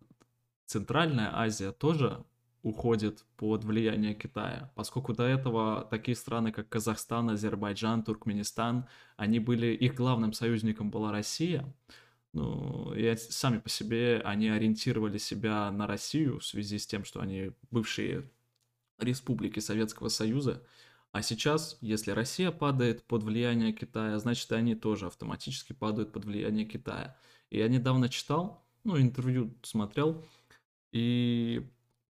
Центральная 0.65 1.35
Азия 1.37 1.71
тоже 1.71 2.23
уходит 2.61 3.25
под 3.35 3.65
влияние 3.65 4.13
Китая, 4.13 4.71
поскольку 4.75 5.13
до 5.13 5.23
этого 5.23 5.85
такие 5.89 6.15
страны, 6.15 6.51
как 6.51 6.69
Казахстан, 6.69 7.29
Азербайджан, 7.29 8.03
Туркменистан, 8.03 8.87
они 9.17 9.39
были, 9.39 9.67
их 9.67 9.95
главным 9.95 10.31
союзником 10.31 10.89
была 10.89 11.11
Россия, 11.11 11.65
ну, 12.31 12.93
и 12.95 13.15
сами 13.17 13.59
по 13.59 13.69
себе 13.69 14.21
они 14.23 14.49
ориентировали 14.49 15.17
себя 15.17 15.69
на 15.71 15.85
Россию 15.87 16.39
в 16.39 16.45
связи 16.45 16.79
с 16.79 16.87
тем, 16.87 17.03
что 17.03 17.19
они 17.19 17.51
бывшие 17.69 18.31
республики 18.97 19.59
Советского 19.59 20.07
Союза, 20.07 20.63
а 21.11 21.21
сейчас, 21.21 21.77
если 21.81 22.09
Россия 22.09 22.49
падает 22.51 23.03
под 23.03 23.21
влияние 23.21 23.71
Китая, 23.71 24.17
значит, 24.17 24.51
и 24.51 24.55
они 24.55 24.73
тоже 24.73 25.05
автоматически 25.05 25.73
падают 25.73 26.11
под 26.11 26.25
влияние 26.25 26.65
Китая. 26.65 27.15
И 27.51 27.59
я 27.59 27.67
недавно 27.67 28.09
читал, 28.09 28.65
ну, 28.83 28.99
интервью 28.99 29.53
смотрел, 29.61 30.25
и 30.93 31.67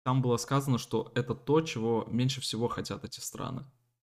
там 0.04 0.22
было 0.22 0.38
сказано, 0.38 0.78
что 0.78 1.12
это 1.14 1.36
то, 1.36 1.62
чего 1.62 2.08
меньше 2.10 2.42
всего 2.42 2.68
хотят 2.68 3.04
эти 3.04 3.20
страны. 3.20 3.66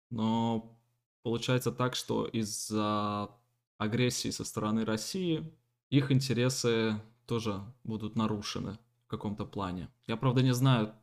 Но 0.08 0.78
получается 1.22 1.72
так, 1.72 1.96
что 1.96 2.26
из-за 2.26 3.28
агрессии 3.76 4.30
со 4.30 4.44
стороны 4.44 4.84
России 4.84 5.52
их 5.90 6.12
интересы 6.12 7.02
тоже 7.26 7.60
будут 7.82 8.14
нарушены 8.16 8.78
в 9.04 9.08
каком-то 9.08 9.44
плане. 9.44 9.88
Я, 10.06 10.16
правда, 10.16 10.42
не 10.42 10.54
знаю 10.54 10.94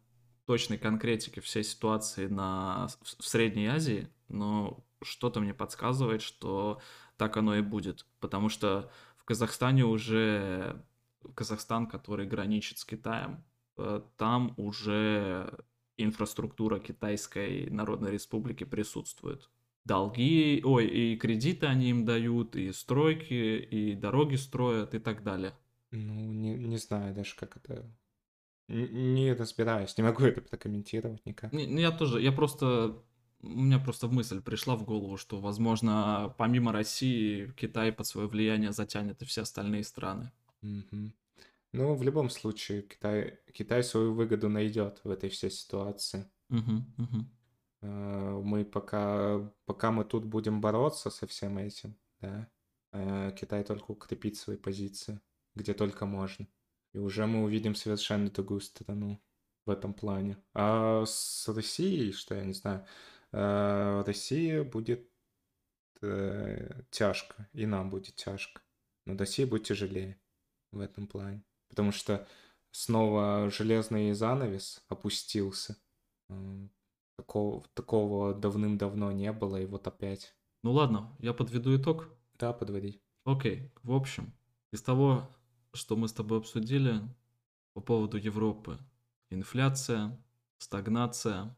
точной 0.45 0.77
конкретики 0.77 1.41
всей 1.41 1.63
ситуации 1.63 2.27
на, 2.27 2.87
в 3.01 3.23
Средней 3.23 3.67
Азии, 3.67 4.09
но 4.29 4.83
что-то 5.01 5.41
мне 5.41 5.53
подсказывает, 5.53 6.21
что 6.21 6.79
так 7.17 7.35
оно 7.35 7.55
и 7.55 7.61
будет. 7.61 8.05
Потому 8.21 8.47
что 8.49 8.89
в 9.17 9.25
Казахстане 9.25 9.85
уже 9.85 10.81
Казахстан, 11.35 11.87
который 11.87 12.25
граничит 12.25 12.79
с 12.79 12.85
Китаем, 12.85 13.43
там 14.17 14.53
уже 14.57 15.63
инфраструктура 15.97 16.79
Китайской 16.79 17.69
Народной 17.69 18.11
Республики 18.11 18.63
присутствует. 18.63 19.49
Долги, 19.85 20.61
ой, 20.63 20.87
и 20.87 21.17
кредиты 21.17 21.65
они 21.65 21.89
им 21.89 22.05
дают, 22.05 22.55
и 22.55 22.71
стройки, 22.71 23.57
и 23.57 23.95
дороги 23.95 24.35
строят, 24.35 24.93
и 24.93 24.99
так 24.99 25.23
далее. 25.23 25.53
Ну, 25.91 26.31
не, 26.31 26.55
не 26.55 26.77
знаю 26.77 27.13
даже, 27.13 27.35
как 27.35 27.57
это... 27.57 27.89
Не 28.67 29.33
разбираюсь, 29.33 29.97
не 29.97 30.03
могу 30.03 30.23
это 30.25 30.41
прокомментировать 30.41 31.25
никак. 31.25 31.51
Не, 31.53 31.67
ну, 31.67 31.79
я 31.79 31.91
тоже, 31.91 32.21
я 32.21 32.31
просто... 32.31 33.01
У 33.41 33.47
меня 33.47 33.79
просто 33.79 34.09
мысль 34.09 34.41
пришла 34.41 34.75
в 34.75 34.83
голову, 34.83 35.15
что, 35.15 35.39
возможно, 35.39 36.35
помимо 36.37 36.73
России, 36.73 37.53
Китай 37.55 37.93
под 37.93 38.05
свое 38.05 38.27
влияние 38.27 38.73
затянет 38.73 39.21
и 39.21 39.25
все 39.25 39.43
остальные 39.43 39.85
страны. 39.85 40.31
Угу. 40.61 41.13
Ну, 41.71 41.95
в 41.95 42.01
любом 42.01 42.29
случае, 42.29 42.81
Китай, 42.81 43.39
Китай 43.53 43.83
свою 43.83 44.13
выгоду 44.13 44.49
найдет 44.49 45.01
в 45.03 45.11
этой 45.11 45.29
всей 45.29 45.51
ситуации. 45.51 46.29
Угу, 46.49 46.71
угу. 46.97 47.25
Мы 47.81 48.65
пока, 48.65 49.39
пока 49.65 49.91
мы 49.91 50.03
тут 50.03 50.25
будем 50.25 50.61
бороться 50.61 51.09
со 51.09 51.27
всем 51.27 51.57
этим, 51.57 51.95
да, 52.19 52.49
э, 52.91 53.31
Китай 53.39 53.63
только 53.63 53.91
укрепит 53.91 54.35
свои 54.35 54.57
позиции, 54.57 55.21
где 55.55 55.73
только 55.73 56.05
можно. 56.05 56.47
И 56.93 56.97
уже 56.97 57.25
мы 57.25 57.43
увидим 57.43 57.75
совершенно 57.75 58.29
другую 58.29 58.61
страну 58.61 59.21
в 59.65 59.69
этом 59.69 59.93
плане. 59.93 60.37
А 60.53 61.05
с 61.05 61.47
Россией, 61.47 62.11
что 62.11 62.35
я 62.35 62.43
не 62.43 62.53
знаю, 62.53 62.85
э, 63.31 64.03
Россия 64.05 64.63
будет 64.63 65.07
э, 66.01 66.81
тяжко, 66.89 67.47
и 67.53 67.65
нам 67.65 67.89
будет 67.91 68.15
тяжко. 68.15 68.61
Но 69.05 69.15
Россия 69.15 69.47
будет 69.47 69.63
тяжелее 69.63 70.19
в 70.71 70.79
этом 70.79 71.07
плане 71.07 71.43
потому 71.69 71.91
что 71.91 72.27
снова 72.71 73.49
железный 73.49 74.13
занавес 74.13 74.83
опустился. 74.87 75.77
Такого, 77.17 77.63
такого 77.73 78.33
давным-давно 78.33 79.11
не 79.11 79.31
было, 79.31 79.57
и 79.61 79.65
вот 79.65 79.87
опять. 79.87 80.35
Ну 80.63 80.71
ладно, 80.71 81.15
я 81.19 81.33
подведу 81.33 81.75
итог. 81.75 82.09
Да, 82.37 82.53
подводи. 82.53 83.01
Окей, 83.25 83.71
в 83.83 83.93
общем, 83.93 84.33
из 84.71 84.81
того, 84.81 85.29
что 85.73 85.95
мы 85.95 86.07
с 86.07 86.13
тобой 86.13 86.39
обсудили 86.39 87.01
по 87.73 87.81
поводу 87.81 88.17
Европы, 88.17 88.79
инфляция, 89.29 90.17
стагнация 90.57 91.55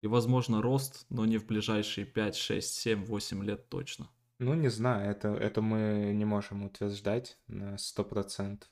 и, 0.00 0.06
возможно, 0.06 0.62
рост, 0.62 1.06
но 1.10 1.24
не 1.26 1.38
в 1.38 1.46
ближайшие 1.46 2.06
5, 2.06 2.36
6, 2.36 2.74
7, 2.74 3.04
8 3.04 3.44
лет 3.44 3.68
точно. 3.68 4.08
Ну, 4.38 4.54
не 4.54 4.68
знаю, 4.68 5.10
это, 5.10 5.28
это 5.28 5.62
мы 5.62 6.12
не 6.14 6.24
можем 6.24 6.64
утверждать 6.64 7.38
на 7.46 7.76
100%. 7.76 8.64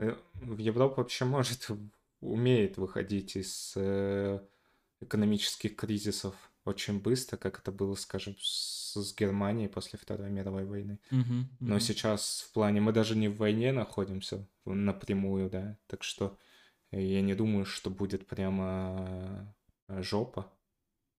Э, 0.00 0.16
в 0.34 0.58
Европу 0.58 0.96
вообще 0.96 1.24
может, 1.26 1.68
умеет 2.20 2.78
выходить 2.78 3.36
из 3.36 3.74
э, 3.76 4.40
экономических 5.00 5.76
кризисов 5.76 6.34
очень 6.64 7.00
быстро, 7.00 7.36
как 7.36 7.58
это 7.58 7.70
было, 7.70 7.94
скажем, 7.94 8.34
с, 8.40 8.94
с 8.94 9.14
Германией 9.14 9.68
после 9.68 9.98
Второй 9.98 10.30
мировой 10.30 10.64
войны. 10.64 10.98
Мгм, 11.10 11.48
Но 11.60 11.74
мгм. 11.74 11.80
сейчас 11.80 12.46
в 12.48 12.52
плане 12.52 12.80
мы 12.80 12.92
даже 12.92 13.14
не 13.14 13.28
в 13.28 13.36
войне 13.36 13.72
находимся 13.72 14.48
напрямую, 14.64 15.50
да, 15.50 15.78
так 15.86 16.02
что 16.02 16.38
я 16.92 17.20
не 17.20 17.34
думаю, 17.34 17.66
что 17.66 17.90
будет 17.90 18.26
прямо 18.26 19.54
э, 19.88 20.02
жопа. 20.02 20.50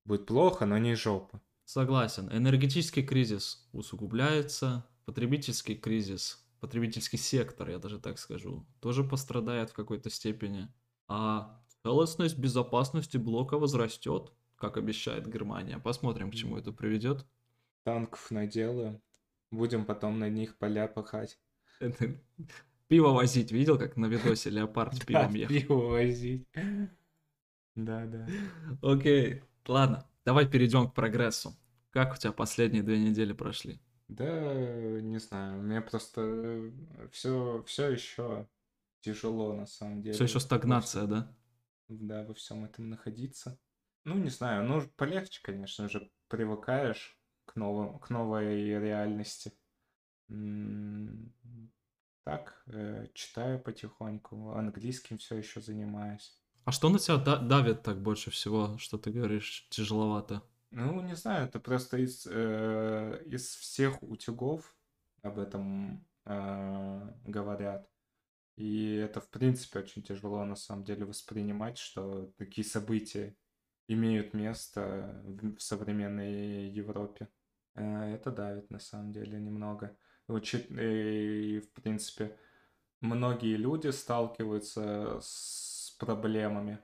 Будет 0.06 0.26
плохо, 0.26 0.66
но 0.66 0.78
не 0.80 0.96
жопа. 0.96 1.40
Согласен. 1.66 2.30
Энергетический 2.32 3.06
кризис 3.06 3.70
усугубляется, 3.72 4.86
потребительский 5.06 5.76
кризис, 5.76 6.41
потребительский 6.62 7.18
сектор, 7.18 7.70
я 7.70 7.78
даже 7.80 8.00
так 8.00 8.18
скажу, 8.20 8.66
тоже 8.80 9.04
пострадает 9.04 9.72
в 9.72 9.74
какой-то 9.74 10.10
степени. 10.10 10.70
А 11.08 11.62
целостность 11.84 12.38
безопасности 12.38 13.18
блока 13.18 13.58
возрастет, 13.58 14.32
как 14.56 14.78
обещает 14.78 15.28
Германия. 15.28 15.80
Посмотрим, 15.80 16.32
к 16.32 16.36
чему 16.36 16.58
это 16.58 16.72
приведет. 16.72 17.26
Танков 17.84 18.32
наделаем, 18.32 19.02
будем 19.52 19.86
потом 19.86 20.20
на 20.20 20.30
них 20.30 20.56
поля 20.58 20.88
пахать. 20.88 21.38
Это- 21.80 22.16
Пиво 22.88 23.10
возить, 23.10 23.52
видел, 23.52 23.78
как 23.80 23.98
на 23.98 24.06
видосе 24.06 24.50
леопард 24.50 25.06
пивом 25.06 25.34
ехал? 25.34 25.54
пиво 25.56 25.74
возить. 25.90 26.46
Да, 27.76 28.06
да. 28.06 28.28
Окей, 28.82 29.42
ладно, 29.68 30.06
давай 30.26 30.48
перейдем 30.48 30.90
к 30.90 30.94
прогрессу. 30.94 31.56
Как 31.90 32.14
у 32.14 32.18
тебя 32.18 32.34
последние 32.34 32.84
две 32.84 33.00
недели 33.00 33.34
прошли? 33.34 33.80
Да, 34.12 34.54
не 35.02 35.20
знаю, 35.20 35.62
меня 35.62 35.82
просто 35.82 36.72
все, 37.12 37.64
все 37.66 37.92
еще 37.92 38.48
тяжело 39.02 39.54
на 39.54 39.66
самом 39.66 40.02
деле. 40.02 40.16
Все 40.16 40.26
еще 40.26 40.40
стагнация, 40.40 41.06
да? 41.06 41.34
Да, 41.88 42.24
во 42.24 42.34
всем 42.34 42.66
этом 42.66 42.90
находиться. 42.90 43.58
Ну, 44.04 44.16
не 44.16 44.30
знаю, 44.30 44.66
ну, 44.66 44.82
полегче, 44.98 45.42
конечно 45.44 45.88
же, 45.88 46.10
привыкаешь 46.28 47.18
к 47.46 47.56
новым, 47.56 48.00
к 48.00 48.10
новой 48.10 48.66
реальности. 48.80 49.54
Так, 52.24 52.64
э, 52.68 53.08
читаю 53.14 53.60
потихоньку, 53.60 54.52
английским 54.52 55.18
все 55.18 55.38
еще 55.38 55.60
занимаюсь. 55.62 56.38
А 56.66 56.72
что 56.72 56.90
на 56.90 57.00
тебя 57.00 57.18
да- 57.18 57.38
давит 57.38 57.84
так 57.84 58.02
больше 58.02 58.30
всего, 58.32 58.78
что 58.78 58.98
ты 58.98 59.12
говоришь 59.12 59.68
тяжеловато? 59.70 60.44
Ну, 60.72 61.02
не 61.02 61.16
знаю, 61.16 61.48
это 61.48 61.60
просто 61.60 61.98
из, 61.98 62.26
э, 62.30 63.24
из 63.26 63.56
всех 63.56 64.02
утюгов 64.02 64.76
об 65.22 65.38
этом 65.40 66.06
э, 66.26 67.10
говорят. 67.26 67.90
И 68.58 68.96
это, 68.96 69.22
в 69.22 69.30
принципе, 69.30 69.80
очень 69.80 70.04
тяжело 70.04 70.46
на 70.46 70.56
самом 70.56 70.84
деле 70.86 71.06
воспринимать, 71.06 71.78
что 71.78 72.32
такие 72.38 72.66
события 72.66 73.36
имеют 73.88 74.34
место 74.34 75.22
в, 75.26 75.56
в 75.58 75.62
современной 75.62 76.70
Европе. 76.70 77.30
Э, 77.76 78.14
это 78.14 78.32
давит 78.32 78.70
на 78.72 78.80
самом 78.80 79.12
деле 79.12 79.40
немного. 79.40 79.98
Учит- 80.30 80.72
И, 80.72 81.60
в 81.60 81.72
принципе, 81.74 82.38
многие 83.02 83.58
люди 83.58 83.90
сталкиваются 83.90 85.20
с 85.22 85.96
проблемами, 86.00 86.80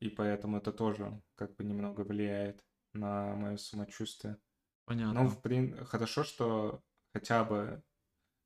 и 0.00 0.08
поэтому 0.08 0.58
это 0.58 0.72
тоже 0.72 1.20
как 1.34 1.54
бы 1.56 1.64
немного 1.64 2.02
влияет 2.02 2.64
на 2.92 3.34
мое 3.34 3.56
самочувствие. 3.56 4.34
Ну, 4.34 4.40
Понятно. 4.86 5.28
в 5.28 5.42
прин... 5.42 5.84
хорошо, 5.84 6.22
что 6.24 6.82
хотя 7.12 7.44
бы 7.44 7.82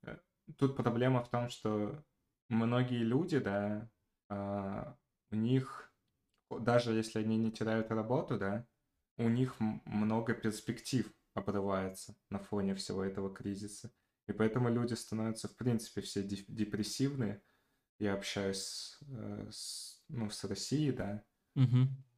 э, 0.03 0.17
тут 0.57 0.75
проблема 0.75 1.23
в 1.23 1.29
том, 1.29 1.49
что 1.49 2.03
многие 2.49 3.03
люди, 3.03 3.39
да, 3.39 3.89
а, 4.29 4.97
у 5.29 5.35
них, 5.35 5.93
даже 6.49 6.93
если 6.93 7.19
они 7.19 7.37
не 7.37 7.51
теряют 7.51 7.91
работу, 7.91 8.37
да, 8.37 8.65
у 9.17 9.29
них 9.29 9.55
много 9.59 10.33
перспектив 10.33 11.11
обрывается 11.33 12.15
на 12.29 12.39
фоне 12.39 12.75
всего 12.75 13.03
этого 13.03 13.33
кризиса. 13.33 13.91
И 14.27 14.33
поэтому 14.33 14.69
люди 14.69 14.93
становятся, 14.93 15.47
в 15.47 15.55
принципе, 15.55 16.01
все 16.01 16.23
де- 16.23 16.45
депрессивные. 16.47 17.41
Я 17.99 18.13
общаюсь 18.13 18.97
э, 19.07 19.47
с, 19.51 20.00
ну, 20.11 20.29
с 20.29 20.43
Россией, 20.43 20.91
да, 20.91 21.23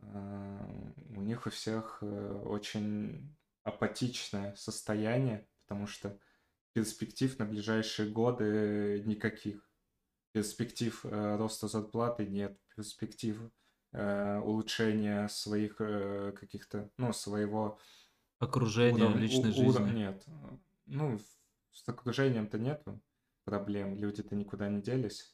а, 0.01 0.93
у 1.15 1.21
них 1.21 1.47
у 1.47 1.49
всех 1.49 1.99
э, 2.01 2.41
очень 2.45 3.35
апатичное 3.63 4.53
состояние, 4.55 5.47
потому 5.65 5.87
что 5.87 6.19
перспектив 6.73 7.37
на 7.39 7.45
ближайшие 7.45 8.11
годы 8.11 9.01
никаких. 9.05 9.69
Перспектив 10.33 11.05
э, 11.05 11.37
роста 11.37 11.67
зарплаты 11.67 12.25
нет, 12.25 12.59
перспектив 12.75 13.39
э, 13.91 14.39
улучшения 14.39 15.27
своих 15.29 15.75
э, 15.79 16.31
каких-то, 16.33 16.89
ну, 16.97 17.13
своего 17.13 17.79
Окружение, 18.39 19.05
уровня- 19.05 19.21
личной 19.21 19.51
у- 19.51 19.53
жизни. 19.53 19.91
Нет, 19.93 20.25
ну, 20.85 21.19
с 21.71 21.87
окружением-то 21.87 22.57
нету 22.59 22.99
проблем, 23.45 23.95
люди-то 23.95 24.35
никуда 24.35 24.69
не 24.69 24.81
делись. 24.81 25.32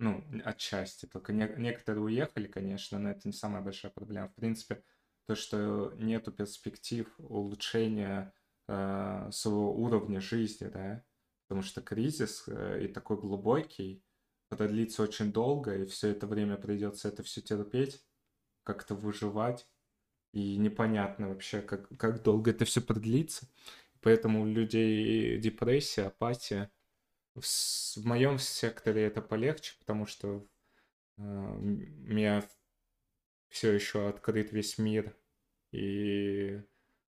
Ну, 0.00 0.24
отчасти, 0.44 1.04
только 1.06 1.32
не- 1.34 1.54
некоторые 1.58 2.02
уехали, 2.02 2.46
конечно, 2.46 2.98
но 2.98 3.10
это 3.10 3.20
не 3.24 3.32
самая 3.34 3.62
большая 3.62 3.92
проблема. 3.92 4.28
В 4.28 4.34
принципе, 4.34 4.82
то, 5.26 5.34
что 5.34 5.92
нету 5.98 6.32
перспектив 6.32 7.06
улучшения 7.18 8.32
э, 8.66 9.28
своего 9.30 9.74
уровня 9.74 10.20
жизни, 10.20 10.68
да, 10.68 11.04
потому 11.46 11.62
что 11.62 11.82
кризис 11.82 12.44
э, 12.48 12.84
и 12.84 12.88
такой 12.88 13.18
глубокий 13.18 14.02
продлится 14.48 15.02
очень 15.02 15.32
долго, 15.32 15.76
и 15.76 15.86
все 15.86 16.08
это 16.08 16.26
время 16.26 16.56
придется 16.56 17.08
это 17.08 17.22
все 17.22 17.42
терпеть, 17.42 18.02
как-то 18.64 18.94
выживать, 18.94 19.68
и 20.32 20.56
непонятно 20.58 21.28
вообще, 21.30 21.62
как, 21.62 21.88
как 21.98 22.22
долго 22.22 22.52
это 22.52 22.64
все 22.66 22.80
продлится. 22.82 23.48
Поэтому 24.02 24.42
у 24.42 24.46
людей 24.46 25.38
депрессия, 25.38 26.04
апатия. 26.08 26.70
В, 27.40 27.44
в 27.44 28.06
моем 28.06 28.38
секторе 28.38 29.04
это 29.04 29.22
полегче, 29.22 29.74
потому 29.80 30.06
что 30.06 30.46
э, 31.18 31.22
у 31.22 31.60
меня 31.62 32.44
все 33.48 33.72
еще 33.72 34.08
открыт 34.08 34.52
весь 34.52 34.78
мир, 34.78 35.16
и 35.72 36.62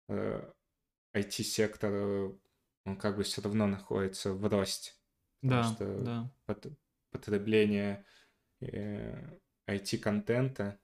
э, 0.08 0.52
IT-сектор, 1.12 1.92
он 2.84 2.96
как 2.98 3.16
бы 3.16 3.22
все 3.24 3.42
равно 3.42 3.66
находится 3.66 4.32
в 4.32 4.46
росте, 4.46 4.92
потому 5.42 5.62
Да, 5.62 5.64
что 5.64 5.84
да. 6.04 6.30
пот- 6.46 6.72
потребление 7.10 8.04
э, 8.60 9.38
IT-контента, 9.66 10.80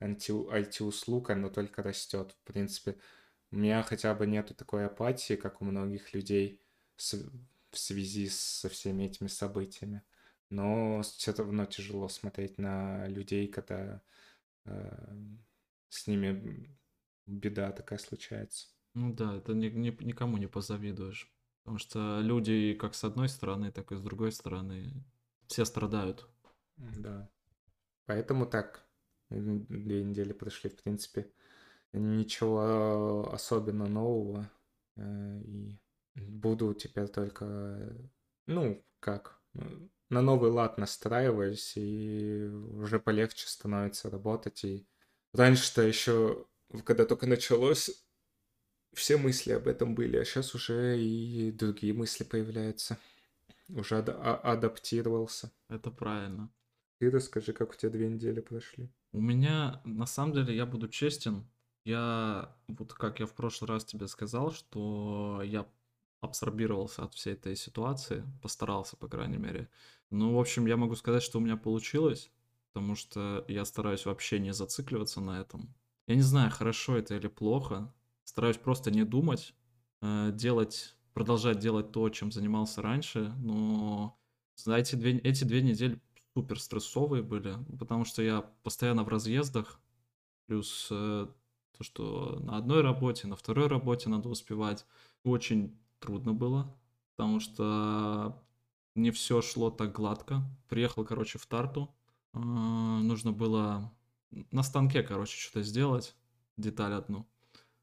IT-услуг, 0.00 1.30
оно 1.30 1.50
только 1.50 1.82
растет. 1.82 2.36
В 2.42 2.44
принципе, 2.52 2.96
у 3.50 3.56
меня 3.56 3.82
хотя 3.82 4.14
бы 4.14 4.26
нету 4.26 4.54
такой 4.54 4.86
апатии, 4.86 5.34
как 5.36 5.62
у 5.62 5.64
многих 5.64 6.14
людей 6.14 6.62
с- 6.96 7.30
в 7.70 7.78
связи 7.78 8.28
со 8.28 8.68
всеми 8.68 9.04
этими 9.04 9.28
событиями. 9.28 10.02
Но 10.50 11.02
все 11.02 11.32
равно 11.32 11.66
тяжело 11.66 12.08
смотреть 12.08 12.58
на 12.58 13.06
людей, 13.08 13.48
когда 13.48 14.00
э, 14.64 15.16
с 15.90 16.06
ними 16.06 16.70
беда 17.26 17.72
такая 17.72 17.98
случается. 17.98 18.68
Ну 18.94 19.12
да, 19.12 19.36
это 19.36 19.54
ни- 19.54 19.68
ни- 19.68 20.04
никому 20.04 20.38
не 20.38 20.46
позавидуешь. 20.46 21.32
Потому 21.62 21.78
что 21.78 22.20
люди 22.22 22.74
как 22.74 22.94
с 22.94 23.04
одной 23.04 23.28
стороны, 23.28 23.70
так 23.70 23.92
и 23.92 23.96
с 23.96 24.00
другой 24.00 24.32
стороны 24.32 24.92
все 25.46 25.64
страдают. 25.64 26.26
Да. 26.76 27.28
Поэтому 28.06 28.46
так, 28.46 28.86
две 29.30 30.02
недели 30.04 30.32
прошли, 30.32 30.70
в 30.70 30.76
принципе, 30.82 31.30
ничего 31.92 33.30
особенно 33.32 33.86
нового. 33.86 34.50
э, 34.96 35.40
И 35.44 35.78
буду 36.20 36.74
теперь 36.74 37.08
только, 37.08 37.96
ну, 38.46 38.84
как, 39.00 39.40
на 40.10 40.22
новый 40.22 40.50
лад 40.50 40.78
настраиваюсь, 40.78 41.74
и 41.76 42.46
уже 42.46 42.98
полегче 42.98 43.46
становится 43.46 44.10
работать. 44.10 44.64
И 44.64 44.86
раньше-то 45.32 45.82
еще, 45.82 46.46
когда 46.84 47.04
только 47.04 47.26
началось, 47.26 48.04
все 48.94 49.16
мысли 49.16 49.52
об 49.52 49.68
этом 49.68 49.94
были, 49.94 50.16
а 50.16 50.24
сейчас 50.24 50.54
уже 50.54 50.98
и 51.00 51.52
другие 51.52 51.92
мысли 51.92 52.24
появляются. 52.24 52.98
Уже 53.68 53.98
ада- 53.98 54.18
а- 54.20 54.52
адаптировался. 54.52 55.52
Это 55.68 55.90
правильно. 55.90 56.50
Ты 56.98 57.10
расскажи, 57.10 57.52
как 57.52 57.70
у 57.70 57.74
тебя 57.74 57.90
две 57.90 58.08
недели 58.08 58.40
прошли. 58.40 58.90
У 59.12 59.20
меня, 59.20 59.80
на 59.84 60.06
самом 60.06 60.32
деле, 60.32 60.56
я 60.56 60.66
буду 60.66 60.88
честен, 60.88 61.46
я, 61.84 62.56
вот 62.66 62.92
как 62.92 63.20
я 63.20 63.26
в 63.26 63.34
прошлый 63.34 63.68
раз 63.68 63.84
тебе 63.84 64.08
сказал, 64.08 64.52
что 64.52 65.42
я 65.44 65.66
абсорбировался 66.20 67.04
от 67.04 67.14
всей 67.14 67.34
этой 67.34 67.56
ситуации, 67.56 68.24
постарался, 68.42 68.96
по 68.96 69.08
крайней 69.08 69.38
мере. 69.38 69.68
Ну, 70.10 70.34
в 70.34 70.40
общем, 70.40 70.66
я 70.66 70.76
могу 70.76 70.96
сказать, 70.96 71.22
что 71.22 71.38
у 71.38 71.40
меня 71.40 71.56
получилось. 71.56 72.30
потому 72.72 72.94
что 72.96 73.44
я 73.48 73.64
стараюсь 73.64 74.06
вообще 74.06 74.38
не 74.38 74.52
зацикливаться 74.52 75.20
на 75.20 75.40
этом. 75.40 75.74
Я 76.06 76.14
не 76.14 76.22
знаю, 76.22 76.50
хорошо 76.50 76.96
это 76.96 77.16
или 77.16 77.26
плохо. 77.28 77.92
Стараюсь 78.24 78.56
просто 78.58 78.90
не 78.90 79.04
думать, 79.04 79.54
э, 80.02 80.30
делать, 80.32 80.96
продолжать 81.14 81.58
делать 81.58 81.92
то, 81.92 82.08
чем 82.10 82.30
занимался 82.30 82.82
раньше, 82.82 83.32
но 83.38 84.18
за 84.54 84.76
эти 84.76 84.96
две, 84.96 85.18
эти 85.18 85.44
две 85.44 85.62
недели 85.62 86.00
супер 86.34 86.60
стрессовые 86.60 87.22
были, 87.22 87.56
потому 87.78 88.04
что 88.04 88.22
я 88.22 88.42
постоянно 88.62 89.02
в 89.02 89.08
разъездах, 89.08 89.80
плюс 90.46 90.88
э, 90.90 91.26
то, 91.76 91.84
что 91.84 92.38
на 92.40 92.56
одной 92.56 92.82
работе, 92.82 93.26
на 93.26 93.36
второй 93.36 93.66
работе 93.68 94.08
надо 94.08 94.28
успевать. 94.28 94.86
Очень 95.24 95.78
трудно 96.00 96.32
было, 96.32 96.76
потому 97.16 97.40
что 97.40 98.42
не 98.94 99.10
все 99.10 99.42
шло 99.42 99.70
так 99.70 99.92
гладко. 99.92 100.42
Приехал, 100.68 101.04
короче, 101.04 101.38
в 101.38 101.46
Тарту. 101.46 101.94
Э, 102.34 102.38
нужно 102.38 103.32
было 103.32 103.92
на 104.50 104.62
станке, 104.62 105.02
короче, 105.02 105.38
что-то 105.38 105.62
сделать, 105.62 106.14
деталь 106.56 106.92
одну. 106.92 107.26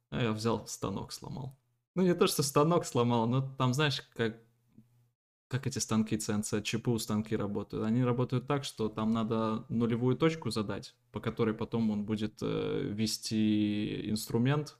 А 0.09 0.21
я 0.21 0.31
взял 0.31 0.67
станок, 0.67 1.11
сломал. 1.11 1.57
Ну, 1.95 2.03
не 2.03 2.13
то, 2.13 2.27
что 2.27 2.43
станок 2.43 2.85
сломал, 2.85 3.27
но 3.27 3.41
там, 3.57 3.73
знаешь, 3.73 4.01
как, 4.13 4.37
как 5.47 5.65
эти 5.67 5.79
станки 5.79 6.15
CNC, 6.15 6.61
ЧПУ 6.61 6.99
станки 6.99 7.35
работают. 7.35 7.85
Они 7.85 8.03
работают 8.03 8.47
так, 8.47 8.63
что 8.63 8.89
там 8.89 9.13
надо 9.13 9.65
нулевую 9.69 10.17
точку 10.17 10.51
задать, 10.51 10.95
по 11.11 11.19
которой 11.19 11.53
потом 11.53 11.89
он 11.91 12.05
будет 12.05 12.39
э, 12.41 12.81
вести 12.91 14.09
инструмент. 14.09 14.77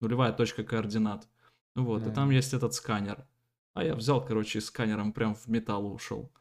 Нулевая 0.00 0.32
точка 0.32 0.62
координат. 0.62 1.26
Вот, 1.76 2.02
да. 2.02 2.10
и 2.10 2.14
там 2.14 2.30
есть 2.30 2.52
этот 2.52 2.74
сканер. 2.74 3.24
А 3.74 3.84
я 3.84 3.94
взял, 3.94 4.24
короче, 4.24 4.60
сканером 4.60 5.12
прям 5.12 5.34
в 5.34 5.46
металл 5.46 5.92
ушел. 5.92 6.32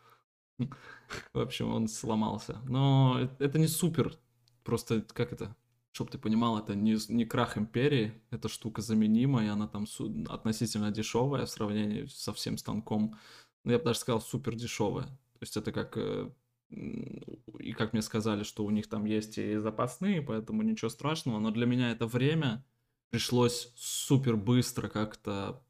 В 1.34 1.40
общем, 1.40 1.70
он 1.70 1.88
сломался. 1.88 2.60
Но 2.68 3.30
это 3.40 3.60
не 3.60 3.68
супер 3.68 4.18
Просто, 4.66 5.06
как 5.14 5.32
это, 5.32 5.56
чтобы 5.92 6.10
ты 6.10 6.18
понимал, 6.18 6.58
это 6.58 6.74
не, 6.74 6.98
не 7.10 7.24
крах 7.24 7.56
империи, 7.56 8.20
эта 8.32 8.50
штука 8.50 8.82
заменимая, 8.82 9.54
она 9.54 9.68
там 9.68 9.86
относительно 10.28 10.90
дешевая 10.90 11.46
в 11.46 11.52
сравнении 11.52 12.08
со 12.08 12.34
всем 12.34 12.58
станком. 12.58 13.16
Ну, 13.64 13.72
я 13.72 13.78
бы 13.78 13.86
даже 13.86 14.00
сказал, 14.00 14.22
супер 14.22 14.56
дешевая. 14.56 15.06
То 15.06 15.42
есть 15.42 15.56
это 15.56 15.72
как... 15.72 15.96
Э, 15.98 16.32
и 16.72 17.74
как 17.74 17.94
мне 17.94 18.02
сказали, 18.02 18.42
что 18.42 18.66
у 18.66 18.72
них 18.72 18.90
там 18.90 19.06
есть 19.06 19.38
и 19.38 19.58
запасные, 19.58 20.24
поэтому 20.24 20.64
ничего 20.64 20.90
страшного. 20.90 21.38
Но 21.38 21.52
для 21.52 21.68
меня 21.68 21.92
это 21.92 22.08
время 22.08 22.66
пришлось 23.10 23.72
супер 23.76 24.36
быстро 24.36 24.88
как-то, 24.88 25.64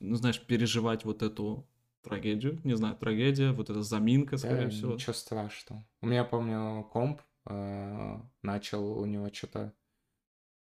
ну, 0.00 0.16
знаешь, 0.16 0.40
переживать 0.40 1.04
вот 1.04 1.22
эту 1.22 1.66
трагедию. 2.02 2.60
Не 2.64 2.76
знаю, 2.76 2.96
трагедия, 2.96 3.52
вот 3.52 3.70
эта 3.70 3.82
заминка, 3.82 4.36
скорее 4.36 4.64
да, 4.64 4.70
всего. 4.70 4.94
Ничего 4.94 5.12
страшного. 5.12 5.84
У 6.00 6.06
меня, 6.06 6.24
помню, 6.24 6.84
комп 6.92 7.20
э, 7.46 8.20
начал 8.42 8.98
у 8.98 9.04
него 9.04 9.28
что-то... 9.32 9.72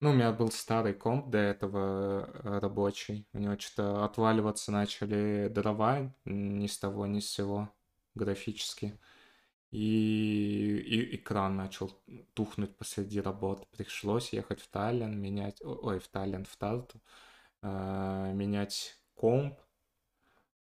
Ну, 0.02 0.10
у 0.12 0.14
меня 0.14 0.32
был 0.34 0.52
старый 0.52 0.94
комп 0.94 1.30
до 1.30 1.38
этого 1.38 2.30
э, 2.34 2.60
рабочий. 2.60 3.28
У 3.34 3.40
него 3.40 3.58
что-то 3.58 4.04
отваливаться 4.04 4.72
начали 4.72 5.50
дрова 5.54 6.14
ни 6.26 6.68
с 6.68 6.78
того, 6.78 7.06
ни 7.06 7.20
с 7.20 7.30
сего 7.30 7.70
графически. 8.16 9.00
И, 9.76 10.78
и 10.78 11.16
экран 11.18 11.58
начал 11.58 11.92
тухнуть 12.34 12.78
посреди 12.78 13.20
работы. 13.20 13.66
Пришлось 13.76 14.32
ехать 14.32 14.62
в 14.62 14.68
Таллин, 14.70 15.20
менять... 15.20 15.62
Ой, 15.62 16.00
в 16.00 16.08
Таллин, 16.08 16.46
в 16.46 16.56
Тарту. 16.56 17.02
Э, 17.62 18.32
менять 18.34 18.98
комп, 19.16 19.60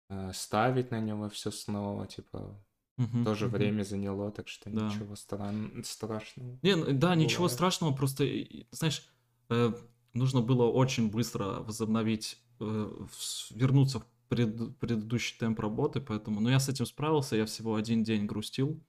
э, 0.10 0.32
ставить 0.34 0.92
на 0.92 1.00
него 1.00 1.30
все 1.30 1.52
снова, 1.52 2.08
типа 2.08 2.62
Мгм, 2.98 3.24
Тоже 3.26 3.46
мгм. 3.46 3.58
время 3.58 3.84
заняло, 3.84 4.32
так 4.32 4.50
что 4.50 4.70
Да. 4.70 4.88
ничего 4.88 5.16
стран... 5.16 5.84
страшного. 5.86 6.60
Не, 6.62 6.76
ну 6.76 6.86
да, 6.92 7.16
ничего 7.16 7.48
страшного, 7.48 7.94
просто, 7.94 8.26
знаешь, 8.72 9.08
э, 9.50 9.74
нужно 10.14 10.42
было 10.42 10.66
очень 10.66 11.10
быстро 11.10 11.62
возобновить, 11.62 12.38
э, 12.60 13.06
вернуться 13.52 14.00
в 14.00 14.06
пред- 14.28 14.78
предыдущий 14.80 15.38
темп 15.38 15.60
работы, 15.60 16.02
поэтому, 16.02 16.42
ну, 16.42 16.50
я 16.50 16.60
с 16.60 16.70
этим 16.70 16.86
справился, 16.86 17.36
я 17.36 17.46
всего 17.46 17.76
один 17.76 18.04
день 18.04 18.26
грустил. 18.26 18.82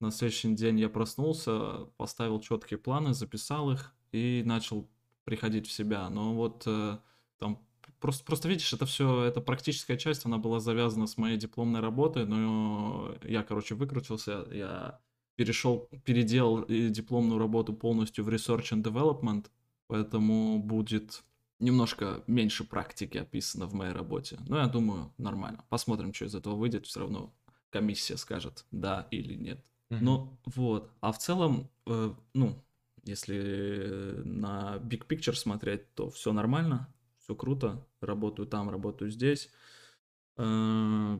На 0.00 0.10
следующий 0.10 0.54
день 0.54 0.78
я 0.78 0.88
проснулся, 0.88 1.86
поставил 1.96 2.40
четкие 2.40 2.78
планы, 2.78 3.14
записал 3.14 3.70
их 3.70 3.94
и 4.12 4.42
начал 4.44 4.88
приходить 5.24 5.66
в 5.66 5.72
себя. 5.72 6.08
Но 6.08 6.34
вот 6.34 6.62
э, 6.66 6.98
там 7.38 7.58
Просто, 8.00 8.24
просто 8.24 8.48
видишь, 8.48 8.72
это 8.72 8.86
все, 8.86 9.24
эта 9.24 9.40
практическая 9.40 9.96
часть, 9.96 10.24
она 10.24 10.38
была 10.38 10.60
завязана 10.60 11.08
с 11.08 11.16
моей 11.16 11.36
дипломной 11.36 11.80
работой, 11.80 12.26
но 12.26 13.12
я, 13.24 13.42
короче, 13.42 13.74
выкрутился, 13.74 14.46
я 14.52 15.00
перешел, 15.34 15.88
переделал 16.04 16.64
дипломную 16.66 17.38
работу 17.38 17.72
полностью 17.72 18.24
в 18.24 18.28
Research 18.28 18.72
and 18.72 18.82
Development, 18.84 19.46
поэтому 19.88 20.60
будет 20.62 21.24
немножко 21.58 22.22
меньше 22.26 22.64
практики 22.64 23.18
описано 23.18 23.66
в 23.66 23.74
моей 23.74 23.92
работе. 23.92 24.38
Но 24.46 24.58
я 24.58 24.66
думаю, 24.66 25.12
нормально. 25.18 25.64
Посмотрим, 25.68 26.14
что 26.14 26.26
из 26.26 26.34
этого 26.34 26.54
выйдет. 26.54 26.86
Все 26.86 27.00
равно 27.00 27.32
комиссия 27.70 28.16
скажет 28.16 28.64
да 28.70 29.08
или 29.10 29.34
нет. 29.34 29.64
Mm-hmm. 29.90 29.98
Ну 30.00 30.38
вот. 30.44 30.90
А 31.00 31.12
в 31.12 31.18
целом, 31.18 31.70
э, 31.86 32.12
ну, 32.34 32.64
если 33.04 34.20
на 34.24 34.76
big 34.78 35.06
picture 35.06 35.34
смотреть, 35.34 35.94
то 35.94 36.10
все 36.10 36.32
нормально 36.32 36.92
все 37.28 37.34
круто, 37.34 37.86
работаю 38.00 38.48
там, 38.48 38.70
работаю 38.70 39.10
здесь. 39.10 39.50
Э, 40.38 41.18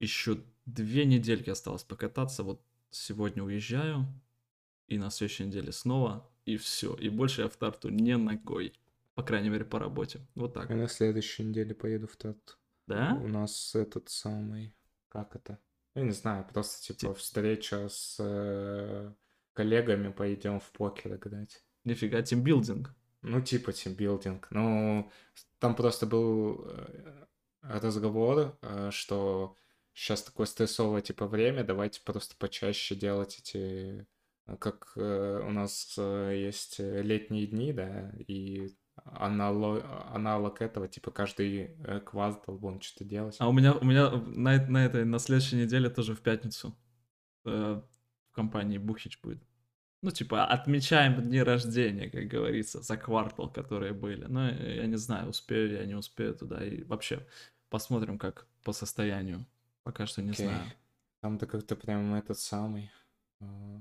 Еще 0.00 0.42
две 0.66 1.04
недельки 1.04 1.50
осталось 1.50 1.84
покататься, 1.84 2.42
вот 2.42 2.60
сегодня 2.90 3.44
уезжаю, 3.44 4.06
и 4.88 4.98
на 4.98 5.10
следующей 5.10 5.44
неделе 5.44 5.70
снова, 5.70 6.28
и 6.46 6.56
все. 6.56 6.94
И 6.96 7.08
больше 7.08 7.42
я 7.42 7.48
в 7.48 7.56
Тарту 7.56 7.90
не 7.90 8.16
ногой, 8.16 8.74
по 9.14 9.22
крайней 9.22 9.50
мере, 9.50 9.64
по 9.64 9.78
работе. 9.78 10.20
Вот 10.34 10.54
так. 10.54 10.68
Я 10.68 10.76
на 10.76 10.88
следующей 10.88 11.44
неделе 11.44 11.76
поеду 11.76 12.08
в 12.08 12.16
Тарту. 12.16 12.54
Да? 12.88 13.16
У 13.22 13.28
нас 13.28 13.76
этот 13.76 14.08
самый, 14.08 14.74
как 15.08 15.36
это? 15.36 15.60
Я 15.94 16.02
не 16.02 16.12
знаю, 16.12 16.46
просто 16.52 16.82
типа 16.82 17.14
Тип... 17.14 17.16
встреча 17.16 17.88
с 17.88 18.16
э, 18.18 19.12
коллегами, 19.52 20.10
пойдем 20.10 20.60
в 20.60 20.70
покер 20.72 21.14
играть. 21.14 21.62
Нифига, 21.84 22.22
тимбилдинг. 22.22 22.94
Ну, 23.22 23.40
типа 23.40 23.72
тимбилдинг. 23.72 24.48
Ну, 24.50 25.10
там 25.58 25.74
просто 25.76 26.06
был 26.06 26.66
э, 26.66 27.26
разговор, 27.62 28.58
э, 28.60 28.90
что 28.90 29.56
сейчас 29.92 30.22
такое 30.22 30.46
стрессовое 30.46 31.00
типа 31.00 31.26
время, 31.26 31.64
давайте 31.64 32.02
просто 32.02 32.34
почаще 32.36 32.94
делать 32.94 33.38
эти 33.38 34.06
э, 34.46 34.56
как 34.58 34.92
у 34.96 35.50
нас 35.50 35.96
есть 35.96 36.78
летние 36.78 37.46
дни, 37.46 37.72
да, 37.72 38.12
и 38.18 38.76
аналог, 39.04 39.84
аналог 40.12 40.60
этого, 40.62 40.88
типа 40.88 41.10
каждый 41.10 41.76
квартал 42.04 42.56
будем 42.58 42.80
что-то 42.80 43.04
делать. 43.04 43.36
А 43.38 43.48
у 43.48 43.52
меня, 43.52 43.74
у 43.74 43.84
меня 43.84 44.10
на, 44.10 44.66
на 44.66 44.84
этой, 44.84 45.04
на 45.04 45.18
следующей 45.18 45.56
неделе 45.56 45.90
тоже 45.90 46.14
в 46.14 46.20
пятницу 46.20 46.76
э, 47.44 47.80
в 48.30 48.34
компании 48.34 48.78
Бухич 48.78 49.20
будет. 49.22 49.42
Ну, 50.04 50.10
типа, 50.10 50.44
отмечаем 50.44 51.22
дни 51.22 51.42
рождения, 51.42 52.10
как 52.10 52.26
говорится, 52.26 52.82
за 52.82 52.98
квартал, 52.98 53.50
которые 53.50 53.94
были. 53.94 54.26
Но 54.26 54.50
я 54.50 54.86
не 54.86 54.96
знаю, 54.96 55.30
успею 55.30 55.72
я, 55.72 55.86
не 55.86 55.94
успею 55.94 56.34
туда. 56.34 56.62
И 56.62 56.82
вообще, 56.84 57.26
посмотрим, 57.70 58.18
как 58.18 58.46
по 58.64 58.72
состоянию. 58.72 59.46
Пока 59.82 60.06
что 60.06 60.20
не 60.20 60.32
okay. 60.32 60.44
знаю. 60.44 60.64
Там-то 61.20 61.46
как-то 61.46 61.74
прям 61.74 62.14
этот 62.14 62.38
самый... 62.38 62.90
А, 63.40 63.80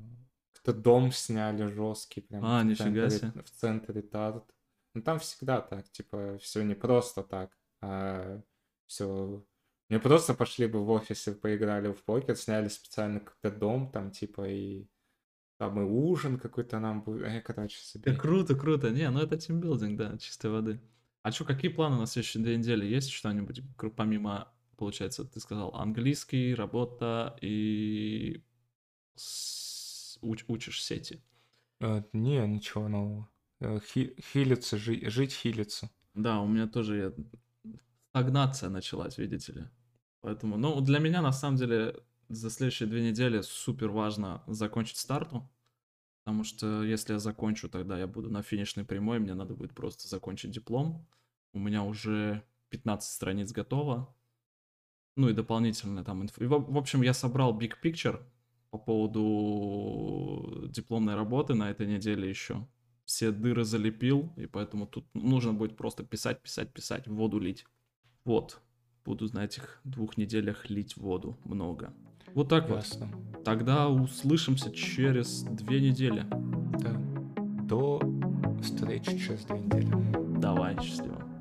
как-то 0.53 0.74
дом 0.74 1.11
сняли 1.11 1.67
жесткий 1.67 2.21
прям 2.21 2.45
а, 2.45 2.61
в, 2.61 2.65
нифига 2.67 3.09
центре, 3.09 3.30
себе. 3.30 3.43
в 3.43 3.49
центре 3.49 4.01
Тарт. 4.01 4.45
Ну, 4.93 5.01
там 5.01 5.19
всегда 5.19 5.61
так, 5.61 5.89
типа, 5.89 6.37
все 6.39 6.63
не 6.63 6.75
просто 6.75 7.23
так, 7.23 7.57
а 7.81 8.41
все... 8.85 9.45
Не 9.89 9.99
просто 9.99 10.33
пошли 10.33 10.67
бы 10.67 10.83
в 10.83 10.89
офисе, 10.89 11.33
поиграли 11.33 11.91
в 11.91 12.03
покер, 12.03 12.35
сняли 12.35 12.67
специально 12.67 13.19
какой-то 13.19 13.57
дом 13.57 13.91
там, 13.91 14.11
типа, 14.11 14.47
и 14.47 14.87
там 15.57 15.79
и 15.79 15.83
ужин 15.83 16.39
какой-то 16.39 16.79
нам 16.79 17.03
будет. 17.03 17.23
Э, 17.23 17.41
короче, 17.41 17.77
себе. 17.79 18.11
Да, 18.11 18.17
круто, 18.17 18.55
круто. 18.55 18.89
Не, 18.89 19.09
ну 19.09 19.19
это 19.19 19.37
тимбилдинг, 19.37 19.97
да, 19.97 20.17
чистой 20.17 20.51
воды. 20.51 20.81
А 21.21 21.31
что, 21.31 21.45
какие 21.45 21.71
планы 21.71 21.97
на 21.97 22.05
следующие 22.05 22.43
две 22.43 22.57
недели? 22.57 22.85
Есть 22.85 23.11
что-нибудь, 23.11 23.61
помимо, 23.95 24.51
получается, 24.77 25.23
ты 25.23 25.39
сказал, 25.39 25.73
английский, 25.75 26.53
работа 26.53 27.37
и 27.39 28.43
с... 29.15 30.17
уч, 30.21 30.43
учишь 30.47 30.83
сети? 30.83 31.23
А, 31.79 32.03
не, 32.11 32.45
ничего 32.47 32.87
нового. 32.89 33.29
Э, 33.64 33.80
хи, 33.80 34.16
хилиться, 34.20 34.78
жи, 34.78 35.09
жить 35.09 35.34
хилиться. 35.34 35.89
Да, 36.14 36.41
у 36.41 36.47
меня 36.47 36.68
тоже 36.68 36.97
я... 36.97 37.72
стагнация 38.09 38.70
началась, 38.70 39.18
видите 39.18 39.53
ли. 39.53 39.64
Поэтому, 40.22 40.57
ну, 40.57 40.82
для 40.82 40.99
меня, 40.99 41.22
на 41.22 41.32
самом 41.32 41.57
деле, 41.57 41.95
за 42.30 42.49
следующие 42.49 42.89
две 42.89 43.09
недели 43.09 43.41
супер 43.41 43.89
важно 43.89 44.43
закончить 44.47 44.97
старту, 44.97 45.49
потому 46.24 46.43
что 46.43 46.84
если 46.84 47.14
я 47.14 47.20
закончу, 47.20 47.70
тогда 47.70 47.97
я 47.97 48.07
буду 48.07 48.30
на 48.30 48.43
финишной 48.43 48.86
прямой, 48.86 49.20
мне 49.20 49.34
надо 49.34 49.53
будет 49.53 49.74
просто 49.74 50.07
закончить 50.07 50.51
диплом. 50.51 51.07
У 51.53 51.59
меня 51.59 51.84
уже 51.84 52.43
15 52.70 53.11
страниц 53.11 53.51
готово, 53.51 54.14
ну 55.16 55.30
и 55.30 55.34
дополнительно 55.34 56.03
там 56.03 56.24
инфo. 56.24 56.43
И, 56.43 56.47
в, 56.47 56.74
в 56.74 56.78
общем, 56.78 57.01
я 57.01 57.14
собрал 57.14 57.57
big 57.57 57.74
picture, 57.84 58.22
по 58.72 58.80
поводу 58.80 60.68
дипломной 60.68 61.14
работы 61.14 61.53
на 61.53 61.70
этой 61.70 61.86
неделе 61.86 62.28
еще. 62.28 62.68
Все 63.05 63.31
дыры 63.31 63.65
залепил, 63.65 64.31
и 64.37 64.45
поэтому 64.45 64.87
тут 64.87 65.05
нужно 65.13 65.53
будет 65.53 65.75
просто 65.75 66.03
писать, 66.03 66.41
писать, 66.41 66.71
писать, 66.73 67.07
воду 67.07 67.39
лить. 67.39 67.65
Вот. 68.23 68.61
Буду 69.05 69.27
на 69.33 69.43
этих 69.43 69.81
двух 69.83 70.17
неделях 70.17 70.69
лить 70.69 70.95
воду 70.95 71.37
много. 71.43 71.93
Вот 72.33 72.49
так 72.49 72.69
Ясно. 72.69 73.07
вот. 73.07 73.43
Тогда 73.43 73.89
услышимся 73.89 74.71
через 74.71 75.43
две 75.43 75.81
недели. 75.81 76.25
Да. 76.79 76.93
До 77.65 78.01
встречи 78.61 79.17
через 79.17 79.43
две 79.45 79.59
недели. 79.59 80.39
Давай, 80.39 80.79
счастливо. 80.81 81.32